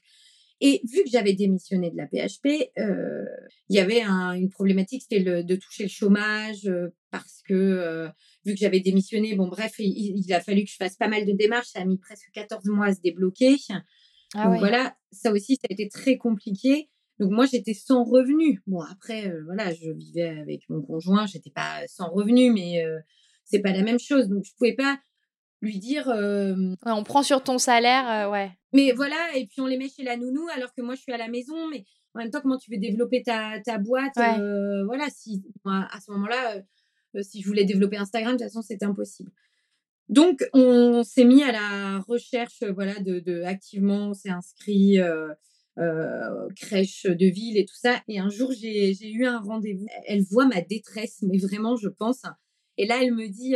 Et 0.62 0.82
vu 0.86 1.04
que 1.04 1.10
j'avais 1.10 1.34
démissionné 1.34 1.92
de 1.92 1.98
la 1.98 2.08
PHP, 2.08 2.72
il 2.78 3.76
y 3.76 3.80
avait 3.80 4.02
une 4.02 4.50
problématique, 4.50 5.02
c'était 5.02 5.44
de 5.44 5.56
toucher 5.56 5.84
le 5.84 5.90
chômage, 5.90 6.72
parce 7.12 7.42
que 7.46 8.08
vu 8.46 8.54
que 8.54 8.60
j'avais 8.60 8.80
démissionné, 8.80 9.36
bon 9.36 9.48
bref, 9.48 9.74
il, 9.80 10.24
il, 10.26 10.34
a 10.34 10.40
fallu 10.40 10.64
que 10.64 10.70
je 10.70 10.78
fasse 10.78 10.96
pas 10.96 11.10
mal 11.10 11.26
de 11.26 11.34
démarches, 11.34 11.68
ça 11.68 11.82
a 11.82 11.86
mis 11.86 11.98
presque 11.98 12.30
14 12.34 12.66
mois 12.66 12.88
à 12.88 12.94
se 12.94 13.02
débloquer. 13.02 13.58
Ah 14.36 14.48
Donc 14.48 14.60
voilà, 14.60 14.96
ça 15.12 15.32
aussi, 15.32 15.56
ça 15.56 15.68
a 15.70 15.74
été 15.74 15.90
très 15.90 16.18
compliqué. 16.18 16.90
Donc 17.20 17.32
moi, 17.32 17.46
j'étais 17.46 17.74
sans 17.74 18.04
revenu. 18.04 18.62
Bon, 18.66 18.82
après, 18.82 19.28
euh, 19.30 19.44
voilà, 19.46 19.74
je 19.74 19.92
vivais 19.92 20.30
avec 20.30 20.62
mon 20.70 20.82
conjoint, 20.82 21.26
j'étais 21.26 21.52
pas 21.52 21.82
sans 21.88 22.10
revenu, 22.10 22.52
mais 22.52 22.84
euh, 22.84 23.00
c'est 23.46 23.60
pas 23.60 23.72
la 23.72 23.84
même 23.84 24.00
chose. 24.00 24.28
Donc 24.28 24.44
je 24.46 24.52
pouvais 24.58 24.74
pas 24.74 25.00
lui 25.62 25.78
dire. 25.80 26.08
on 26.08 27.04
prend 27.04 27.24
sur 27.24 27.44
ton 27.44 27.58
salaire, 27.58 28.30
ouais. 28.32 28.52
Mais 28.74 28.92
voilà, 28.92 29.36
et 29.36 29.46
puis 29.46 29.62
on 29.62 29.68
les 29.68 29.78
met 29.78 29.88
chez 29.88 30.04
la 30.04 30.18
nounou 30.18 30.48
alors 30.56 30.74
que 30.74 30.82
moi 30.82 30.96
je 30.96 31.02
suis 31.02 31.14
à 31.14 31.18
la 31.18 31.28
maison. 31.28 31.70
Mais 31.70 31.86
en 32.16 32.20
même 32.20 32.32
temps, 32.32 32.42
comment 32.42 32.58
tu 32.58 32.72
veux 32.72 32.80
développer 32.80 33.22
ta, 33.22 33.60
ta 33.64 33.78
boîte 33.78 34.16
Voilà, 34.16 35.08
si 35.10 35.44
à 35.66 36.00
ce 36.04 36.12
moment-là, 36.12 36.62
si 37.22 37.42
je 37.42 37.48
voulais 37.48 37.66
développer 37.66 37.98
Instagram, 37.98 38.34
de 38.34 38.38
toute 38.38 38.48
façon, 38.48 38.62
c'était 38.64 38.86
impossible. 38.86 39.32
Donc, 40.14 40.44
on 40.54 41.04
s'est 41.04 41.26
mis 41.26 41.42
à 41.42 41.52
la 41.52 42.00
recherche, 42.08 42.62
euh, 42.62 42.72
voilà, 42.72 43.00
de, 43.00 43.42
activement, 43.42 44.10
on 44.10 44.14
s'est 44.14 44.30
inscrit 44.30 45.00
euh, 45.00 45.30
euh, 45.80 46.48
crèche 46.56 47.08
de 47.08 47.26
ville 47.26 47.58
et 47.58 47.66
tout 47.66 47.76
ça. 47.76 48.00
Et 48.08 48.20
un 48.20 48.30
jour, 48.30 48.52
j'ai 48.52 48.94
eu 49.12 49.26
un 49.26 49.40
rendez-vous. 49.40 49.88
Elle 50.06 50.22
voit 50.22 50.46
ma 50.46 50.62
détresse, 50.62 51.24
mais 51.24 51.40
vraiment, 51.40 51.78
je 51.78 51.88
pense. 51.88 52.22
Et 52.78 52.86
là, 52.86 53.00
elle 53.02 53.16
me 53.16 53.28
dit, 53.28 53.56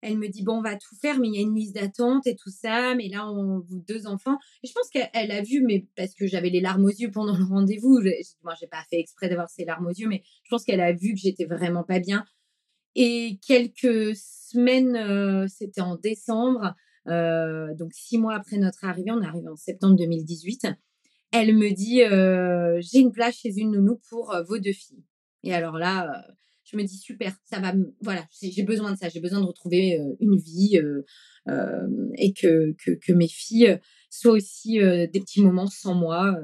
elle 0.00 0.18
me 0.18 0.26
dit, 0.26 0.42
bon, 0.42 0.58
on 0.58 0.62
va 0.62 0.74
tout 0.74 0.96
faire, 1.00 1.20
mais 1.20 1.28
il 1.28 1.36
y 1.36 1.38
a 1.38 1.42
une 1.42 1.54
liste 1.54 1.76
d'attente 1.76 2.26
et 2.26 2.34
tout 2.34 2.50
ça. 2.50 2.96
Mais 2.96 3.06
là, 3.06 3.30
on 3.30 3.64
deux 3.70 4.08
enfants. 4.08 4.38
Et 4.64 4.66
je 4.66 4.72
pense 4.72 4.88
qu'elle 4.90 5.30
a 5.30 5.42
vu, 5.42 5.62
mais 5.62 5.86
parce 5.96 6.14
que 6.14 6.26
j'avais 6.26 6.50
les 6.50 6.60
larmes 6.60 6.86
aux 6.86 6.88
yeux 6.88 7.12
pendant 7.12 7.36
le 7.36 7.44
rendez-vous. 7.44 8.00
Moi, 8.42 8.54
j'ai 8.58 8.66
pas 8.66 8.82
fait 8.90 8.98
exprès 8.98 9.28
d'avoir 9.28 9.48
ces 9.48 9.64
larmes 9.64 9.86
aux 9.86 9.94
yeux, 9.94 10.08
mais 10.08 10.24
je 10.42 10.50
pense 10.50 10.64
qu'elle 10.64 10.80
a 10.80 10.92
vu 10.92 11.14
que 11.14 11.20
j'étais 11.20 11.44
vraiment 11.44 11.84
pas 11.84 12.00
bien. 12.00 12.24
Et 12.96 13.38
quelques 13.46 14.16
semaine, 14.54 15.48
c'était 15.48 15.80
en 15.80 15.96
décembre, 15.96 16.74
donc 17.06 17.92
six 17.92 18.18
mois 18.18 18.34
après 18.34 18.56
notre 18.56 18.84
arrivée, 18.84 19.10
on 19.10 19.20
est 19.20 19.26
arrivé 19.26 19.48
en 19.48 19.56
septembre 19.56 19.96
2018. 19.96 20.68
Elle 21.32 21.56
me 21.56 21.70
dit 21.74 22.02
j'ai 22.82 23.00
une 23.00 23.12
place 23.12 23.36
chez 23.36 23.58
une 23.58 23.72
nounou 23.72 24.00
pour 24.08 24.34
vos 24.48 24.58
deux 24.58 24.72
filles. 24.72 25.04
Et 25.42 25.52
alors 25.52 25.76
là, 25.76 26.24
je 26.64 26.76
me 26.76 26.84
dis 26.84 26.96
super, 26.96 27.34
ça 27.44 27.58
va, 27.58 27.74
voilà, 28.00 28.24
j'ai 28.40 28.62
besoin 28.62 28.92
de 28.92 28.96
ça, 28.96 29.08
j'ai 29.08 29.20
besoin 29.20 29.40
de 29.40 29.46
retrouver 29.46 29.98
une 30.20 30.36
vie 30.36 30.80
et 32.16 32.32
que, 32.32 32.74
que, 32.84 32.92
que, 32.92 33.12
mes 33.12 33.28
filles 33.28 33.78
soient 34.08 34.32
aussi 34.32 34.78
des 34.78 35.20
petits 35.20 35.42
moments 35.42 35.66
sans 35.66 35.94
moi 35.94 36.34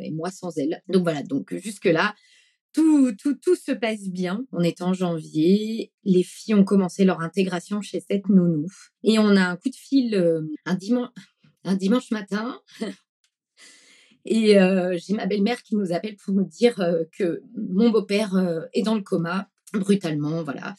et 0.00 0.12
moi 0.12 0.30
sans 0.30 0.56
elles. 0.56 0.80
Donc 0.88 1.02
voilà, 1.02 1.22
donc 1.24 1.54
jusque 1.56 1.86
là, 1.86 2.14
tout, 2.72 3.12
tout, 3.20 3.34
tout 3.34 3.56
se 3.56 3.72
passe 3.72 4.08
bien. 4.08 4.44
On 4.52 4.60
est 4.60 4.82
en 4.82 4.92
janvier. 4.92 5.92
Les 6.04 6.22
filles 6.22 6.54
ont 6.54 6.64
commencé 6.64 7.04
leur 7.04 7.20
intégration 7.20 7.80
chez 7.80 8.00
cette 8.00 8.28
nounou. 8.28 8.66
Et 9.02 9.18
on 9.18 9.36
a 9.36 9.44
un 9.44 9.56
coup 9.56 9.68
de 9.68 9.76
fil 9.76 10.14
euh, 10.14 10.42
un, 10.64 10.74
dimanche, 10.74 12.10
matin. 12.10 12.60
Et 14.24 14.58
euh, 14.58 14.98
j'ai 14.98 15.14
ma 15.14 15.26
belle-mère 15.26 15.62
qui 15.62 15.76
nous 15.76 15.92
appelle 15.92 16.16
pour 16.16 16.34
nous 16.34 16.44
dire 16.44 16.80
euh, 16.80 17.04
que 17.16 17.42
mon 17.56 17.90
beau-père 17.90 18.34
est 18.74 18.82
dans 18.82 18.94
le 18.94 19.02
coma, 19.02 19.48
brutalement, 19.72 20.42
voilà. 20.42 20.74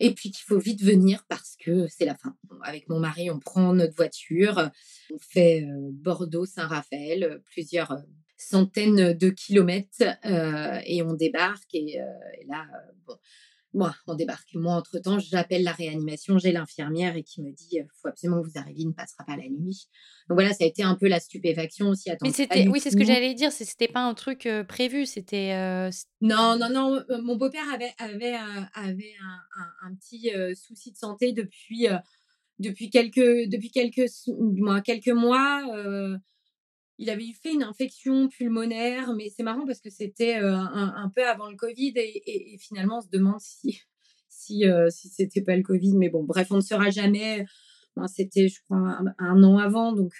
Et 0.00 0.14
puis 0.14 0.30
qu'il 0.30 0.44
faut 0.46 0.58
vite 0.58 0.82
venir 0.82 1.24
parce 1.28 1.56
que 1.62 1.86
c'est 1.88 2.06
la 2.06 2.16
fin. 2.16 2.34
Avec 2.62 2.88
mon 2.88 2.98
mari, 2.98 3.30
on 3.30 3.38
prend 3.38 3.74
notre 3.74 3.94
voiture, 3.94 4.70
on 5.12 5.18
fait 5.18 5.66
Bordeaux-Saint-Raphaël, 5.92 7.42
plusieurs 7.44 8.02
centaines 8.42 9.12
de 9.12 9.30
kilomètres 9.30 10.04
euh, 10.24 10.80
et 10.84 11.02
on 11.02 11.14
débarque 11.14 11.74
et, 11.74 12.00
euh, 12.00 12.04
là, 12.48 12.66
bon, 13.06 13.16
Bon, 13.74 13.90
on 14.06 14.14
débarque. 14.14 14.50
Moi, 14.52 14.74
entre-temps, 14.74 15.18
j'appelle 15.18 15.62
la 15.62 15.72
réanimation, 15.72 16.36
j'ai 16.36 16.52
l'infirmière 16.52 17.16
et 17.16 17.22
qui 17.22 17.40
me 17.40 17.50
dit 17.52 17.68
il 17.72 17.86
faut 18.02 18.08
absolument 18.08 18.42
que 18.42 18.48
vous 18.48 18.58
arriviez, 18.58 18.82
il 18.82 18.88
ne 18.88 18.92
passera 18.92 19.24
pas 19.24 19.34
la 19.34 19.48
nuit. 19.48 19.88
Donc 20.28 20.36
voilà, 20.36 20.52
ça 20.52 20.64
a 20.64 20.66
été 20.66 20.82
un 20.82 20.94
peu 20.94 21.08
la 21.08 21.20
stupéfaction 21.20 21.88
aussi. 21.88 22.10
Mais 22.20 22.32
c'était, 22.32 22.68
oui, 22.68 22.80
c'est 22.80 22.90
ce 22.90 22.98
que 22.98 23.04
j'allais 23.04 23.32
dire, 23.32 23.50
c'était 23.50 23.88
pas 23.88 24.02
un 24.02 24.12
truc 24.12 24.46
prévu, 24.68 25.06
c'était. 25.06 25.54
Non, 26.20 26.58
non, 26.58 26.68
non. 26.68 27.02
Mon 27.22 27.36
beau-père 27.36 27.64
avait, 27.72 27.94
avait, 27.96 28.34
avait 28.74 29.14
un, 29.22 29.88
un, 29.88 29.94
petit 29.94 30.30
souci 30.54 30.92
de 30.92 30.98
santé 30.98 31.32
depuis, 31.32 31.86
depuis 32.58 32.90
quelques, 32.90 33.48
depuis 33.48 33.70
quelques, 33.70 34.10
quelques 34.84 35.16
mois 35.16 35.64
il 37.02 37.10
avait 37.10 37.32
fait 37.42 37.52
une 37.52 37.64
infection 37.64 38.28
pulmonaire, 38.28 39.12
mais 39.14 39.28
c'est 39.28 39.42
marrant 39.42 39.66
parce 39.66 39.80
que 39.80 39.90
c'était 39.90 40.36
un, 40.36 41.10
peu 41.14 41.26
avant 41.26 41.50
le 41.50 41.56
Covid 41.56 41.92
et, 41.96 42.56
finalement 42.60 42.98
on 42.98 43.00
se 43.00 43.08
demande 43.08 43.40
si 43.40 43.80
si 44.28 44.64
si 44.90 45.08
c'était 45.08 45.42
pas 45.42 45.56
le 45.56 45.64
Covid. 45.64 45.96
Mais 45.96 46.10
bon, 46.10 46.22
bref, 46.22 46.46
on 46.52 46.56
ne 46.56 46.60
saura 46.60 46.90
jamais. 46.90 47.44
c'était, 48.06 48.48
je 48.48 48.60
crois, 48.64 49.00
un, 49.18 49.42
an 49.42 49.58
avant, 49.58 49.92
donc 49.92 50.12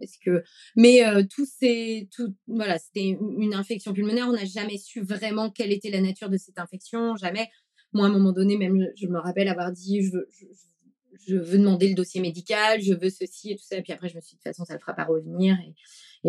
est-ce 0.00 0.18
que. 0.24 0.42
Mais 0.76 1.02
tout 1.28 1.46
c'est 1.46 2.08
tout, 2.10 2.34
voilà, 2.46 2.78
c'était 2.78 3.18
une 3.38 3.52
infection 3.52 3.92
pulmonaire. 3.92 4.26
On 4.26 4.32
n'a 4.32 4.46
jamais 4.46 4.78
su 4.78 5.02
vraiment 5.02 5.50
quelle 5.50 5.72
était 5.72 5.90
la 5.90 6.00
nature 6.00 6.30
de 6.30 6.38
cette 6.38 6.58
infection, 6.58 7.16
jamais. 7.16 7.50
Moi, 7.92 8.06
à 8.06 8.08
un 8.08 8.12
moment 8.12 8.32
donné, 8.32 8.56
même, 8.56 8.88
je 8.96 9.06
me 9.06 9.18
rappelle 9.18 9.46
avoir 9.46 9.72
dit, 9.72 10.02
je, 10.02 11.36
veux 11.36 11.58
demander 11.58 11.88
le 11.88 11.94
dossier 11.94 12.20
médical, 12.20 12.82
je 12.82 12.92
veux 12.92 13.10
ceci 13.10 13.52
et 13.52 13.56
tout 13.56 13.62
ça. 13.62 13.76
Et 13.76 13.82
puis 13.82 13.92
après, 13.92 14.08
je 14.08 14.16
me 14.16 14.20
suis 14.20 14.30
dit, 14.30 14.36
de 14.36 14.38
toute 14.38 14.52
façon, 14.52 14.64
ça 14.64 14.74
ne 14.74 14.78
le 14.78 14.80
fera 14.80 14.94
pas 14.94 15.04
revenir. 15.04 15.56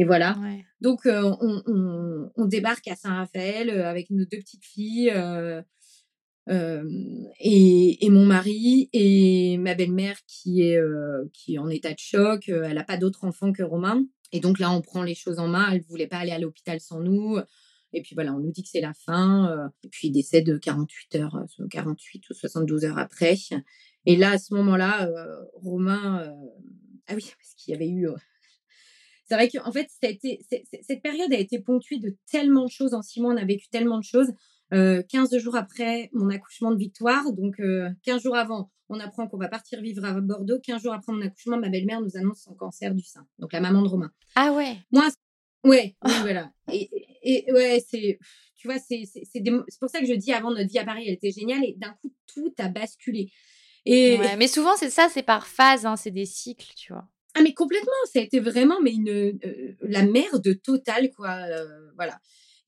Voilà. 0.04 0.38
Donc, 0.82 1.06
euh, 1.06 1.32
on, 2.36 2.46
débarque 2.46 2.88
à 2.90 2.96
Saint-Raphaël 2.96 3.70
euh, 3.70 3.90
avec 3.90 4.10
nos 4.10 4.26
deux 4.26 4.40
petites 4.40 4.66
filles 4.66 5.10
euh, 5.10 5.62
et, 7.40 8.10
mon 8.10 8.26
mari 8.26 8.90
et 8.92 9.58
ma 9.58 9.74
belle-mère 9.74 10.18
qui, 10.28 10.64
est 10.64 10.80
qui 11.34 11.58
en 11.58 11.70
état 11.70 11.94
de 11.94 12.00
choc. 12.00 12.50
elle 12.50 12.76
n'a 12.76 12.84
pas 12.84 12.98
d'autres 12.98 13.24
enfants 13.24 13.54
que 13.54 13.64
Romain. 13.64 14.06
Et 14.32 14.42
donc 14.42 14.60
là, 14.60 14.72
on 14.72 14.82
prend 14.82 15.04
les 15.04 15.16
choses 15.16 15.40
en 15.40 15.48
main. 15.48 15.70
Elle 15.72 15.80
ne 15.80 15.88
voulait 15.88 16.08
pas 16.08 16.18
aller 16.18 16.32
à 16.32 16.40
l'hôpital 16.40 16.80
sans 16.82 17.00
nous. 17.00 17.40
Et 17.94 18.02
puis 18.02 18.16
voilà, 18.16 18.34
on 18.34 18.40
nous 18.40 18.52
dit 18.52 18.64
que 18.64 18.70
c'est 18.70 18.82
la 18.82 18.94
fin. 18.94 19.72
et 19.84 19.90
puis 19.90 20.10
il 20.10 20.12
décède 20.12 20.60
48 20.60 21.16
heures, 21.16 21.46
48 21.72 22.30
ou 22.30 22.34
72 22.34 22.84
heures 22.84 22.98
après. 22.98 23.38
Et 24.06 24.18
là, 24.18 24.32
à 24.32 24.38
ce 24.38 24.54
moment-là, 24.56 25.10
Romain, 25.54 26.36
ah 27.08 27.14
oui, 27.16 27.32
parce 27.38 27.54
qu'il 27.56 27.72
y 27.72 27.76
avait 27.76 27.90
eu. 27.90 28.10
Euh, 29.32 29.36
c'est 29.36 29.36
vrai 29.36 29.50
qu'en 29.50 29.72
fait, 29.72 29.90
cette 30.82 31.02
période 31.02 31.34
a 31.34 31.38
été 31.38 31.60
ponctuée 31.60 32.00
de 32.00 32.16
tellement 32.32 32.66
de 32.66 32.70
choses. 32.70 32.94
En 32.94 33.02
six 33.02 33.22
mois, 33.22 33.34
on 33.34 33.38
a 33.38 33.46
vécu 33.46 33.68
tellement 33.70 33.98
de 33.98 34.04
choses. 34.04 34.32
15 34.72 35.38
jours 35.38 35.56
après 35.56 36.10
mon 36.12 36.30
accouchement 36.30 36.72
de 36.72 36.78
Victoire, 36.78 37.32
donc 37.32 37.62
15 38.04 38.22
jours 38.22 38.36
avant, 38.36 38.72
on 38.90 39.00
apprend 39.00 39.28
qu'on 39.28 39.38
va 39.38 39.48
partir 39.48 39.82
vivre 39.82 40.04
à 40.06 40.20
Bordeaux. 40.20 40.60
15 40.60 40.82
jours 40.82 40.94
après 40.94 41.14
mon 41.14 41.22
accouchement, 41.22 41.58
ma 41.58 41.70
belle-mère 41.70 42.02
nous 42.02 42.18
annonce 42.18 42.42
son 42.42 42.56
cancer 42.56 42.94
du 42.94 43.04
sein. 43.04 43.26
Donc 43.40 43.54
la 43.54 43.62
maman 43.62 43.82
de 43.82 43.88
Romain. 43.88 44.12
Ah 44.36 44.52
ouais. 44.54 44.78
Moi, 44.92 45.08
ouais, 45.64 45.96
voilà. 46.22 46.52
Et, 46.72 46.90
et, 47.24 47.52
ouais, 47.54 47.84
c'est, 47.88 48.20
tu 48.58 48.68
vois, 48.68 48.78
c'est 48.80 49.06
pour 49.80 49.90
ça 49.90 50.00
que 50.00 50.08
je 50.08 50.14
dis 50.14 50.34
avant 50.34 50.52
notre 50.52 50.70
vie 50.70 50.80
à 50.80 50.86
Paris, 50.86 51.06
elle 51.08 51.14
était 51.14 51.32
géniale 51.32 51.64
et 51.64 51.76
d'un 51.78 51.94
coup 52.02 52.14
tout 52.28 52.54
a 52.58 52.68
basculé. 52.68 53.32
Et... 53.86 54.18
mais 54.38 54.48
souvent, 54.48 54.76
c'est 54.78 54.90
ça, 54.90 55.10
c'est 55.14 55.24
par 55.24 55.46
phase, 55.46 55.86
hein, 55.86 55.96
c'est 55.96 56.12
des 56.12 56.26
cycles, 56.26 56.74
tu 56.76 56.92
vois. 56.92 57.08
Ah, 57.36 57.42
mais 57.44 57.54
complètement, 57.54 57.92
ça 58.12 58.20
a 58.20 58.22
été 58.22 58.40
vraiment 58.40 58.82
mais 58.82 58.94
une, 58.94 59.10
euh, 59.10 59.76
la 59.82 60.04
merde 60.04 60.62
totale, 60.62 61.12
quoi. 61.12 61.36
Euh, 61.50 61.92
voilà. 61.96 62.20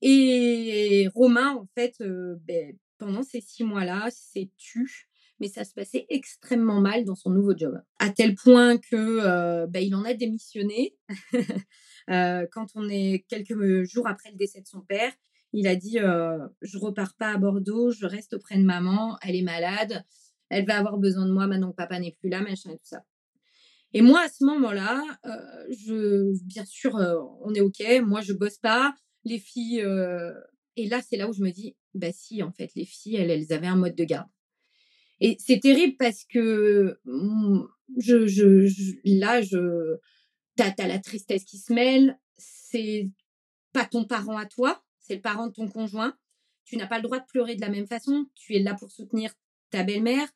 Et 0.02 1.08
Romain, 1.14 1.54
en 1.54 1.66
fait, 1.74 1.94
euh, 2.02 2.36
ben, 2.46 2.76
pendant 2.98 3.22
ces 3.22 3.40
six 3.40 3.64
mois-là, 3.64 4.08
s'est 4.10 4.50
tu, 4.58 5.08
mais 5.40 5.48
ça 5.48 5.64
se 5.64 5.72
passait 5.72 6.06
extrêmement 6.10 6.80
mal 6.80 7.04
dans 7.04 7.14
son 7.14 7.30
nouveau 7.30 7.56
job. 7.56 7.80
À 7.98 8.10
tel 8.10 8.34
point 8.34 8.76
que 8.76 9.66
ben, 9.66 9.80
il 9.80 9.94
en 9.94 10.04
a 10.04 10.14
démissionné. 10.14 10.96
quand 12.08 12.66
on 12.74 12.88
est 12.88 13.24
quelques 13.28 13.84
jours 13.84 14.06
après 14.06 14.30
le 14.30 14.36
décès 14.36 14.60
de 14.60 14.66
son 14.66 14.80
père, 14.82 15.12
il 15.52 15.66
a 15.66 15.76
dit 15.76 15.98
Je 15.98 16.78
repars 16.78 17.14
pas 17.14 17.32
à 17.32 17.38
Bordeaux, 17.38 17.90
je 17.90 18.06
reste 18.06 18.34
auprès 18.34 18.58
de 18.58 18.64
maman, 18.64 19.16
elle 19.22 19.36
est 19.36 19.42
malade 19.42 20.04
elle 20.50 20.66
va 20.66 20.78
avoir 20.78 20.98
besoin 20.98 21.26
de 21.26 21.32
moi 21.32 21.46
maintenant 21.46 21.70
que 21.70 21.76
papa 21.76 21.98
n'est 21.98 22.16
plus 22.20 22.30
là, 22.30 22.40
machin 22.40 22.70
et 22.70 22.78
tout 22.78 22.84
ça. 22.84 23.02
Et 23.94 24.02
moi, 24.02 24.20
à 24.20 24.28
ce 24.28 24.44
moment-là, 24.44 25.02
euh, 25.24 25.66
je, 25.70 26.44
bien 26.44 26.64
sûr, 26.64 26.96
euh, 26.96 27.16
on 27.42 27.54
est 27.54 27.60
OK. 27.60 27.82
Moi, 28.02 28.20
je 28.20 28.32
bosse 28.32 28.58
pas. 28.58 28.94
Les 29.24 29.38
filles, 29.38 29.80
euh, 29.80 30.32
et 30.76 30.88
là, 30.88 31.00
c'est 31.02 31.16
là 31.16 31.28
où 31.28 31.32
je 31.32 31.42
me 31.42 31.50
dis, 31.50 31.76
bah 31.94 32.12
si, 32.12 32.42
en 32.42 32.52
fait, 32.52 32.70
les 32.74 32.84
filles, 32.84 33.16
elles, 33.16 33.52
avaient 33.52 33.66
un 33.66 33.76
mode 33.76 33.94
de 33.94 34.04
garde. 34.04 34.28
Et 35.20 35.36
c'est 35.40 35.60
terrible 35.60 35.96
parce 35.98 36.24
que 36.24 37.00
mm, 37.04 37.62
je, 37.96 38.26
je, 38.26 38.98
là, 39.04 39.40
je, 39.42 39.96
t'as, 40.54 40.72
as 40.78 40.86
la 40.86 40.98
tristesse 40.98 41.44
qui 41.44 41.58
se 41.58 41.72
mêle. 41.72 42.18
C'est 42.36 43.10
pas 43.72 43.86
ton 43.86 44.04
parent 44.04 44.36
à 44.36 44.46
toi, 44.46 44.84
c'est 45.00 45.16
le 45.16 45.20
parent 45.20 45.48
de 45.48 45.52
ton 45.52 45.68
conjoint. 45.68 46.16
Tu 46.64 46.76
n'as 46.76 46.86
pas 46.86 46.98
le 46.98 47.02
droit 47.02 47.18
de 47.18 47.26
pleurer 47.26 47.56
de 47.56 47.60
la 47.62 47.70
même 47.70 47.86
façon. 47.86 48.26
Tu 48.34 48.54
es 48.54 48.60
là 48.60 48.74
pour 48.74 48.92
soutenir 48.92 49.32
ta 49.70 49.82
belle-mère, 49.82 50.28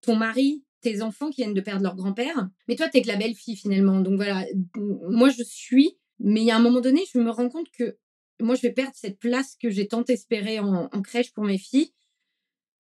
ton 0.00 0.16
mari, 0.16 0.65
tes 0.80 1.02
enfants 1.02 1.30
qui 1.30 1.42
viennent 1.42 1.54
de 1.54 1.60
perdre 1.60 1.82
leur 1.82 1.96
grand-père. 1.96 2.48
Mais 2.68 2.76
toi, 2.76 2.88
tu 2.88 2.98
es 2.98 3.02
que 3.02 3.08
la 3.08 3.16
belle-fille 3.16 3.56
finalement. 3.56 4.00
Donc 4.00 4.16
voilà, 4.16 4.44
moi 4.74 5.30
je 5.30 5.42
suis, 5.42 5.98
mais 6.20 6.40
il 6.40 6.46
y 6.46 6.50
a 6.50 6.56
un 6.56 6.62
moment 6.62 6.80
donné, 6.80 7.02
je 7.12 7.18
me 7.18 7.30
rends 7.30 7.48
compte 7.48 7.70
que 7.70 7.96
moi 8.40 8.54
je 8.54 8.62
vais 8.62 8.72
perdre 8.72 8.94
cette 8.94 9.18
place 9.18 9.56
que 9.60 9.70
j'ai 9.70 9.88
tant 9.88 10.04
espérée 10.04 10.58
en, 10.60 10.88
crèche 11.02 11.32
pour 11.32 11.44
mes 11.44 11.58
filles. 11.58 11.92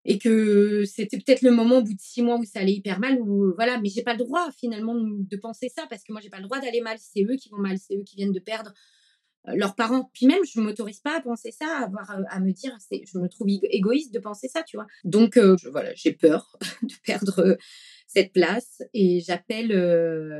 Et 0.04 0.18
que 0.18 0.82
c'était 0.84 1.16
peut-être 1.16 1.42
le 1.42 1.52
moment 1.52 1.78
au 1.78 1.82
bout 1.82 1.94
de 1.94 2.00
six 2.00 2.22
mois 2.22 2.36
où 2.36 2.44
ça 2.44 2.58
allait 2.58 2.72
hyper 2.72 2.98
mal, 2.98 3.20
ou 3.20 3.54
voilà, 3.54 3.80
mais 3.80 3.88
j'ai 3.88 4.02
pas 4.02 4.14
le 4.14 4.18
droit 4.18 4.50
finalement 4.50 4.96
de 4.96 5.36
penser 5.36 5.68
ça 5.68 5.86
parce 5.88 6.02
que 6.02 6.10
moi 6.10 6.20
j'ai 6.20 6.28
pas 6.28 6.38
le 6.38 6.46
droit 6.46 6.58
d'aller 6.58 6.80
mal, 6.80 6.96
c'est 6.98 7.22
eux 7.22 7.36
qui 7.36 7.50
vont 7.50 7.58
mal, 7.58 7.78
c'est 7.78 7.94
eux 7.94 8.02
qui 8.02 8.16
viennent 8.16 8.32
de 8.32 8.40
perdre 8.40 8.70
euh, 8.70 9.01
leurs 9.46 9.74
parents. 9.74 10.10
Puis 10.14 10.26
même, 10.26 10.44
je 10.44 10.60
ne 10.60 10.64
m'autorise 10.64 11.00
pas 11.00 11.18
à 11.18 11.20
penser 11.20 11.50
ça, 11.50 11.66
à, 11.66 11.84
avoir, 11.84 12.10
euh, 12.10 12.22
à 12.28 12.40
me 12.40 12.52
dire, 12.52 12.76
je 12.90 13.18
me 13.18 13.28
trouve 13.28 13.48
égoïste 13.48 14.14
de 14.14 14.18
penser 14.18 14.48
ça, 14.48 14.62
tu 14.62 14.76
vois. 14.76 14.86
Donc, 15.04 15.36
euh, 15.36 15.56
voilà, 15.70 15.92
j'ai 15.94 16.12
peur 16.12 16.56
de 16.82 16.94
perdre 17.04 17.58
cette 18.06 18.32
place 18.32 18.82
et 18.94 19.20
j'appelle 19.20 19.68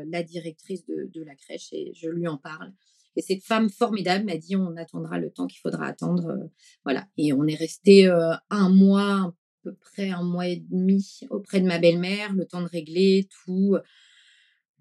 la 0.09 0.23
directrice 0.23 0.85
de, 0.87 1.11
de, 1.13 1.23
la 1.25 1.35
crèche 1.35 1.73
et 1.73 1.93
je 1.95 2.09
lui 2.09 2.29
en 2.29 2.37
parle. 2.37 2.73
Et 3.17 3.23
cette 3.23 3.43
femme 3.43 3.69
formidable 3.69 4.25
m'a 4.25 4.37
dit, 4.37 4.57
on 4.57 4.77
attendra 4.77 5.19
le 5.19 5.31
temps 5.31 5.47
qu'il 5.47 5.61
faudra 5.61 5.87
attendre. 5.87 6.51
voilà. 6.85 7.07
Et 7.17 7.33
on 7.33 7.47
est 7.47 7.55
resté 7.55 8.07
un 8.51 8.69
mois, 8.69 9.21
à 9.21 9.35
peu 9.65 9.75
près 9.75 10.11
un 10.11 10.23
mois 10.23 10.49
et 10.49 10.57
demi 10.71 11.21
auprès 11.31 11.61
de 11.61 11.67
ma 11.67 11.79
belle-mère, 11.79 12.33
le 12.35 12.47
temps 12.47 12.63
de 12.63 12.69
régler 12.69 13.29
tout 13.45 13.77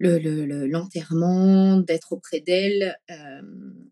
le, 0.08 0.66
l'enterrement, 0.66 1.78
d'être 1.78 2.12
auprès 2.12 2.40
d'elle. 2.40 2.96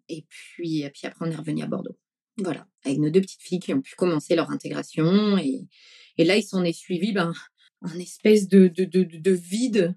et, 0.08 0.26
puis, 0.28 0.82
et 0.82 0.90
puis 0.90 1.06
après, 1.06 1.26
on 1.26 1.30
est 1.30 1.36
revenu 1.36 1.62
à 1.62 1.66
Bordeaux. 1.66 1.96
Voilà, 2.38 2.66
avec 2.84 2.98
nos 2.98 3.11
deux 3.11 3.20
petites 3.20 3.42
filles 3.42 3.61
qui 3.61 3.74
ont 3.74 3.82
pu 3.82 3.94
commencer 3.96 4.34
leur 4.34 4.50
intégration. 4.50 5.38
Et, 5.38 5.66
et 6.16 6.24
là, 6.24 6.36
il 6.36 6.42
s'en 6.42 6.64
est 6.64 6.72
suivi 6.72 7.12
ben, 7.12 7.32
un 7.82 7.98
espèce 7.98 8.48
de, 8.48 8.68
de, 8.68 8.84
de, 8.84 9.04
de 9.04 9.30
vide 9.30 9.94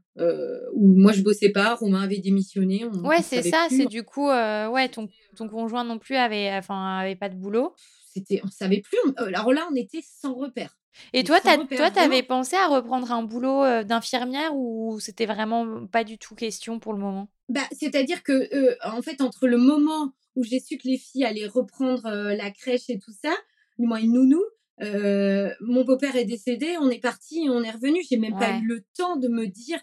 où 0.73 0.95
moi 0.97 1.11
je 1.11 1.21
bossais 1.21 1.49
pas, 1.49 1.75
Romain 1.75 2.01
avait 2.01 2.19
démissionné. 2.19 2.85
ouais, 2.85 3.21
c'est 3.21 3.41
ça, 3.43 3.67
c'est 3.69 3.87
du 3.87 4.03
coup, 4.03 4.27
ouais, 4.27 4.89
ton, 4.89 5.09
ton 5.35 5.47
conjoint 5.47 5.83
non 5.83 5.99
plus 5.99 6.15
avait, 6.15 6.51
enfin, 6.53 6.97
avait 6.97 7.15
pas 7.15 7.29
de 7.29 7.35
boulot. 7.35 7.73
C'était, 8.13 8.41
on 8.43 8.49
savait 8.49 8.81
plus. 8.81 8.99
alors 9.17 9.51
là, 9.51 9.67
on 9.71 9.75
était 9.75 10.03
sans 10.03 10.35
repère. 10.35 10.77
Et 11.13 11.23
toi, 11.23 11.39
toi, 11.41 11.91
t'avais 11.91 12.23
pensé 12.23 12.55
à 12.55 12.67
reprendre 12.67 13.11
un 13.11 13.23
boulot 13.23 13.83
d'infirmière 13.83 14.55
ou 14.55 14.99
c'était 14.99 15.25
vraiment 15.25 15.85
pas 15.87 16.03
du 16.03 16.17
tout 16.17 16.35
question 16.35 16.79
pour 16.79 16.93
le 16.93 16.99
moment? 16.99 17.27
Bah, 17.49 17.67
C'est-à-dire 17.71 18.23
que, 18.23 18.77
en 18.87 19.01
fait, 19.01 19.21
entre 19.21 19.47
le 19.47 19.57
moment 19.57 20.11
où 20.35 20.43
j'ai 20.43 20.59
su 20.59 20.77
que 20.77 20.87
les 20.87 20.97
filles 20.97 21.25
allaient 21.25 21.47
reprendre 21.47 22.09
la 22.09 22.51
crèche 22.51 22.89
et 22.89 22.99
tout 22.99 23.13
ça, 23.23 23.33
du 23.77 23.85
moins 23.85 23.99
une 23.99 24.13
nounou, 24.13 24.43
mon 24.79 25.83
beau-père 25.83 26.15
est 26.15 26.25
décédé, 26.25 26.75
on 26.79 26.89
est 26.89 26.99
parti 26.99 27.45
et 27.45 27.49
on 27.49 27.63
est 27.63 27.71
revenu. 27.71 28.01
J'ai 28.09 28.17
même 28.17 28.37
pas 28.37 28.57
eu 28.57 28.65
le 28.65 28.83
temps 28.97 29.17
de 29.17 29.27
me 29.27 29.47
dire, 29.47 29.79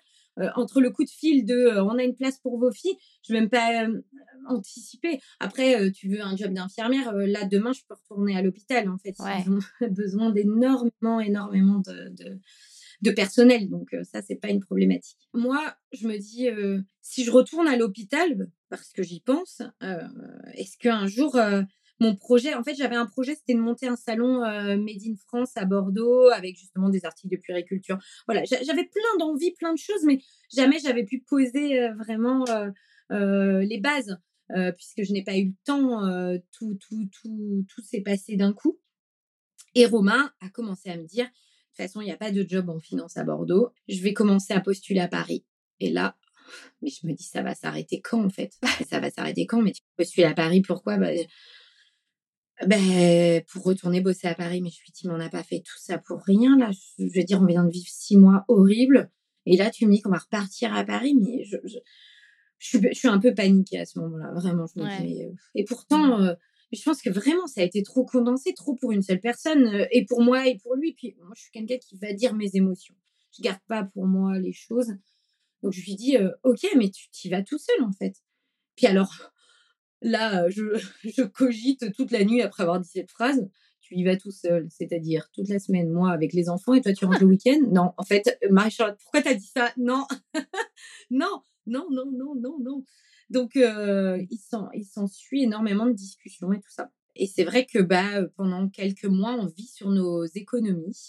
entre 0.56 0.80
le 0.80 0.90
coup 0.90 1.04
de 1.04 1.10
fil 1.10 1.44
de 1.44 1.78
on 1.80 1.98
a 1.98 2.02
une 2.02 2.14
place 2.14 2.38
pour 2.38 2.58
vos 2.58 2.72
filles, 2.72 2.96
je 3.26 3.32
vais 3.32 3.40
même 3.40 3.50
pas 3.50 3.86
anticiper. 4.46 5.20
Après, 5.38 5.90
tu 5.92 6.08
veux 6.08 6.22
un 6.22 6.36
job 6.36 6.52
d'infirmière, 6.52 7.12
là 7.12 7.44
demain 7.44 7.72
je 7.72 7.80
peux 7.88 7.94
retourner 7.94 8.36
à 8.36 8.42
l'hôpital 8.42 8.88
en 8.88 8.98
fait. 8.98 9.14
Ils 9.18 9.50
ont 9.50 9.60
besoin 9.90 10.30
d'énormément, 10.30 11.20
énormément 11.20 11.78
de, 11.78 12.12
de, 13.02 13.10
personnel, 13.10 13.68
donc 13.68 13.94
ça 14.04 14.22
c'est 14.22 14.36
pas 14.36 14.48
une 14.48 14.60
problématique. 14.60 15.18
Moi, 15.34 15.60
je 15.92 16.06
me 16.06 16.16
dis 16.16 16.48
si 17.02 17.24
je 17.24 17.30
retourne 17.30 17.68
à 17.68 17.76
l'hôpital, 17.76 18.48
parce 18.68 18.92
que 18.92 19.02
j'y 19.02 19.20
pense, 19.20 19.62
est-ce 20.54 20.78
qu'un 20.78 21.06
jour 21.06 21.36
mon 22.00 22.16
projet, 22.16 22.54
en 22.54 22.64
fait, 22.64 22.74
j'avais 22.74 22.96
un 22.96 23.06
projet, 23.06 23.34
c'était 23.34 23.54
de 23.54 23.60
monter 23.60 23.86
un 23.86 23.96
salon 23.96 24.40
Made 24.40 25.02
in 25.06 25.14
France 25.26 25.52
à 25.56 25.64
Bordeaux 25.64 26.28
avec 26.28 26.56
justement 26.56 26.88
des 26.88 27.04
articles 27.04 27.34
de 27.36 27.40
puriculture. 27.40 27.98
Voilà, 28.26 28.42
j'avais 28.44 28.84
plein 28.84 29.18
d'envies, 29.18 29.52
plein 29.52 29.72
de 29.72 29.78
choses, 29.78 30.04
mais 30.04 30.18
jamais 30.54 30.78
j'avais 30.78 31.04
pu 31.04 31.20
poser 31.20 31.88
vraiment 31.98 32.44
les 33.10 33.80
bases 33.80 34.18
puisque 34.76 35.04
je 35.04 35.12
n'ai 35.12 35.22
pas 35.22 35.36
eu 35.36 35.46
le 35.46 35.54
temps. 35.64 36.00
tout, 36.52 36.74
tout, 36.74 37.08
tout, 37.20 37.64
tout 37.68 37.82
s'est 37.82 38.00
passé 38.02 38.36
d'un 38.36 38.52
coup. 38.52 38.80
Et 39.74 39.86
Romain 39.86 40.32
a 40.40 40.48
commencé 40.48 40.90
à 40.90 40.96
me 40.96 41.04
dire, 41.04 41.26
de 41.26 41.30
toute 41.30 41.76
façon, 41.76 42.00
il 42.00 42.06
n'y 42.06 42.12
a 42.12 42.16
pas 42.16 42.32
de 42.32 42.44
job 42.48 42.68
en 42.68 42.80
finance 42.80 43.16
à 43.16 43.24
Bordeaux, 43.24 43.70
je 43.88 44.02
vais 44.02 44.12
commencer 44.12 44.52
à 44.52 44.60
postuler 44.60 45.00
à 45.00 45.08
Paris. 45.08 45.44
Et 45.78 45.90
là, 45.90 46.16
mais 46.82 46.90
je 46.90 47.06
me 47.06 47.12
dis, 47.12 47.22
ça 47.22 47.42
va 47.42 47.54
s'arrêter 47.54 48.00
quand 48.00 48.24
en 48.24 48.30
fait? 48.30 48.58
Ça 48.88 48.98
va 48.98 49.10
s'arrêter 49.10 49.46
quand? 49.46 49.62
Mais 49.62 49.70
tu 49.70 49.82
postules 49.96 50.24
à 50.24 50.34
Paris, 50.34 50.62
pourquoi? 50.62 50.96
Bah, 50.96 51.10
ben, 52.66 53.42
pour 53.52 53.64
retourner 53.64 54.00
bosser 54.00 54.28
à 54.28 54.34
Paris. 54.34 54.60
Mais 54.60 54.70
je 54.70 54.80
lui 54.82 54.92
dis, 54.92 55.06
mais 55.06 55.14
on 55.14 55.18
n'a 55.18 55.30
pas 55.30 55.42
fait 55.42 55.60
tout 55.60 55.78
ça 55.78 55.98
pour 55.98 56.22
rien 56.22 56.56
là. 56.58 56.70
Je 56.98 57.04
veux 57.04 57.24
dire, 57.24 57.40
on 57.40 57.46
vient 57.46 57.64
de 57.64 57.70
vivre 57.70 57.88
six 57.88 58.16
mois 58.16 58.44
horribles. 58.48 59.10
Et 59.46 59.56
là, 59.56 59.70
tu 59.70 59.86
me 59.86 59.92
dis 59.92 60.00
qu'on 60.00 60.10
va 60.10 60.18
repartir 60.18 60.74
à 60.74 60.84
Paris, 60.84 61.14
mais 61.18 61.44
je, 61.44 61.56
je, 61.64 61.78
je, 62.58 62.92
suis, 62.92 63.08
un 63.08 63.18
peu 63.18 63.34
paniquée 63.34 63.78
à 63.78 63.86
ce 63.86 63.98
moment-là, 64.00 64.32
vraiment. 64.34 64.66
Je 64.66 64.80
me 64.80 65.06
dis, 65.06 65.24
euh, 65.24 65.32
et 65.54 65.64
pourtant, 65.64 66.20
euh, 66.20 66.34
je 66.72 66.82
pense 66.82 67.00
que 67.00 67.10
vraiment, 67.10 67.46
ça 67.46 67.62
a 67.62 67.64
été 67.64 67.82
trop 67.82 68.04
condensé, 68.04 68.52
trop 68.54 68.74
pour 68.74 68.92
une 68.92 69.02
seule 69.02 69.20
personne, 69.20 69.66
euh, 69.66 69.86
et 69.90 70.04
pour 70.04 70.22
moi 70.22 70.46
et 70.46 70.58
pour 70.58 70.76
lui. 70.76 70.92
Puis 70.92 71.16
moi, 71.18 71.32
je 71.34 71.42
suis 71.42 71.50
quelqu'un 71.50 71.78
qui 71.78 71.96
va 71.96 72.12
dire 72.12 72.34
mes 72.34 72.50
émotions. 72.54 72.94
Je 73.36 73.42
garde 73.42 73.60
pas 73.66 73.84
pour 73.84 74.06
moi 74.06 74.38
les 74.38 74.52
choses. 74.52 74.92
Donc 75.62 75.72
je 75.72 75.82
lui 75.84 75.94
dis, 75.94 76.16
ok, 76.42 76.66
mais 76.76 76.90
tu 76.90 77.28
y 77.28 77.30
vas 77.30 77.42
tout 77.42 77.58
seul 77.58 77.84
en 77.84 77.92
fait. 77.92 78.14
Puis 78.76 78.86
alors, 78.86 79.12
là, 80.02 80.48
je, 80.48 80.62
je 81.04 81.22
cogite 81.22 81.92
toute 81.94 82.10
la 82.10 82.24
nuit 82.24 82.42
après 82.42 82.62
avoir 82.62 82.80
dit 82.80 82.88
cette 82.88 83.10
phrase 83.10 83.48
tu 83.90 83.96
y 83.96 84.04
vas 84.04 84.16
tout 84.16 84.30
seul, 84.30 84.68
c'est-à-dire 84.70 85.28
toute 85.32 85.48
la 85.48 85.58
semaine, 85.58 85.90
moi, 85.90 86.12
avec 86.12 86.32
les 86.32 86.48
enfants, 86.48 86.74
et 86.74 86.80
toi, 86.80 86.92
tu 86.92 87.06
rentres 87.06 87.22
le 87.22 87.26
week-end? 87.26 87.58
Non, 87.72 87.92
en 87.96 88.04
fait, 88.04 88.38
Marie-Charlotte, 88.48 88.96
pourquoi 89.02 89.20
t'as 89.20 89.34
dit 89.34 89.50
ça? 89.52 89.72
Non, 89.76 90.06
non, 91.10 91.42
non, 91.66 91.88
non, 91.90 92.06
non, 92.12 92.36
non, 92.36 92.56
non. 92.60 92.84
Donc, 93.30 93.56
euh, 93.56 94.24
il 94.30 94.84
s'ensuit 94.84 95.42
énormément 95.42 95.86
de 95.86 95.92
discussions 95.92 96.52
et 96.52 96.60
tout 96.60 96.70
ça. 96.70 96.92
Et 97.16 97.26
c'est 97.26 97.42
vrai 97.42 97.66
que 97.66 97.80
bah, 97.80 98.22
pendant 98.36 98.68
quelques 98.68 99.06
mois, 99.06 99.32
on 99.32 99.46
vit 99.46 99.66
sur 99.66 99.90
nos 99.90 100.24
économies, 100.24 101.08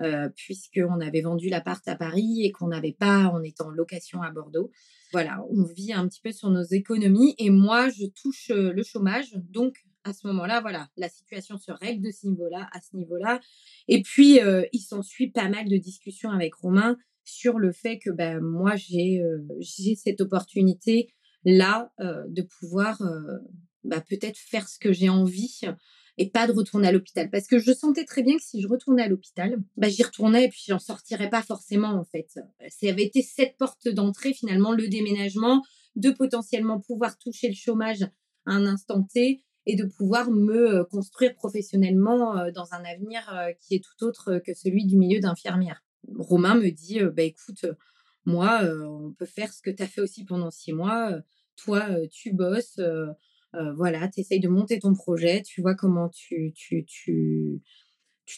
euh, 0.00 0.28
puisqu'on 0.34 1.00
avait 1.00 1.20
vendu 1.20 1.48
l'appart 1.48 1.86
à 1.86 1.96
Paris 1.96 2.42
et 2.44 2.50
qu'on 2.50 2.68
n'avait 2.68 2.96
pas, 2.98 3.30
on 3.34 3.42
était 3.42 3.62
en 3.62 3.70
location 3.70 4.22
à 4.22 4.30
Bordeaux. 4.30 4.70
Voilà, 5.12 5.44
on 5.50 5.64
vit 5.64 5.92
un 5.92 6.08
petit 6.08 6.22
peu 6.22 6.32
sur 6.32 6.48
nos 6.48 6.62
économies. 6.62 7.34
Et 7.38 7.50
moi, 7.50 7.90
je 7.90 8.06
touche 8.06 8.50
euh, 8.50 8.72
le 8.72 8.82
chômage, 8.82 9.34
donc 9.50 9.74
à 10.04 10.14
ce 10.14 10.26
moment-là, 10.28 10.60
voilà, 10.62 10.88
la 10.96 11.08
situation 11.08 11.58
se 11.58 11.70
règle 11.70 12.06
de 12.06 12.10
ce 12.10 12.26
niveau-là, 12.26 12.68
à 12.72 12.80
ce 12.80 12.96
niveau-là. 12.96 13.40
Et 13.88 14.02
puis, 14.02 14.40
euh, 14.40 14.64
il 14.72 14.80
s'ensuit 14.80 15.30
pas 15.30 15.48
mal 15.48 15.68
de 15.68 15.76
discussions 15.76 16.30
avec 16.30 16.54
Romain 16.54 16.96
sur 17.24 17.58
le 17.58 17.70
fait 17.70 17.98
que 17.98 18.10
ben, 18.10 18.40
moi, 18.40 18.74
j'ai 18.74 19.20
cette 19.94 20.20
opportunité-là 20.22 21.92
euh, 22.00 22.24
de 22.28 22.42
pouvoir 22.42 23.00
bah, 23.84 24.00
peut-être 24.00 24.38
faire 24.38 24.68
ce 24.68 24.78
que 24.78 24.92
j'ai 24.92 25.08
envie 25.08 25.60
pas 26.26 26.46
de 26.46 26.52
retourner 26.52 26.88
à 26.88 26.92
l'hôpital. 26.92 27.30
Parce 27.30 27.46
que 27.46 27.58
je 27.58 27.72
sentais 27.72 28.04
très 28.04 28.22
bien 28.22 28.36
que 28.36 28.42
si 28.42 28.60
je 28.60 28.68
retournais 28.68 29.02
à 29.02 29.08
l'hôpital, 29.08 29.56
bah, 29.76 29.88
j'y 29.88 30.02
retournais 30.02 30.44
et 30.44 30.48
puis 30.48 30.64
j'en 30.68 30.78
sortirais 30.78 31.30
pas 31.30 31.42
forcément, 31.42 31.90
en 31.90 32.04
fait. 32.04 32.28
Ça 32.68 32.88
avait 32.88 33.04
été 33.04 33.22
cette 33.22 33.56
porte 33.56 33.88
d'entrée, 33.88 34.34
finalement, 34.34 34.72
le 34.72 34.88
déménagement, 34.88 35.62
de 35.96 36.10
potentiellement 36.10 36.80
pouvoir 36.80 37.18
toucher 37.18 37.48
le 37.48 37.54
chômage 37.54 38.02
à 38.46 38.52
un 38.52 38.66
instant 38.66 39.02
T 39.02 39.42
et 39.66 39.76
de 39.76 39.84
pouvoir 39.84 40.30
me 40.30 40.80
euh, 40.80 40.84
construire 40.84 41.34
professionnellement 41.34 42.36
euh, 42.36 42.50
dans 42.50 42.72
un 42.72 42.84
avenir 42.84 43.22
euh, 43.32 43.52
qui 43.60 43.76
est 43.76 43.84
tout 43.84 44.04
autre 44.04 44.40
que 44.44 44.54
celui 44.54 44.86
du 44.86 44.96
milieu 44.96 45.20
d'infirmière. 45.20 45.82
Romain 46.18 46.56
me 46.56 46.70
dit, 46.70 46.98
bah, 47.14 47.22
écoute, 47.22 47.64
moi, 48.24 48.62
on 48.64 49.12
peut 49.12 49.26
faire 49.26 49.52
ce 49.52 49.62
que 49.62 49.70
tu 49.70 49.82
as 49.82 49.86
fait 49.86 50.00
aussi 50.00 50.24
pendant 50.24 50.50
six 50.50 50.72
mois. 50.72 51.12
toi, 51.56 51.86
tu 52.10 52.32
bosses, 52.32 52.80
voilà, 53.76 54.08
tu 54.08 54.20
essayes 54.20 54.40
de 54.40 54.48
monter 54.48 54.78
ton 54.78 54.94
projet, 54.94 55.42
tu 55.42 55.60
vois 55.60 55.74
comment 55.74 56.08
tu, 56.08 56.54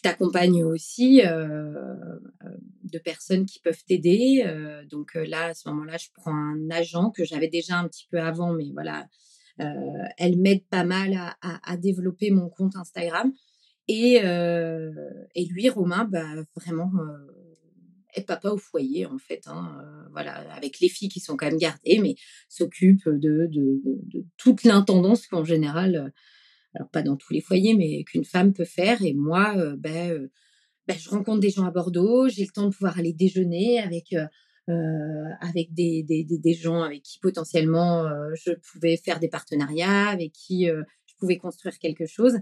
t'accompagnes 0.03 0.65
aussi 0.65 1.23
de 1.23 2.99
personnes 2.99 3.47
qui 3.47 3.61
peuvent 3.61 3.85
t'aider. 3.87 4.45
donc 4.91 5.15
là, 5.15 5.47
à 5.47 5.55
ce 5.55 5.69
moment-là, 5.69 5.97
je 5.97 6.09
prends 6.15 6.35
un 6.35 6.71
agent 6.71 7.11
que 7.11 7.25
j'avais 7.25 7.49
déjà 7.49 7.79
un 7.79 7.89
petit 7.89 8.07
peu 8.11 8.21
avant, 8.21 8.53
mais 8.53 8.71
voilà, 8.73 9.07
euh, 9.61 9.65
elle 10.19 10.37
m'aide 10.39 10.65
pas 10.69 10.85
mal 10.85 11.17
à, 11.43 11.77
développer 11.77 12.31
mon 12.31 12.49
compte 12.49 12.77
Instagram. 12.77 13.33
Et, 13.87 14.21
euh, 14.25 14.91
et 15.35 15.45
lui, 15.47 15.69
Romain, 15.69 16.05
bah, 16.05 16.27
vraiment, 16.57 16.91
euh, 18.19 18.23
papa 18.23 18.51
au 18.51 18.59
foyer, 18.59 19.07
en 19.07 19.19
fait. 19.19 19.43
Hein, 19.47 19.85
voilà, 20.13 20.35
avec 20.53 20.81
les 20.81 20.89
filles 20.89 21.09
qui 21.09 21.21
sont 21.21 21.37
quand 21.37 21.47
même 21.47 21.59
gardées, 21.59 21.99
mais 22.01 22.15
s'occupe 22.49 23.09
de, 23.09 23.49
de, 23.51 24.25
toute 24.37 24.65
l'intendance 24.65 25.27
qu'en 25.27 25.45
général, 25.45 26.13
alors 26.75 26.91
pas 26.91 27.03
dans 27.03 27.17
tous 27.17 27.33
les 27.33 27.41
foyers, 27.41 27.75
mais 27.75 28.05
qu'une 28.05 28.25
femme 28.25 28.53
peut 28.53 28.65
faire. 28.65 29.03
Et 29.03 29.15
moi, 29.15 29.55
ben, 29.77 30.29
ben, 30.87 30.97
je 30.99 31.09
rencontre 31.09 31.41
des 31.41 31.51
gens 31.51 31.65
à 31.65 31.71
Bordeaux, 31.71 32.29
j'ai 32.29 32.45
le 32.45 32.51
temps 32.51 32.67
de 32.67 32.75
pouvoir 32.75 32.99
aller 32.99 33.13
déjeuner 33.13 33.81
avec 33.81 34.15
euh, 34.71 35.29
avec 35.41 35.75
des, 35.75 36.03
des, 36.03 36.25
des, 36.25 36.55
gens 36.55 36.81
avec 36.81 37.03
qui 37.03 37.19
potentiellement 37.19 38.07
euh, 38.07 38.31
je 38.35 38.53
pouvais 38.53 38.97
faire 38.97 39.21
des 39.21 39.29
partenariats, 39.29 40.09
avec 40.09 40.33
qui 40.33 40.71
euh, 40.71 40.83
je 41.05 41.15
pouvais 41.19 41.37
construire 41.37 41.79
quelque 41.79 42.07
chose. 42.07 42.39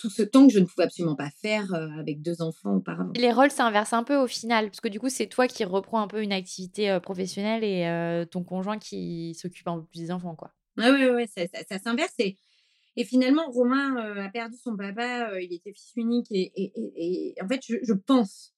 Tout 0.00 0.10
ce 0.10 0.22
temps 0.22 0.46
que 0.46 0.52
je 0.52 0.58
ne 0.58 0.64
pouvais 0.64 0.84
absolument 0.84 1.14
pas 1.14 1.30
faire 1.42 1.74
avec 1.98 2.22
deux 2.22 2.40
enfants 2.40 2.76
auparavant. 2.76 3.12
Les 3.16 3.32
rôles 3.32 3.50
s'inversent 3.50 3.92
un 3.92 4.02
peu 4.02 4.16
au 4.16 4.26
final, 4.26 4.66
parce 4.66 4.80
que 4.80 4.88
du 4.88 4.98
coup, 4.98 5.10
c'est 5.10 5.26
toi 5.26 5.46
qui 5.46 5.62
reprends 5.64 6.00
un 6.00 6.08
peu 6.08 6.22
une 6.22 6.32
activité 6.32 6.98
professionnelle 7.02 7.62
et 7.64 8.26
ton 8.30 8.42
conjoint 8.42 8.78
qui 8.78 9.34
s'occupe 9.34 9.68
un 9.68 9.80
peu 9.80 9.84
plus 9.84 10.00
des 10.00 10.10
enfants, 10.10 10.34
quoi. 10.34 10.52
Oui, 10.78 10.86
oui, 10.88 11.08
ouais, 11.10 11.26
ça, 11.26 11.42
ça, 11.68 11.78
s'inverse. 11.78 12.14
Et, 12.18 12.38
et, 12.96 13.04
finalement, 13.04 13.50
Romain 13.50 13.96
a 13.96 14.28
perdu 14.30 14.56
son 14.56 14.76
papa, 14.76 15.38
il 15.40 15.52
était 15.52 15.72
fils 15.72 15.92
unique. 15.96 16.28
Et, 16.30 16.50
et, 16.56 16.72
et 16.96 17.34
en 17.42 17.48
fait, 17.48 17.60
je, 17.68 17.76
je, 17.82 17.92
pense 17.92 18.54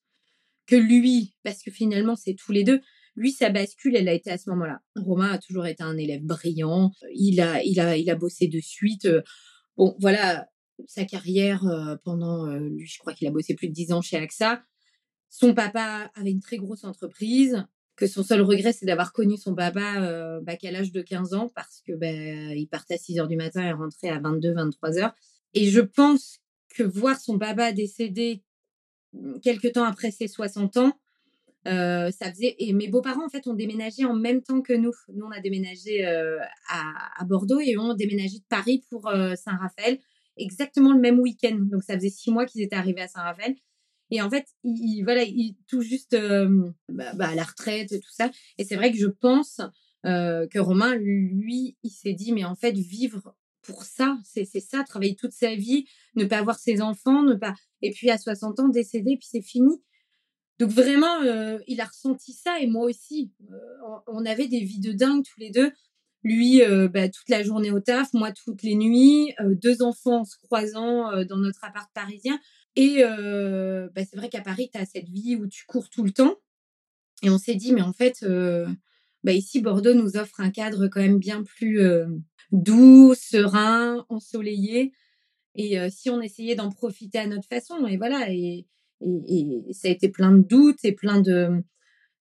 que 0.66 0.76
lui, 0.76 1.34
parce 1.42 1.62
que 1.62 1.70
finalement, 1.70 2.14
c'est 2.14 2.34
tous 2.34 2.52
les 2.52 2.62
deux, 2.62 2.80
lui, 3.16 3.32
sa 3.32 3.50
bascule, 3.50 3.96
elle 3.96 4.08
a 4.08 4.12
été 4.12 4.30
à 4.30 4.38
ce 4.38 4.48
moment-là. 4.50 4.80
Romain 4.96 5.32
a 5.32 5.38
toujours 5.38 5.66
été 5.66 5.82
un 5.82 5.96
élève 5.96 6.22
brillant. 6.22 6.92
Il 7.14 7.40
a, 7.40 7.62
il 7.62 7.78
a, 7.80 7.96
il 7.96 8.08
a 8.08 8.14
bossé 8.14 8.46
de 8.46 8.60
suite. 8.60 9.08
Bon, 9.76 9.96
voilà, 10.00 10.48
sa 10.86 11.04
carrière 11.04 11.64
pendant, 12.04 12.46
lui, 12.56 12.86
je 12.86 12.98
crois 12.98 13.12
qu'il 13.12 13.28
a 13.28 13.30
bossé 13.30 13.54
plus 13.54 13.68
de 13.68 13.72
dix 13.72 13.92
ans 13.92 14.02
chez 14.02 14.16
AXA. 14.16 14.62
Son 15.28 15.54
papa 15.54 16.10
avait 16.14 16.30
une 16.30 16.40
très 16.40 16.56
grosse 16.56 16.84
entreprise. 16.84 17.64
Que 17.94 18.06
son 18.06 18.22
seul 18.22 18.40
regret, 18.40 18.72
c'est 18.72 18.86
d'avoir 18.86 19.12
connu 19.12 19.36
son 19.36 19.54
papa 19.54 20.40
bah, 20.40 20.56
qu'à 20.56 20.70
l'âge 20.70 20.92
de 20.92 21.02
15 21.02 21.34
ans 21.34 21.50
parce 21.54 21.82
que 21.86 21.92
bah, 21.92 22.10
il 22.10 22.66
partait 22.66 22.94
à 22.94 22.98
6 22.98 23.18
heures 23.20 23.28
du 23.28 23.36
matin 23.36 23.62
et 23.62 23.72
rentrait 23.72 24.08
à 24.08 24.18
22, 24.18 24.54
23 24.54 24.98
heures. 24.98 25.14
Et 25.54 25.68
je 25.68 25.80
pense 25.80 26.40
que 26.74 26.82
voir 26.82 27.20
son 27.20 27.38
papa 27.38 27.72
décéder 27.72 28.42
mmh, 29.12 29.40
quelques 29.40 29.72
temps 29.72 29.84
après 29.84 30.10
ses 30.10 30.28
60 30.28 30.76
ans, 30.78 30.98
euh, 31.68 32.10
ça 32.10 32.30
faisait 32.32 32.56
et 32.58 32.72
mes 32.72 32.88
beaux-parents 32.88 33.24
en 33.24 33.28
fait 33.28 33.46
ont 33.46 33.54
déménagé 33.54 34.04
en 34.04 34.14
même 34.14 34.42
temps 34.42 34.62
que 34.62 34.72
nous. 34.72 34.92
Nous 35.14 35.24
on 35.24 35.30
a 35.30 35.40
déménagé 35.40 36.04
euh, 36.06 36.38
à, 36.68 37.24
Bordeaux 37.24 37.60
et 37.60 37.74
eux 37.74 37.80
ont 37.80 37.94
déménagé 37.94 38.38
de 38.38 38.44
Paris 38.48 38.84
pour 38.90 39.06
euh, 39.08 39.34
Saint-Raphaël 39.36 39.98
exactement 40.36 40.92
le 40.92 41.00
même 41.00 41.18
week-end. 41.20 41.58
Donc 41.60 41.82
ça 41.82 41.94
faisait 41.94 42.10
six 42.10 42.30
mois 42.30 42.46
qu'ils 42.46 42.62
étaient 42.62 42.76
arrivés 42.76 43.02
à 43.02 43.08
Saint-Raphaël. 43.08 43.54
Et 44.10 44.20
en 44.20 44.28
fait, 44.28 44.46
ils, 44.62 45.02
voilà, 45.02 45.22
ils 45.22 45.56
tout 45.68 45.80
juste 45.80 46.14
bah, 46.14 47.12
bah, 47.14 47.28
à 47.28 47.34
la 47.34 47.44
retraite 47.44 47.92
et 47.92 48.00
tout 48.00 48.12
ça. 48.12 48.30
Et 48.58 48.64
c'est 48.64 48.76
vrai 48.76 48.92
que 48.92 48.98
je 48.98 49.06
pense 49.06 49.60
que 50.04 50.58
Romain, 50.58 50.96
lui, 50.96 51.78
il 51.82 51.90
s'est 51.90 52.12
dit 52.12 52.32
mais 52.32 52.44
en 52.44 52.54
fait 52.54 52.72
vivre 52.72 53.34
pour 53.62 53.84
ça, 53.84 54.18
c'est 54.24 54.44
ça, 54.44 54.82
travailler 54.84 55.14
toute 55.14 55.32
sa 55.32 55.54
vie, 55.54 55.86
ne 56.16 56.24
pas 56.24 56.38
avoir 56.38 56.58
ses 56.58 56.82
enfants, 56.82 57.22
ne 57.22 57.34
pas 57.34 57.54
et 57.80 57.90
puis 57.90 58.10
à 58.10 58.18
60 58.18 58.60
ans 58.60 58.68
décéder, 58.68 59.16
puis 59.16 59.28
c'est 59.30 59.42
fini. 59.42 59.82
Donc 60.58 60.70
vraiment, 60.70 61.22
euh, 61.22 61.58
il 61.66 61.80
a 61.80 61.86
ressenti 61.86 62.32
ça 62.32 62.60
et 62.60 62.66
moi 62.66 62.84
aussi. 62.84 63.32
Euh, 63.50 63.56
on 64.06 64.24
avait 64.24 64.46
des 64.46 64.60
vies 64.60 64.80
de 64.80 64.92
dingue 64.92 65.24
tous 65.24 65.40
les 65.40 65.50
deux. 65.50 65.72
Lui, 66.24 66.62
euh, 66.62 66.88
bah, 66.88 67.08
toute 67.08 67.28
la 67.28 67.42
journée 67.42 67.70
au 67.70 67.80
taf, 67.80 68.12
moi 68.12 68.32
toutes 68.32 68.62
les 68.62 68.74
nuits, 68.74 69.34
deux 69.40 69.82
enfants 69.82 70.24
se 70.24 70.36
croisant 70.36 71.24
dans 71.24 71.36
notre 71.36 71.64
appart 71.64 71.90
parisien. 71.92 72.38
Et 72.76 73.02
bah, 73.02 74.04
c'est 74.08 74.16
vrai 74.16 74.28
qu'à 74.28 74.40
Paris, 74.40 74.70
tu 74.72 74.78
as 74.78 74.86
cette 74.86 75.08
vie 75.08 75.36
où 75.36 75.46
tu 75.46 75.64
cours 75.66 75.90
tout 75.90 76.04
le 76.04 76.12
temps. 76.12 76.36
Et 77.22 77.30
on 77.30 77.38
s'est 77.38 77.54
dit, 77.54 77.72
mais 77.72 77.82
en 77.82 77.92
fait, 77.92 78.24
bah, 79.24 79.32
ici, 79.32 79.60
Bordeaux 79.60 79.94
nous 79.94 80.16
offre 80.16 80.40
un 80.40 80.50
cadre 80.50 80.88
quand 80.88 81.00
même 81.00 81.18
bien 81.18 81.42
plus 81.42 81.80
doux, 82.52 83.14
serein, 83.14 84.06
ensoleillé. 84.08 84.92
Et 85.54 85.76
si 85.90 86.08
on 86.08 86.20
essayait 86.20 86.54
d'en 86.54 86.70
profiter 86.70 87.18
à 87.18 87.26
notre 87.26 87.48
façon, 87.48 87.86
et 87.86 87.96
voilà, 87.96 88.30
et, 88.30 88.66
et, 89.00 89.62
ça 89.72 89.88
a 89.88 89.90
été 89.90 90.08
plein 90.08 90.32
de 90.32 90.42
doutes 90.42 90.84
et 90.84 90.92
plein 90.92 91.20
de, 91.20 91.62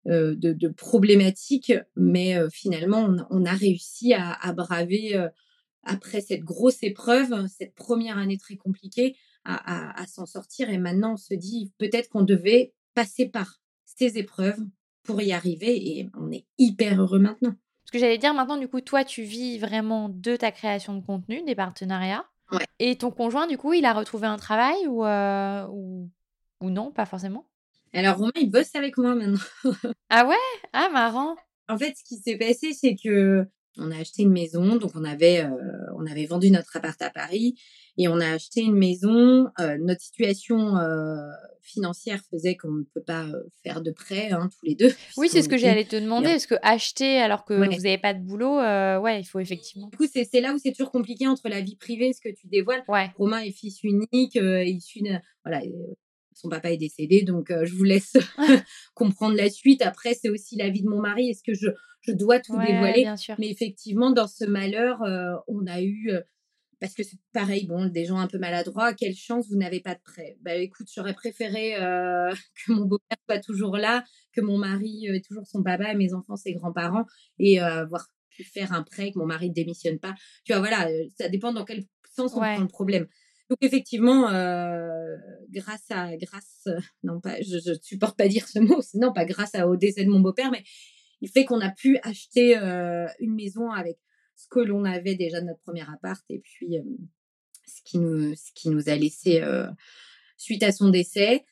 euh, 0.08 0.36
de, 0.36 0.68
problématiques, 0.68 1.74
mais 1.96 2.36
euh, 2.36 2.50
finalement, 2.50 3.16
on, 3.30 3.46
a 3.46 3.52
réussi 3.52 4.14
à, 4.16 4.54
braver, 4.54 5.16
euh, 5.16 5.30
après 5.84 6.22
cette 6.22 6.42
grosse 6.42 6.82
épreuve, 6.82 7.48
cette 7.48 7.76
première 7.76 8.18
année 8.18 8.38
très 8.38 8.56
compliquée, 8.56 9.16
à, 9.46 10.06
s'en 10.08 10.26
sortir. 10.26 10.70
Et 10.70 10.78
maintenant, 10.78 11.14
on 11.14 11.18
se 11.18 11.34
dit 11.34 11.72
peut-être 11.78 12.10
qu'on 12.10 12.24
devait 12.24 12.74
passer 12.96 13.28
par 13.28 13.60
ces 13.86 14.18
épreuves 14.18 14.60
pour 15.04 15.22
y 15.22 15.34
arriver, 15.34 15.98
et 16.00 16.10
on 16.20 16.32
est 16.32 16.46
hyper 16.58 17.00
heureux 17.00 17.20
maintenant. 17.20 17.56
Ce 17.86 17.92
que 17.92 18.00
j'allais 18.00 18.18
dire 18.18 18.34
maintenant, 18.34 18.58
du 18.58 18.68
coup, 18.68 18.82
toi, 18.82 19.04
tu 19.04 19.24
vis 19.24 19.60
vraiment 19.60 20.10
de 20.10 20.36
ta 20.36 20.52
création 20.52 20.96
de 20.96 21.06
contenu, 21.06 21.44
des 21.44 21.56
partenariats. 21.56 22.26
Ouais. 22.52 22.66
Et 22.80 22.98
ton 22.98 23.12
conjoint, 23.12 23.48
du 23.48 23.58
coup, 23.58 23.74
il 23.74 23.86
a 23.86 23.94
retrouvé 23.94 24.28
un 24.28 24.38
travail 24.38 24.88
ou, 24.88 25.06
euh, 25.06 25.68
ou, 25.68 26.10
ou 26.62 26.70
non, 26.70 26.92
pas 26.92 27.06
forcément? 27.06 27.46
Alors, 27.94 28.18
Romain, 28.18 28.32
il 28.40 28.50
bosse 28.50 28.74
avec 28.76 28.98
moi 28.98 29.16
maintenant. 29.16 29.40
Ah 30.10 30.26
ouais? 30.28 30.36
Ah, 30.74 30.90
marrant. 30.92 31.36
En 31.70 31.78
fait, 31.78 31.94
ce 31.98 32.04
qui 32.04 32.18
s'est 32.18 32.38
passé, 32.38 32.74
c'est 32.74 32.96
que 33.02 33.46
on 33.78 33.90
a 33.92 33.98
acheté 33.98 34.24
une 34.24 34.32
maison, 34.34 34.76
donc 34.76 34.92
on 34.96 35.06
avait, 35.06 35.46
euh, 35.46 35.50
on 35.98 36.06
avait 36.06 36.26
vendu 36.26 36.52
notre 36.52 36.76
appart 36.76 37.02
à 37.02 37.10
Paris 37.10 37.56
et 37.98 38.10
on 38.10 38.20
a 38.20 38.30
acheté 38.34 38.60
une 38.62 38.76
maison. 38.76 39.48
Euh, 39.62 39.78
notre 39.80 40.02
situation 40.02 40.76
euh, 40.76 41.16
financière 41.62 42.20
faisait 42.30 42.58
qu'on 42.58 42.72
ne 42.72 42.84
peut 42.84 43.02
pas 43.04 43.28
faire 43.64 43.82
de 43.82 43.92
prêt 43.92 44.32
hein, 44.32 44.50
tous 44.52 44.66
les 44.66 44.76
deux. 44.76 44.94
Oui, 45.16 45.30
c'est 45.30 45.42
ce 45.42 45.48
que 45.48 45.56
j'allais 45.58 45.86
te 45.86 45.96
demander. 45.96 46.28
et- 46.28 46.32
Parce 46.34 46.48
que 46.48 46.56
acheter 46.62 47.20
alors 47.20 47.46
que 47.46 47.54
Ouais. 47.54 47.68
vous 47.70 47.76
n'avez 47.84 47.98
pas 47.98 48.14
de 48.14 48.20
boulot, 48.20 48.58
ouais, 48.58 49.22
il 49.22 49.26
faut 49.26 49.40
effectivement. 49.40 49.88
Du 49.88 49.98
coup, 49.98 50.06
c'est 50.12 50.42
là 50.42 50.54
où 50.54 50.58
c'est 50.58 50.72
toujours 50.74 50.92
compliqué 50.92 51.28
entre 51.28 51.48
la 51.48 51.62
vie 51.62 51.78
privée, 51.78 52.12
ce 52.12 52.20
que 52.20 52.34
tu 52.36 52.48
dévoiles. 52.48 52.84
Ouais. 52.90 53.10
Romain 53.18 53.40
est 53.40 53.52
fils 53.52 53.82
unique, 53.84 54.36
issu 54.36 55.00
d'un- 55.02 55.22
voilà, 55.46 55.62
son 56.42 56.50
papa 56.50 56.72
est 56.72 56.78
décédé, 56.78 57.24
donc 57.24 57.52
euh, 57.52 57.66
je 57.66 57.76
vous 57.76 57.84
laisse 57.84 58.14
comprendre 58.96 59.36
la 59.36 59.50
suite. 59.50 59.82
Après, 59.82 60.14
c'est 60.14 60.30
aussi 60.30 60.56
la 60.58 60.70
vie 60.70 60.82
de 60.84 60.90
mon 60.90 61.00
mari. 61.02 61.30
Est-ce 61.30 61.44
que 61.44 61.54
je, 61.54 61.68
je 62.02 62.12
dois 62.12 62.40
tout 62.40 62.58
Ouais, 62.58 62.66
dévoiler? 62.66 63.04
bien 63.04 63.18
sûr. 63.18 63.36
Mais 63.40 63.50
effectivement, 63.50 64.12
dans 64.12 64.28
ce 64.28 64.46
malheur, 64.46 65.02
euh, 65.04 65.36
on 65.48 65.66
a 65.68 65.82
eu, 65.82 66.10
euh, 66.12 66.22
parce 66.80 66.94
que 66.96 67.04
c'est 67.04 67.20
pareil, 67.34 67.68
bon, 67.68 67.86
des 67.86 68.06
gens 68.06 68.18
un 68.18 68.28
peu 68.28 68.40
maladroits, 68.40 68.94
quelle 68.94 69.16
chance 69.16 69.48
vous 69.50 69.58
n'avez 69.58 69.82
pas 69.82 69.94
de 69.96 70.02
prêt? 70.04 70.38
Bah 70.42 70.56
écoute, 70.56 70.88
j'aurais 70.94 71.14
préféré 71.14 71.74
que 72.66 72.72
mon 72.72 72.86
beau-père 72.86 73.18
soit 73.30 73.40
toujours 73.40 73.78
là, 73.78 74.04
que 74.34 74.42
mon 74.42 74.58
mari 74.58 75.06
ait 75.08 75.22
toujours 75.22 75.46
son 75.46 75.62
papa, 75.64 75.94
mes 75.94 76.14
enfants, 76.14 76.36
ses 76.36 76.54
grands-parents, 76.54 77.06
et 77.40 77.60
avoir 77.60 78.08
pu 78.30 78.44
faire 78.44 78.74
un 78.74 78.82
prêt, 78.84 79.12
que 79.12 79.20
mon 79.20 79.28
mari 79.28 79.50
ne 79.50 79.54
démissionne 79.54 80.00
pas. 80.00 80.16
Tu 80.46 80.54
vois, 80.54 80.60
voilà, 80.60 80.88
ça 81.18 81.30
dépend 81.30 81.54
dans 81.54 81.66
quel 81.66 81.84
sens 82.16 82.34
on 82.36 82.40
Ouais. 82.42 82.54
prend 82.54 82.62
le 82.62 82.68
problème. 82.68 83.08
Donc 83.52 83.58
effectivement, 83.64 84.30
euh, 84.30 85.18
grâce 85.50 85.84
à, 85.90 86.16
grâce, 86.16 86.62
euh, 86.68 86.80
non 87.04 87.20
pas, 87.20 87.36
je, 87.42 87.58
je 87.60 87.74
supporte 87.82 88.18
pas 88.18 88.30
dire 88.30 88.48
ce 88.48 88.60
mot, 88.60 88.80
non 88.94 89.12
pas 89.12 89.26
grâce 89.26 89.56
au 89.56 89.76
décès 89.76 90.06
de 90.06 90.10
mon 90.10 90.22
beau-père, 90.22 90.52
mais 90.52 90.64
il 91.20 91.30
fait 91.30 91.44
qu'on 91.44 91.60
a 91.60 91.70
pu 91.70 92.00
acheter 92.04 92.58
euh, 92.58 93.08
une 93.20 93.36
maison 93.36 93.70
avec 93.70 93.98
ce 94.38 94.48
que 94.50 94.62
l'on 94.62 94.86
avait 94.86 95.16
déjà 95.16 95.42
de 95.42 95.48
notre 95.48 95.60
premier 95.60 95.82
appart 95.82 96.24
et 96.30 96.40
puis 96.40 96.78
ce 97.68 97.82
qui 97.84 97.98
nous, 98.00 98.34
ce 98.36 98.54
qui 98.56 98.70
nous 98.70 98.88
a 98.88 98.96
laissé 98.96 99.44
suite 100.38 100.64
à 100.64 100.72
son 100.72 100.88
décès. 100.88 101.44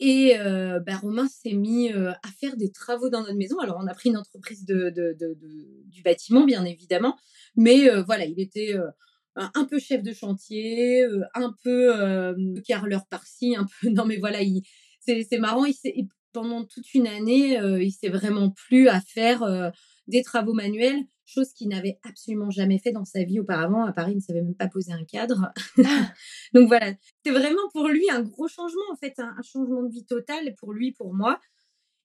Et 0.00 0.34
bah, 0.38 0.96
Romain 0.96 1.28
s'est 1.28 1.52
mis 1.52 1.90
à 1.90 2.28
faire 2.40 2.56
des 2.56 2.72
travaux 2.72 3.10
dans 3.10 3.20
notre 3.20 3.36
maison. 3.36 3.58
Alors, 3.60 3.78
on 3.78 3.86
a 3.86 3.94
pris 3.94 4.08
une 4.08 4.16
entreprise 4.16 4.64
de, 4.64 4.90
de- 4.90 5.38
du 5.86 6.02
bâtiment, 6.02 6.44
bien 6.44 6.64
évidemment. 6.64 7.16
Mais 7.54 7.88
voilà, 8.00 8.24
il 8.24 8.40
était 8.40 8.74
un 9.36 9.64
peu 9.64 9.78
chef 9.78 10.02
de 10.02 10.12
chantier, 10.12 11.02
euh, 11.04 11.22
un 11.34 11.54
peu 11.64 11.94
euh, 12.00 12.34
carreleur 12.66 13.06
par-ci, 13.08 13.56
un 13.56 13.66
peu... 13.80 13.88
Non, 13.90 14.04
mais 14.06 14.18
voilà, 14.18 14.42
il- 14.42 14.62
c'est 15.00 15.26
c'est 15.28 15.38
marrant. 15.38 15.64
Il 15.64 15.74
pendant 16.32 16.64
toute 16.64 16.94
une 16.94 17.06
année, 17.06 17.60
euh, 17.60 17.82
il 17.82 17.92
s'est 17.92 18.08
vraiment 18.08 18.50
plu 18.50 18.88
à 18.88 19.00
faire 19.02 19.42
des 20.06 20.22
travaux 20.22 20.54
manuels, 20.54 20.98
chose 21.26 21.52
qu'il 21.52 21.68
n'avait 21.68 21.98
absolument 22.04 22.50
jamais 22.50 22.78
fait 22.78 22.92
dans 22.92 23.04
sa 23.04 23.22
vie 23.24 23.38
auparavant. 23.40 23.84
À 23.84 23.92
Paris, 23.92 24.12
il 24.12 24.16
ne 24.16 24.20
savait 24.20 24.42
même 24.42 24.54
pas 24.54 24.68
poser 24.68 24.92
un 24.92 25.04
cadre. 25.04 25.52
Donc 26.54 26.68
voilà, 26.68 26.92
c'est 27.24 27.32
vraiment 27.32 27.68
pour 27.72 27.88
lui 27.88 28.04
un 28.10 28.22
gros 28.22 28.48
changement, 28.48 28.82
en 28.92 28.96
fait, 28.96 29.14
un, 29.18 29.34
un 29.38 29.42
changement 29.42 29.82
de 29.82 29.90
vie 29.92 30.04
total 30.06 30.54
pour 30.58 30.72
lui, 30.72 30.92
pour 30.92 31.14
moi. 31.14 31.38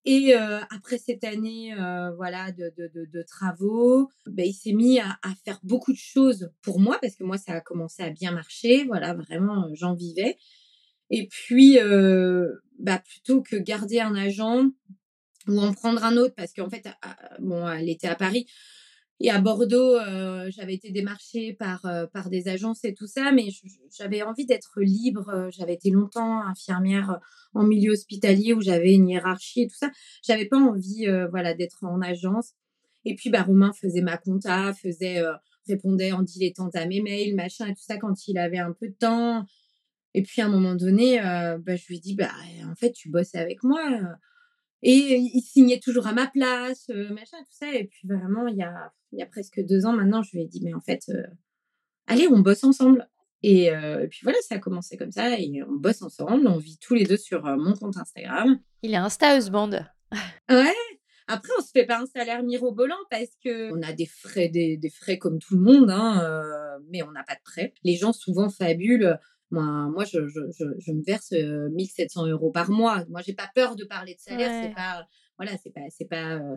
Et 0.10 0.34
après 0.34 0.97
cette 0.97 1.26
année 1.26 1.76
voilà, 2.16 2.53
de, 2.53 3.24
travaux, 3.28 4.10
ben, 4.26 4.45
il 4.45 4.53
s'est 4.53 4.72
mis 4.72 5.01
à, 5.01 5.18
faire 5.43 5.60
beaucoup 5.64 5.91
de 5.91 5.97
choses 5.97 6.49
pour 6.62 6.80
moi, 6.80 6.97
parce 7.01 7.16
que 7.16 7.26
moi, 7.26 7.38
ça 7.38 7.51
a 7.51 7.60
commencé 7.60 8.03
à 8.03 8.10
bien 8.10 8.32
marcher. 8.32 8.86
Voilà, 8.86 9.14
vraiment, 9.14 9.68
j'en 9.74 9.95
vivais. 9.95 10.38
Et 11.10 11.28
puis, 11.28 11.78
bah, 12.80 13.03
plutôt 13.05 13.41
que 13.41 13.58
garder 13.58 13.99
un 13.99 14.16
agent 14.16 14.70
ou 15.49 15.60
en 15.60 15.74
prendre 15.74 16.01
un 16.05 16.16
autre, 16.16 16.36
parce 16.36 16.53
qu'en 16.53 16.70
fait, 16.70 16.88
bon, 17.39 17.68
elle 17.70 17.89
était 17.89 18.08
à 18.08 18.16
Paris, 18.16 18.47
et 19.20 19.32
à 19.32 19.41
Bordeaux, 19.41 19.95
euh, 19.95 20.51
j'avais 20.51 20.76
été 20.76 20.91
démarchée 20.91 21.53
par, 21.53 21.86
euh, 21.86 22.05
par 22.05 22.30
des 22.30 22.47
agences 22.47 22.84
et 22.84 22.93
tout 22.93 23.07
ça, 23.07 23.32
mais 23.32 23.47
j'avais 23.97 24.22
envie 24.22 24.45
d'être 24.45 24.80
libre. 24.80 25.28
euh, 25.30 25.49
J'avais 25.51 25.74
été 25.74 25.89
longtemps 25.89 26.41
infirmière 26.41 27.20
en 27.55 27.63
milieu 27.63 27.93
hospitalier 27.93 28.53
où 28.53 28.61
j'avais 28.61 28.93
une 28.93 29.09
hiérarchie 29.09 29.61
et 29.61 29.68
tout 29.68 29.76
ça. 29.76 29.89
J'avais 30.24 30.45
pas 30.45 30.57
envie 30.57 31.07
voilà, 31.32 31.55
d'être 31.55 31.84
en 31.84 31.99
agence. 32.01 32.51
Et 33.05 33.15
puis, 33.15 33.32
bah, 33.32 33.41
Romain 33.41 33.72
faisait 33.74 34.01
ma 34.01 34.18
compta, 34.18 34.74
faisait, 34.74 35.24
répondait 35.68 36.11
en 36.11 36.22
dilettante 36.22 36.76
à 36.76 36.86
mes 36.86 37.01
mails, 37.01 37.36
machin 37.36 37.68
et 37.68 37.74
tout 37.74 37.84
ça 37.84 37.97
quand 37.97 38.28
il 38.28 38.38
avait 38.38 38.59
un 38.59 38.74
peu 38.74 38.89
de 38.89 38.93
temps. 38.93 39.45
Et 40.13 40.22
puis, 40.22 40.41
à 40.41 40.45
un 40.45 40.49
moment 40.49 40.76
donné, 40.76 41.20
bah, 41.20 41.76
je 41.76 41.88
lui 41.88 41.99
dit, 41.99 42.13
bah, 42.15 42.30
en 42.70 42.76
fait, 42.76 42.91
tu 42.91 43.09
bosses 43.09 43.34
avec 43.34 43.63
moi. 43.63 43.82
Et 44.84 45.18
il 45.18 45.42
signait 45.42 45.80
toujours 45.80 46.08
à 46.08 46.14
ma 46.14 46.28
place, 46.28 46.90
machin, 46.90 47.38
tout 47.40 47.58
ça. 47.58 47.74
Et 47.74 47.86
puis 47.86 48.08
vraiment, 48.08 48.48
il 48.48 48.58
y 48.58 48.64
a, 48.64 48.94
il 49.12 49.20
y 49.20 49.22
a 49.22 49.26
presque 49.26 49.60
deux 49.66 49.86
ans 49.86 49.94
maintenant, 49.94 50.22
je 50.22 50.32
lui 50.34 50.44
ai 50.44 50.48
dit, 50.48 50.62
mais 50.64 50.74
en 50.74 50.82
fait, 50.82 51.04
euh, 51.10 51.24
allez, 52.06 52.28
on 52.28 52.40
bosse 52.40 52.64
ensemble. 52.64 53.10
Et, 53.44 53.72
euh, 53.72 54.04
et 54.04 54.08
puis 54.08 54.20
voilà, 54.24 54.38
ça 54.42 54.56
a 54.56 54.60
commencé 54.60 54.98
comme 54.98 55.12
ça. 55.12 55.40
Et 55.40 55.64
on 55.68 55.76
bosse 55.76 56.02
ensemble, 56.02 56.48
on 56.48 56.58
vit 56.58 56.78
tous 56.80 56.94
les 56.94 57.06
deux 57.06 57.18
sur 57.18 57.44
mon 57.44 57.74
compte 57.74 57.98
Instagram. 57.98 58.60
Il 58.84 58.94
est 58.94 58.98
Insta 58.98 59.38
husband. 59.38 59.72
Ouais. 60.50 60.74
Après, 61.28 61.52
on 61.60 61.62
se 61.62 61.72
fait 61.72 61.86
pas 61.86 62.00
un 62.00 62.06
salaire 62.06 62.42
mirobolant 62.42 62.96
parce 63.12 63.36
que 63.44 63.74
on 63.74 63.82
a 63.82 63.92
des 63.92 64.06
frais, 64.06 64.48
des, 64.48 64.78
des 64.78 64.90
frais 64.90 65.18
comme 65.18 65.40
tout 65.40 65.56
le 65.56 65.62
monde, 65.62 65.90
hein, 65.90 66.22
euh, 66.24 66.80
mais 66.90 67.04
on 67.04 67.12
n'a 67.12 67.24
pas 67.24 67.36
de 67.36 67.42
prêt. 67.44 67.74
Les 67.84 67.96
gens 67.96 68.14
souvent 68.14 68.50
fabulent. 68.50 69.20
Moi, 69.52 69.64
moi 69.89 70.04
je, 70.06 70.28
je, 70.28 70.39
je, 70.58 70.66
je 70.80 70.91
me 70.91 71.04
verse 71.04 71.32
euh, 71.34 71.70
1700 71.70 72.28
euros 72.28 72.52
par 72.52 72.70
mois. 72.70 73.06
Moi, 73.10 73.22
j'ai 73.26 73.34
pas 73.34 73.50
peur 73.56 73.76
de 73.76 73.86
parler 73.86 74.16
de 74.16 74.20
salaire. 74.20 74.50
Ouais. 74.52 74.68
C'est 74.70 74.76
pas, 74.76 75.08
voilà, 75.38 75.58
c'est 75.64 75.72
pas, 75.74 75.82
c'est 75.89 76.10
pas, 76.10 76.36
euh, 76.36 76.56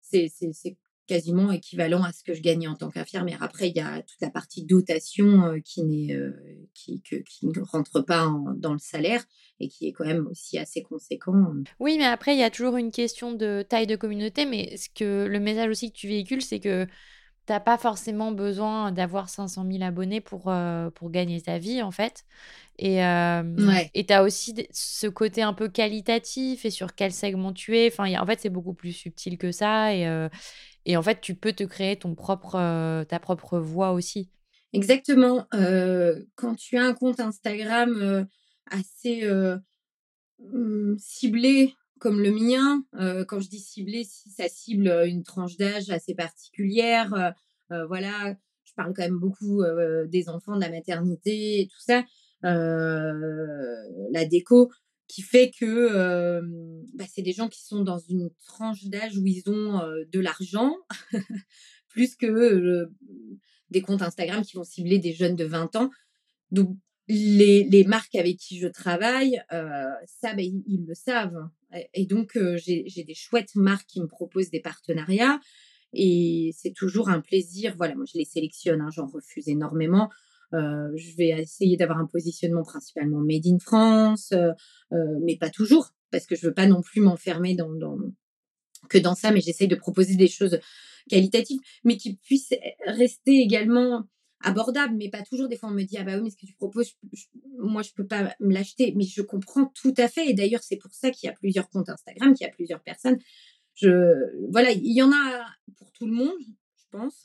c'est, 0.00 0.28
c'est, 0.34 0.50
c'est 0.52 0.76
quasiment 1.06 1.52
équivalent 1.52 2.02
à 2.02 2.12
ce 2.12 2.22
que 2.24 2.32
je 2.32 2.40
gagnais 2.40 2.66
en 2.66 2.76
tant 2.76 2.88
qu'infirmière. 2.90 3.42
Après, 3.42 3.68
il 3.68 3.76
y 3.76 3.80
a 3.80 4.00
toute 4.00 4.20
la 4.22 4.30
partie 4.30 4.64
dotation 4.64 5.44
euh, 5.44 5.58
qui 5.62 5.82
n'est, 5.84 6.14
euh, 6.14 6.32
qui, 6.72 7.02
que- 7.02 7.16
qui 7.16 7.46
ne 7.46 7.60
rentre 7.60 8.00
pas 8.00 8.26
en- 8.26 8.54
dans 8.54 8.72
le 8.72 8.78
salaire 8.78 9.22
et 9.60 9.68
qui 9.68 9.86
est 9.86 9.92
quand 9.92 10.06
même 10.06 10.26
aussi 10.28 10.56
assez 10.58 10.82
conséquent. 10.82 11.34
Oui, 11.78 11.96
mais 11.98 12.06
après, 12.06 12.34
il 12.34 12.38
y 12.38 12.42
a 12.42 12.48
toujours 12.50 12.78
une 12.78 12.90
question 12.90 13.32
de 13.34 13.62
taille 13.68 13.86
de 13.86 13.96
communauté. 13.96 14.46
Mais 14.46 14.78
ce 14.78 14.88
que 14.88 15.26
le 15.26 15.40
message 15.40 15.68
aussi 15.68 15.92
que 15.92 15.96
tu 15.98 16.08
véhicules, 16.08 16.40
c'est 16.42 16.60
que 16.60 16.86
t'as 17.46 17.60
pas 17.60 17.78
forcément 17.78 18.32
besoin 18.32 18.92
d'avoir 18.92 19.28
500 19.28 19.64
000 19.64 19.82
abonnés 19.82 20.20
pour, 20.20 20.48
euh, 20.48 20.90
pour 20.90 21.10
gagner 21.10 21.40
ta 21.42 21.58
vie, 21.58 21.82
en 21.82 21.90
fait. 21.90 22.24
Et 22.78 23.04
euh, 23.04 23.42
Ouais. 23.58 23.90
et 23.94 24.06
t'as 24.06 24.22
aussi 24.24 24.54
ce 24.72 25.06
côté 25.08 25.42
un 25.42 25.54
peu 25.54 25.68
qualitatif 25.68 26.64
et 26.66 26.70
sur 26.70 26.94
quel 26.94 27.12
segment 27.12 27.52
tu 27.52 27.76
es. 27.78 27.88
Enfin, 27.92 28.06
il 28.06 28.12
y 28.12 28.16
a- 28.16 28.22
en 28.22 28.26
fait, 28.26 28.40
c'est 28.40 28.50
beaucoup 28.50 28.74
plus 28.74 28.92
subtil 28.92 29.38
que 29.38 29.52
ça. 29.52 29.94
Et, 29.94 30.06
euh, 30.08 30.28
et 30.86 30.96
en 30.96 31.02
fait, 31.02 31.20
tu 31.20 31.34
peux 31.36 31.52
te 31.52 31.64
créer 31.64 31.96
ton 31.98 32.14
propre, 32.14 32.56
euh, 32.56 33.04
ta 33.04 33.20
propre 33.20 33.58
voix 33.58 33.92
aussi. 33.92 34.30
Exactement. 34.72 35.46
quand 36.36 36.54
tu 36.56 36.76
as 36.76 36.84
un 36.84 36.94
compte 36.94 37.20
Instagram 37.20 38.26
assez 38.70 39.24
hum, 40.38 40.96
ciblé 40.98 41.74
comme 42.04 42.20
le 42.20 42.32
mien, 42.32 42.84
euh, 43.00 43.24
quand 43.24 43.40
je 43.40 43.48
dis 43.48 43.60
ciblé, 43.60 44.04
si 44.04 44.28
ça 44.28 44.46
cible 44.46 44.88
euh, 44.88 45.08
une 45.08 45.22
tranche 45.22 45.56
d'âge 45.56 45.88
assez 45.88 46.14
particulière, 46.14 47.34
euh, 47.72 47.86
voilà, 47.86 48.36
je 48.64 48.74
parle 48.74 48.92
quand 48.92 49.04
même 49.04 49.18
beaucoup 49.18 49.62
des 50.08 50.28
enfants, 50.28 50.54
de 50.54 50.60
la 50.60 50.68
maternité 50.68 51.62
et 51.62 51.66
tout 51.66 51.80
ça, 51.80 52.04
la 52.42 54.24
déco, 54.26 54.70
qui 55.08 55.22
fait 55.22 55.50
que 55.50 56.40
bah, 56.94 57.04
c'est 57.10 57.22
des 57.22 57.32
gens 57.32 57.48
qui 57.48 57.64
sont 57.64 57.82
dans 57.82 57.98
une 57.98 58.28
tranche 58.46 58.84
d'âge 58.84 59.16
où 59.16 59.26
ils 59.26 59.48
ont 59.48 59.80
de 60.12 60.20
l'argent, 60.20 60.76
plus 61.88 62.16
que 62.16 62.86
des 63.70 63.80
comptes 63.80 64.02
Instagram 64.02 64.44
qui 64.44 64.58
vont 64.58 64.64
cibler 64.64 64.98
des 64.98 65.14
jeunes 65.14 65.36
de 65.36 65.44
20 65.46 65.74
ans. 65.76 65.90
Donc, 66.50 66.76
les, 67.08 67.64
les 67.64 67.84
marques 67.84 68.14
avec 68.14 68.36
qui 68.38 68.58
je 68.58 68.68
travaille, 68.68 69.42
euh, 69.52 69.90
ça, 70.06 70.34
ben, 70.34 70.44
ils, 70.66 70.84
le 70.86 70.94
savent. 70.94 71.48
Et, 71.92 72.06
donc, 72.06 72.36
euh, 72.36 72.56
j'ai 72.56 72.84
j'ai 72.86 73.04
des 73.04 73.14
chouettes 73.14 73.54
marques 73.54 73.86
qui 73.86 74.00
me 74.00 74.06
proposent 74.06 74.50
des 74.50 74.60
partenariats. 74.60 75.40
Et 75.92 76.52
c'est 76.56 76.72
toujours 76.72 77.08
un 77.08 77.20
plaisir. 77.20 77.74
Voilà, 77.76 77.94
moi, 77.94 78.04
je 78.12 78.18
les 78.18 78.24
sélectionne. 78.24 78.80
hein, 78.80 78.90
J'en 78.92 79.06
refuse 79.06 79.48
énormément. 79.48 80.10
Euh, 80.54 80.92
je 80.96 81.16
vais 81.16 81.30
essayer 81.30 81.76
d'avoir 81.76 81.98
un 81.98 82.06
positionnement 82.06 82.62
principalement 82.62 83.20
made 83.20 83.46
in 83.46 83.58
France, 83.58 84.30
euh, 84.32 84.52
euh, 84.92 85.18
mais 85.22 85.36
pas 85.36 85.50
toujours, 85.50 85.90
parce 86.10 86.26
que 86.26 86.36
je 86.36 86.46
veux 86.46 86.54
pas 86.54 86.66
non 86.66 86.80
plus 86.80 87.00
m'enfermer 87.00 87.54
dans, 87.56 87.72
dans, 87.72 87.98
que 88.88 88.98
dans 88.98 89.14
ça, 89.14 89.32
mais 89.32 89.40
j'essaye 89.40 89.66
de 89.66 89.74
proposer 89.74 90.14
des 90.14 90.28
choses 90.28 90.60
qualitatives, 91.08 91.60
mais 91.82 91.96
qui 91.96 92.16
puissent 92.16 92.54
rester 92.86 93.40
également 93.40 94.04
abordables, 94.44 94.94
mais 94.96 95.08
pas 95.08 95.22
toujours. 95.22 95.48
Des 95.48 95.56
fois, 95.56 95.70
on 95.70 95.72
me 95.72 95.82
dit, 95.82 95.96
ah 95.98 96.04
bah 96.04 96.16
oui, 96.16 96.22
mais 96.22 96.30
ce 96.30 96.36
que 96.36 96.46
tu 96.46 96.54
proposes, 96.54 96.92
moi, 97.58 97.82
je 97.82 97.90
peux 97.94 98.06
pas 98.06 98.34
me 98.40 98.52
l'acheter, 98.52 98.92
mais 98.96 99.04
je 99.04 99.22
comprends 99.22 99.66
tout 99.74 99.94
à 99.96 100.08
fait. 100.08 100.28
Et 100.28 100.34
d'ailleurs, 100.34 100.62
c'est 100.62 100.76
pour 100.76 100.92
ça 100.92 101.10
qu'il 101.10 101.26
y 101.26 101.30
a 101.30 101.34
plusieurs 101.34 101.68
comptes 101.68 101.88
Instagram, 101.88 102.34
qu'il 102.34 102.46
y 102.46 102.50
a 102.50 102.52
plusieurs 102.52 102.82
personnes. 102.82 103.18
Je, 103.74 103.88
voilà, 104.50 104.70
il 104.70 104.92
y 104.92 105.02
en 105.02 105.10
a 105.10 105.46
pour 105.78 105.90
tout 105.92 106.06
le 106.06 106.12
monde, 106.12 106.38
je 106.76 106.84
pense. 106.90 107.24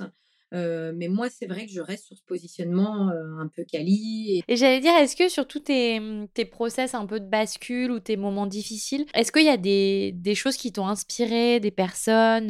mais 0.51 1.07
moi, 1.07 1.30
c'est 1.30 1.45
vrai 1.45 1.67
que 1.67 1.72
je 1.72 1.82
reste 1.82 2.05
sur 2.05 2.17
ce 2.17 2.24
positionnement 2.24 3.09
un 3.09 3.47
peu 3.47 3.63
quali. 3.63 4.41
Et, 4.47 4.55
j'allais 4.55 4.80
dire, 4.80 4.95
est-ce 4.95 5.15
que 5.15 5.30
sur 5.30 5.47
tous 5.47 5.59
tes, 5.59 6.01
tes 6.34 6.45
process 6.45 6.95
un 6.95 7.05
peu 7.05 7.20
de 7.20 7.28
bascule 7.28 7.91
ou 7.91 7.99
tes 7.99 8.17
moments 8.17 8.47
difficiles, 8.47 9.05
est-ce 9.13 9.32
qu'il 9.32 9.45
y 9.45 9.49
a 9.49 9.57
des, 9.57 10.11
des 10.15 10.34
choses 10.34 10.57
qui 10.57 10.72
t'ont 10.72 10.88
inspiré, 10.88 11.59
des 11.59 11.72
personnes, 11.72 12.47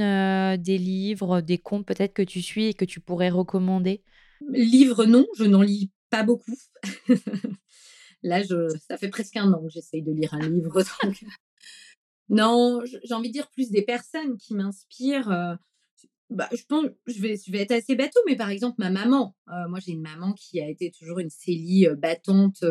des 0.57 0.77
livres, 0.77 1.41
des 1.41 1.57
comptes 1.57 1.85
peut-être 1.85 2.13
que 2.13 2.21
tu 2.21 2.41
suis 2.41 2.67
et 2.67 2.73
que 2.73 2.85
tu 2.85 3.01
pourrais 3.01 3.29
recommander? 3.29 4.01
Livres, 4.47 5.05
non, 5.05 5.25
je 5.37 5.43
n'en 5.43 5.61
lis 5.61 5.91
pas 6.09 6.23
beaucoup. 6.23 6.57
Là, 8.23 8.43
je, 8.43 8.67
ça 8.87 8.97
fait 8.97 9.09
presque 9.09 9.37
un 9.37 9.51
an 9.53 9.61
que 9.63 9.69
j'essaye 9.69 10.01
de 10.01 10.11
lire 10.11 10.33
un 10.33 10.49
livre. 10.49 10.83
Non, 12.31 12.81
j'ai 12.85 13.13
envie 13.15 13.29
de 13.29 13.33
dire 13.33 13.49
plus 13.49 13.71
des 13.71 13.81
personnes 13.81 14.37
qui 14.37 14.53
m'inspirent. 14.53 15.57
bah, 16.29 16.47
je 16.55 16.63
pense, 16.67 16.85
je 17.07 17.19
vais, 17.21 17.35
je 17.43 17.51
vais 17.51 17.61
être 17.61 17.71
assez 17.71 17.95
bateau, 17.95 18.19
mais 18.27 18.35
par 18.35 18.51
exemple, 18.51 18.75
ma 18.77 18.91
maman. 18.91 19.35
moi, 19.47 19.79
j'ai 19.79 19.93
une 19.93 20.03
maman 20.03 20.33
qui 20.33 20.61
a 20.61 20.69
été 20.69 20.91
toujours 20.91 21.17
une 21.17 21.31
Célie 21.31 21.87
battante, 21.97 22.63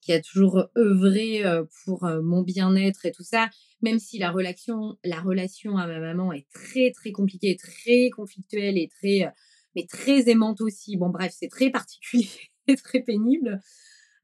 qui 0.00 0.12
a 0.14 0.22
toujours 0.22 0.70
œuvré 0.78 1.42
pour 1.84 2.08
mon 2.22 2.40
bien-être 2.40 3.04
et 3.04 3.12
tout 3.12 3.22
ça. 3.22 3.50
Même 3.82 3.98
si 3.98 4.18
la 4.18 4.30
relation, 4.30 4.96
la 5.04 5.20
relation 5.20 5.76
à 5.76 5.86
ma 5.86 6.00
maman 6.00 6.32
est 6.32 6.46
très, 6.50 6.90
très 6.90 7.12
compliquée, 7.12 7.56
très 7.56 8.08
conflictuelle 8.08 8.78
et 8.78 8.88
très, 8.88 9.30
mais 9.74 9.86
très 9.86 10.28
aimante 10.28 10.60
aussi. 10.60 10.96
Bon, 10.96 11.10
bref, 11.10 11.34
c'est 11.36 11.48
très 11.48 11.70
particulier 11.70 12.28
et 12.66 12.76
très 12.76 13.00
pénible. 13.00 13.60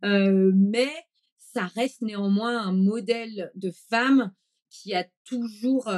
mais 0.03 0.91
ça 1.39 1.67
reste 1.67 2.03
néanmoins 2.03 2.61
un 2.61 2.73
modèle 2.73 3.51
de 3.55 3.71
femme 3.89 4.33
qui 4.69 4.95
a 4.95 5.07
toujours 5.25 5.91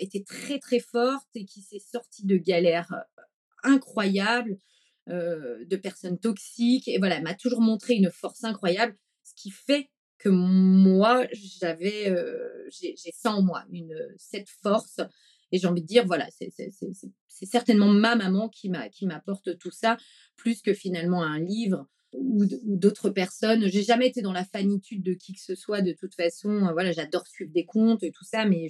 été 0.00 0.24
très 0.24 0.58
très 0.58 0.80
forte 0.80 1.28
et 1.34 1.44
qui 1.44 1.60
s'est 1.60 1.82
sortie 1.92 2.24
de 2.24 2.36
galères 2.36 2.92
incroyables, 3.62 4.56
de 5.06 5.76
personnes 5.76 6.18
toxiques. 6.18 6.88
Et 6.88 6.98
voilà, 6.98 7.20
m'a 7.20 7.34
toujours 7.34 7.60
montré 7.60 7.94
une 7.94 8.10
force 8.10 8.42
incroyable, 8.44 8.96
ce 9.22 9.34
qui 9.36 9.50
fait 9.50 9.90
que 10.18 10.30
moi, 10.30 11.26
j'avais, 11.32 12.14
j'ai 12.70 13.12
ça 13.12 13.32
en 13.32 13.42
moi, 13.42 13.64
une, 13.70 13.94
cette 14.16 14.48
force. 14.62 15.00
Et 15.52 15.58
j'ai 15.58 15.66
envie 15.66 15.82
de 15.82 15.86
dire, 15.86 16.06
voilà, 16.06 16.28
c'est 16.30 17.46
certainement 17.46 17.88
ma 17.88 18.16
maman 18.16 18.48
qui 18.48 18.68
m'apporte 18.70 19.58
tout 19.58 19.70
ça, 19.70 19.96
plus 20.36 20.62
que 20.62 20.74
finalement 20.74 21.22
un 21.22 21.38
livre 21.38 21.86
ou, 22.14 22.44
d'autres 22.64 23.10
personnes. 23.10 23.68
J'ai 23.68 23.82
jamais 23.82 24.06
été 24.06 24.22
dans 24.22 24.32
la 24.32 24.44
fanitude 24.44 25.02
de 25.02 25.14
qui 25.14 25.32
que 25.32 25.40
ce 25.40 25.54
soit 25.54 25.82
de 25.82 25.92
toute 25.92 26.14
façon. 26.14 26.70
Voilà, 26.72 26.92
j'adore 26.92 27.26
suivre 27.26 27.52
des 27.52 27.64
comptes 27.64 28.02
et 28.02 28.12
tout 28.12 28.24
ça, 28.24 28.46
mais 28.46 28.68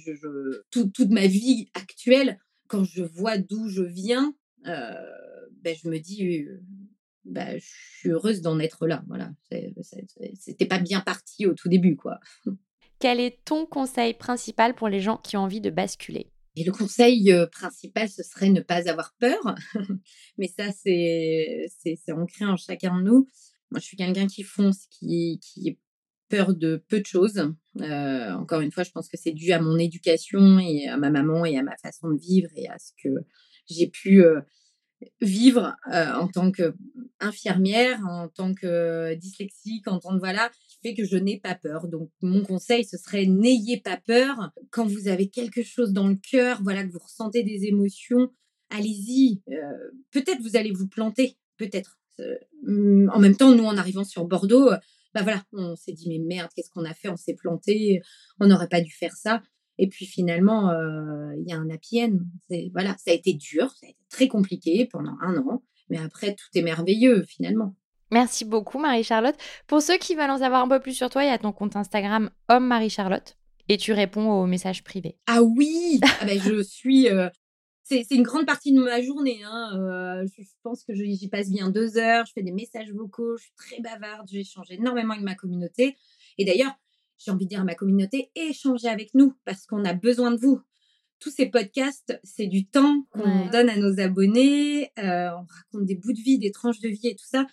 toute 0.71 1.09
ma 1.09 1.27
vie 1.27 1.69
actuelle, 1.73 2.39
quand 2.67 2.83
je 2.83 3.03
vois 3.03 3.37
d'où 3.37 3.69
je 3.69 3.83
viens, 3.83 4.33
euh, 4.67 4.93
ben, 5.61 5.75
je 5.81 5.89
me 5.89 5.99
dis, 5.99 6.43
euh, 6.43 6.61
ben, 7.23 7.59
je 7.59 7.65
suis 7.99 8.09
heureuse 8.09 8.41
d'en 8.41 8.59
être 8.59 8.87
là. 8.87 9.03
Voilà, 9.07 9.31
c'était 10.39 10.65
pas 10.65 10.79
bien 10.79 11.01
parti 11.01 11.45
au 11.45 11.53
tout 11.53 11.69
début, 11.69 11.95
quoi. 11.95 12.19
Quel 12.99 13.19
est 13.19 13.43
ton 13.43 13.65
conseil 13.65 14.13
principal 14.13 14.73
pour 14.73 14.87
les 14.87 15.01
gens 15.01 15.17
qui 15.17 15.37
ont 15.37 15.41
envie 15.41 15.61
de 15.61 15.69
basculer? 15.69 16.31
Et 16.55 16.63
le 16.63 16.71
conseil 16.71 17.33
principal, 17.51 18.09
ce 18.09 18.23
serait 18.23 18.49
ne 18.49 18.61
pas 18.61 18.89
avoir 18.89 19.13
peur. 19.19 19.55
Mais 20.37 20.47
ça, 20.47 20.71
c'est 20.71 22.11
ancré 22.11 22.45
en 22.45 22.57
chacun 22.57 22.97
de 22.97 23.03
nous. 23.03 23.27
Moi, 23.71 23.79
je 23.79 23.85
suis 23.85 23.97
quelqu'un 23.97 24.27
qui 24.27 24.43
fonce, 24.43 24.87
qui, 24.89 25.39
qui 25.41 25.69
est 25.69 25.79
peur 26.29 26.53
de 26.53 26.83
peu 26.87 26.99
de 26.99 27.05
choses. 27.05 27.39
encore 27.79 28.61
une 28.61 28.71
fois, 28.71 28.83
je 28.83 28.91
pense 28.91 29.07
que 29.07 29.17
c'est 29.17 29.33
dû 29.33 29.51
à 29.51 29.61
mon 29.61 29.77
éducation 29.77 30.59
et 30.59 30.87
à 30.87 30.97
ma 30.97 31.09
maman 31.09 31.45
et 31.45 31.57
à 31.57 31.63
ma 31.63 31.75
façon 31.77 32.09
de 32.09 32.19
vivre 32.19 32.49
et 32.55 32.67
à 32.67 32.77
ce 32.79 32.91
que 33.03 33.09
j'ai 33.69 33.87
pu 33.87 34.23
vivre 35.21 35.75
en 35.91 36.27
tant 36.27 36.51
qu'infirmière, 36.51 37.99
en 38.07 38.29
tant 38.29 38.53
que 38.53 39.13
dyslexique, 39.15 39.87
en 39.87 39.99
tant 39.99 40.13
que 40.13 40.19
voilà, 40.19 40.51
que 40.93 41.05
je 41.05 41.17
n'ai 41.17 41.39
pas 41.39 41.55
peur. 41.55 41.87
Donc 41.87 42.11
mon 42.21 42.43
conseil, 42.43 42.85
ce 42.85 42.97
serait 42.97 43.25
n'ayez 43.25 43.79
pas 43.81 43.97
peur. 43.97 44.51
Quand 44.69 44.85
vous 44.85 45.07
avez 45.07 45.29
quelque 45.29 45.63
chose 45.63 45.93
dans 45.93 46.07
le 46.07 46.15
cœur, 46.15 46.61
voilà, 46.63 46.83
que 46.83 46.91
vous 46.91 46.99
ressentez 46.99 47.43
des 47.43 47.65
émotions, 47.65 48.29
allez-y. 48.69 49.41
peut-être 50.11 50.41
vous 50.41 50.55
allez 50.55 50.71
vous 50.71 50.87
planter, 50.87 51.37
peut-être. 51.57 51.97
Mmh, 52.63 53.09
en 53.11 53.19
même 53.19 53.35
temps, 53.35 53.53
nous, 53.53 53.65
en 53.65 53.77
arrivant 53.77 54.03
sur 54.03 54.25
Bordeaux, 54.25 54.69
bah 55.13 55.23
voilà, 55.23 55.43
on 55.53 55.75
s'est 55.75 55.93
dit 55.93 56.09
mais 56.09 56.19
merde, 56.19 56.49
qu'est-ce 56.55 56.69
qu'on 56.69 56.85
a 56.85 56.93
fait? 56.93 57.09
On 57.09 57.17
s'est 57.17 57.35
planté, 57.35 58.01
on 58.39 58.47
n'aurait 58.47 58.69
pas 58.69 58.81
dû 58.81 58.91
faire 58.91 59.15
ça. 59.15 59.41
Et 59.77 59.87
puis 59.87 60.05
finalement, 60.05 60.71
il 61.37 61.47
y 61.47 61.53
a 61.53 61.57
un 61.57 61.69
happy. 61.69 62.01
Voilà, 62.73 62.95
ça 62.97 63.11
a 63.11 63.13
été 63.13 63.33
dur, 63.33 63.71
ça 63.71 63.87
a 63.87 63.89
été 63.89 64.05
très 64.09 64.27
compliqué 64.27 64.87
pendant 64.91 65.17
un 65.21 65.37
an, 65.37 65.63
mais 65.89 65.97
après, 65.97 66.35
tout 66.35 66.47
est 66.55 66.61
merveilleux 66.61 67.23
finalement. 67.23 67.75
Merci 68.15 68.45
beaucoup, 68.45 68.79
Marie-Charlotte. 68.79 69.35
Pour 69.67 69.81
ceux 69.81 69.97
qui 69.97 70.15
veulent 70.15 70.29
en 70.29 70.37
savoir 70.37 70.61
un 70.61 70.69
peu 70.69 70.79
plus 70.79 70.93
sur 70.93 71.09
toi, 71.09 71.25
il 71.25 71.27
y 71.27 71.31
a 71.31 71.37
ton 71.37 71.51
compte 71.51 71.75
Instagram 71.75 72.29
Homme 72.47 72.65
Marie-Charlotte 72.65 73.35
et 73.67 73.75
tu 73.75 73.91
réponds 73.91 74.31
aux 74.31 74.45
messages 74.45 74.85
privés. 74.85 75.17
Ah 75.27 75.43
oui 75.43 75.99
ah 76.21 76.25
ben, 76.25 76.39
Je 76.41 76.63
suis. 76.63 77.09
C'est 77.83 78.09
une 78.11 78.23
grande 78.23 78.45
partie 78.45 78.71
de 78.71 78.79
ma 78.79 79.01
journée. 79.01 79.41
Hein. 79.43 80.23
je 80.33 80.43
pense 80.63 80.85
que 80.85 80.95
j'y 80.95 81.27
passe 81.27 81.49
bien 81.49 81.69
deux 81.69 81.97
heures. 81.97 82.25
Je 82.25 82.31
fais 82.31 82.41
des 82.41 82.53
messages 82.53 82.89
vocaux. 82.93 83.35
Je 83.35 83.43
suis 83.43 83.53
très 83.57 83.81
bavarde. 83.81 84.29
J'échange 84.31 84.67
énormément 84.69 85.11
avec 85.11 85.25
ma 85.25 85.35
communauté. 85.35 85.97
Et 86.37 86.45
d'ailleurs, 86.45 86.71
j'ai 87.17 87.31
envie 87.31 87.43
de 87.43 87.49
dire 87.49 87.59
à 87.59 87.65
ma 87.65 87.75
communauté, 87.75 88.31
échangez 88.35 88.87
avec 88.87 89.13
nous 89.13 89.33
parce 89.43 89.65
qu'on 89.65 89.83
a 89.83 89.93
besoin 89.93 90.31
de 90.31 90.37
vous. 90.37 90.61
Tous 91.19 91.31
ces 91.31 91.47
podcasts, 91.47 92.17
c'est 92.23 92.47
du 92.47 92.65
temps 92.65 93.05
qu'on 93.11 93.49
donne 93.49 93.67
à 93.67 93.75
nos 93.75 93.99
abonnés. 93.99 94.93
Euh, 94.99 95.31
on 95.31 95.45
raconte 95.49 95.85
des 95.85 95.95
bouts 95.95 96.13
de 96.13 96.21
vie, 96.21 96.39
des 96.39 96.51
tranches 96.51 96.79
de 96.79 96.87
vie 96.87 97.09
et 97.09 97.15
tout 97.15 97.27
ça. 97.27 97.45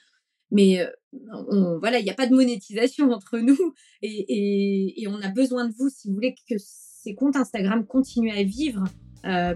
Mais 0.53 0.81
euh, 0.81 0.87
on, 1.49 1.79
voilà, 1.79 1.99
il 1.99 2.05
n'y 2.05 2.11
a 2.11 2.15
pas 2.15 2.27
de 2.27 2.35
monétisation 2.35 3.11
entre 3.11 3.39
nous 3.39 3.75
et, 4.03 5.03
et, 5.03 5.09
on 5.09 5.21
a 5.23 5.29
besoin 5.29 5.67
de 5.67 5.73
vous 5.77 5.89
si 5.89 6.09
vous 6.09 6.15
voulez 6.15 6.35
que 6.49 6.57
ces 6.59 7.15
comptes 7.15 7.37
Instagram 7.37 7.85
continuent 7.87 8.37
à 8.37 8.43
vivre. 8.43 8.85
Euh, 9.25 9.55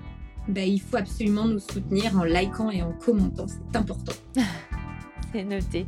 ben, 0.49 0.66
il 0.66 0.80
faut 0.80 0.97
absolument 0.97 1.44
nous 1.44 1.59
soutenir 1.59 2.16
en 2.16 2.24
likant 2.24 2.70
et 2.70 2.82
en 2.82 2.92
commentant. 2.92 3.47
C'est 3.47 3.76
important. 3.76 4.12
c'est 5.32 5.44
noté. 5.44 5.86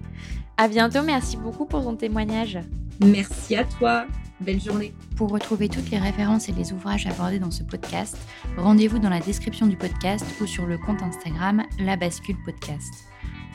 À 0.57 0.69
bientôt. 0.69 1.03
Merci 1.03 1.37
beaucoup 1.37 1.65
pour 1.65 1.83
ton 1.83 1.97
témoignage. 1.97 2.59
Merci 3.01 3.57
à 3.57 3.65
toi. 3.65 4.07
Belle 4.41 4.61
journée. 4.61 4.93
Pour 5.17 5.31
retrouver 5.31 5.69
toutes 5.69 5.91
les 5.91 5.99
références 5.99 6.49
et 6.49 6.53
les 6.53 6.73
ouvrages 6.73 7.07
abordés 7.07 7.39
dans 7.39 7.51
ce 7.51 7.63
podcast, 7.63 8.17
rendez-vous 8.57 8.99
dans 8.99 9.09
la 9.09 9.21
description 9.21 9.67
du 9.67 9.77
podcast 9.77 10.25
ou 10.41 10.47
sur 10.47 10.67
le 10.67 10.79
compte 10.79 11.03
Instagram 11.03 11.65
La 11.81 11.97
Bascule 11.97 12.37
Podcast. 12.45 12.93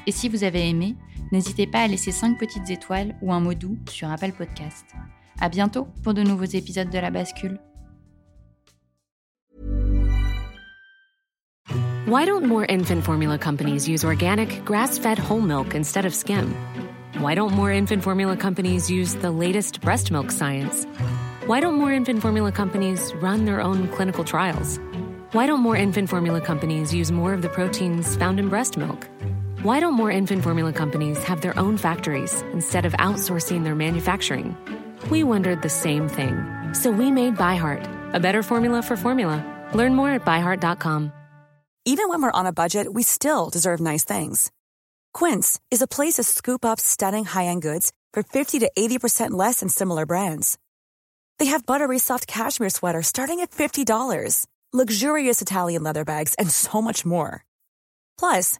Et 0.07 0.11
si 0.11 0.27
vous 0.27 0.43
avez 0.43 0.67
aimé, 0.67 0.95
n'hésitez 1.33 1.65
pas 1.67 1.79
à 1.79 1.87
laisser 1.87 2.11
5 2.11 2.37
petites 2.37 2.69
étoiles 2.69 3.15
ou 3.21 3.33
un 3.33 3.39
mot 3.39 3.55
doux 3.55 3.77
sur 3.89 4.09
Apple 4.09 4.31
Podcast. 4.31 4.85
À 5.41 5.49
bientôt 5.49 5.87
pour 6.03 6.13
de 6.13 6.21
nouveaux 6.21 6.45
épisodes 6.45 6.89
de 6.89 6.99
La 6.99 7.09
Bascule. 7.09 7.59
Why 12.05 12.25
don't 12.25 12.45
more 12.45 12.65
infant 12.69 13.01
formula 13.01 13.37
companies 13.37 13.87
use 13.87 14.05
organic, 14.05 14.63
grass-fed 14.63 15.17
whole 15.17 15.41
milk 15.41 15.73
instead 15.73 16.05
of 16.05 16.13
skim? 16.13 16.53
Why 17.19 17.33
don't 17.33 17.53
more 17.53 17.71
infant 17.71 18.03
formula 18.03 18.37
companies 18.37 18.91
use 18.91 19.15
the 19.15 19.31
latest 19.31 19.81
breast 19.81 20.11
milk 20.11 20.29
science? 20.29 20.85
Why 21.47 21.59
don't 21.59 21.75
more 21.75 21.91
infant 21.91 22.21
formula 22.21 22.51
companies 22.51 23.11
run 23.15 23.45
their 23.45 23.61
own 23.61 23.87
clinical 23.87 24.23
trials? 24.23 24.79
Why 25.31 25.47
don't 25.47 25.61
more 25.61 25.75
infant 25.75 26.09
formula 26.09 26.41
companies 26.41 26.93
use 26.93 27.11
more 27.11 27.33
of 27.33 27.41
the 27.41 27.49
proteins 27.49 28.15
found 28.17 28.39
in 28.39 28.49
breast 28.49 28.77
milk? 28.77 29.07
Why 29.63 29.79
don't 29.79 29.93
more 29.93 30.11
infant 30.11 30.43
formula 30.43 30.73
companies 30.73 31.23
have 31.23 31.39
their 31.39 31.57
own 31.57 31.77
factories 31.77 32.41
instead 32.51 32.85
of 32.85 32.91
outsourcing 32.99 33.63
their 33.63 33.75
manufacturing? 33.75 34.57
We 35.09 35.23
wondered 35.23 35.61
the 35.61 35.69
same 35.69 36.09
thing. 36.09 36.73
So 36.73 36.91
we 36.91 37.09
made 37.09 37.37
ByHeart, 37.37 38.13
a 38.13 38.19
better 38.19 38.43
formula 38.43 38.81
for 38.81 38.97
formula. 38.97 39.39
Learn 39.73 39.95
more 39.95 40.09
at 40.09 40.25
byheart.com. 40.25 41.13
Even 41.85 42.09
when 42.09 42.21
we're 42.21 42.39
on 42.39 42.45
a 42.45 42.51
budget, 42.51 42.93
we 42.93 43.03
still 43.03 43.49
deserve 43.49 43.79
nice 43.79 44.03
things. 44.03 44.51
Quince 45.13 45.61
is 45.71 45.81
a 45.81 45.87
place 45.87 46.15
to 46.15 46.23
scoop 46.23 46.65
up 46.65 46.81
stunning 46.81 47.23
high 47.23 47.45
end 47.45 47.61
goods 47.61 47.93
for 48.11 48.21
50 48.21 48.59
to 48.59 48.71
80% 48.77 49.31
less 49.31 49.61
than 49.61 49.69
similar 49.69 50.05
brands. 50.05 50.57
They 51.39 51.45
have 51.45 51.65
buttery 51.65 51.99
soft 51.99 52.27
cashmere 52.27 52.67
sweaters 52.69 53.07
starting 53.07 53.39
at 53.39 53.51
$50, 53.51 54.45
luxurious 54.73 55.41
Italian 55.41 55.83
leather 55.83 56.03
bags, 56.03 56.35
and 56.35 56.51
so 56.51 56.81
much 56.81 57.05
more. 57.05 57.45
Plus, 58.19 58.59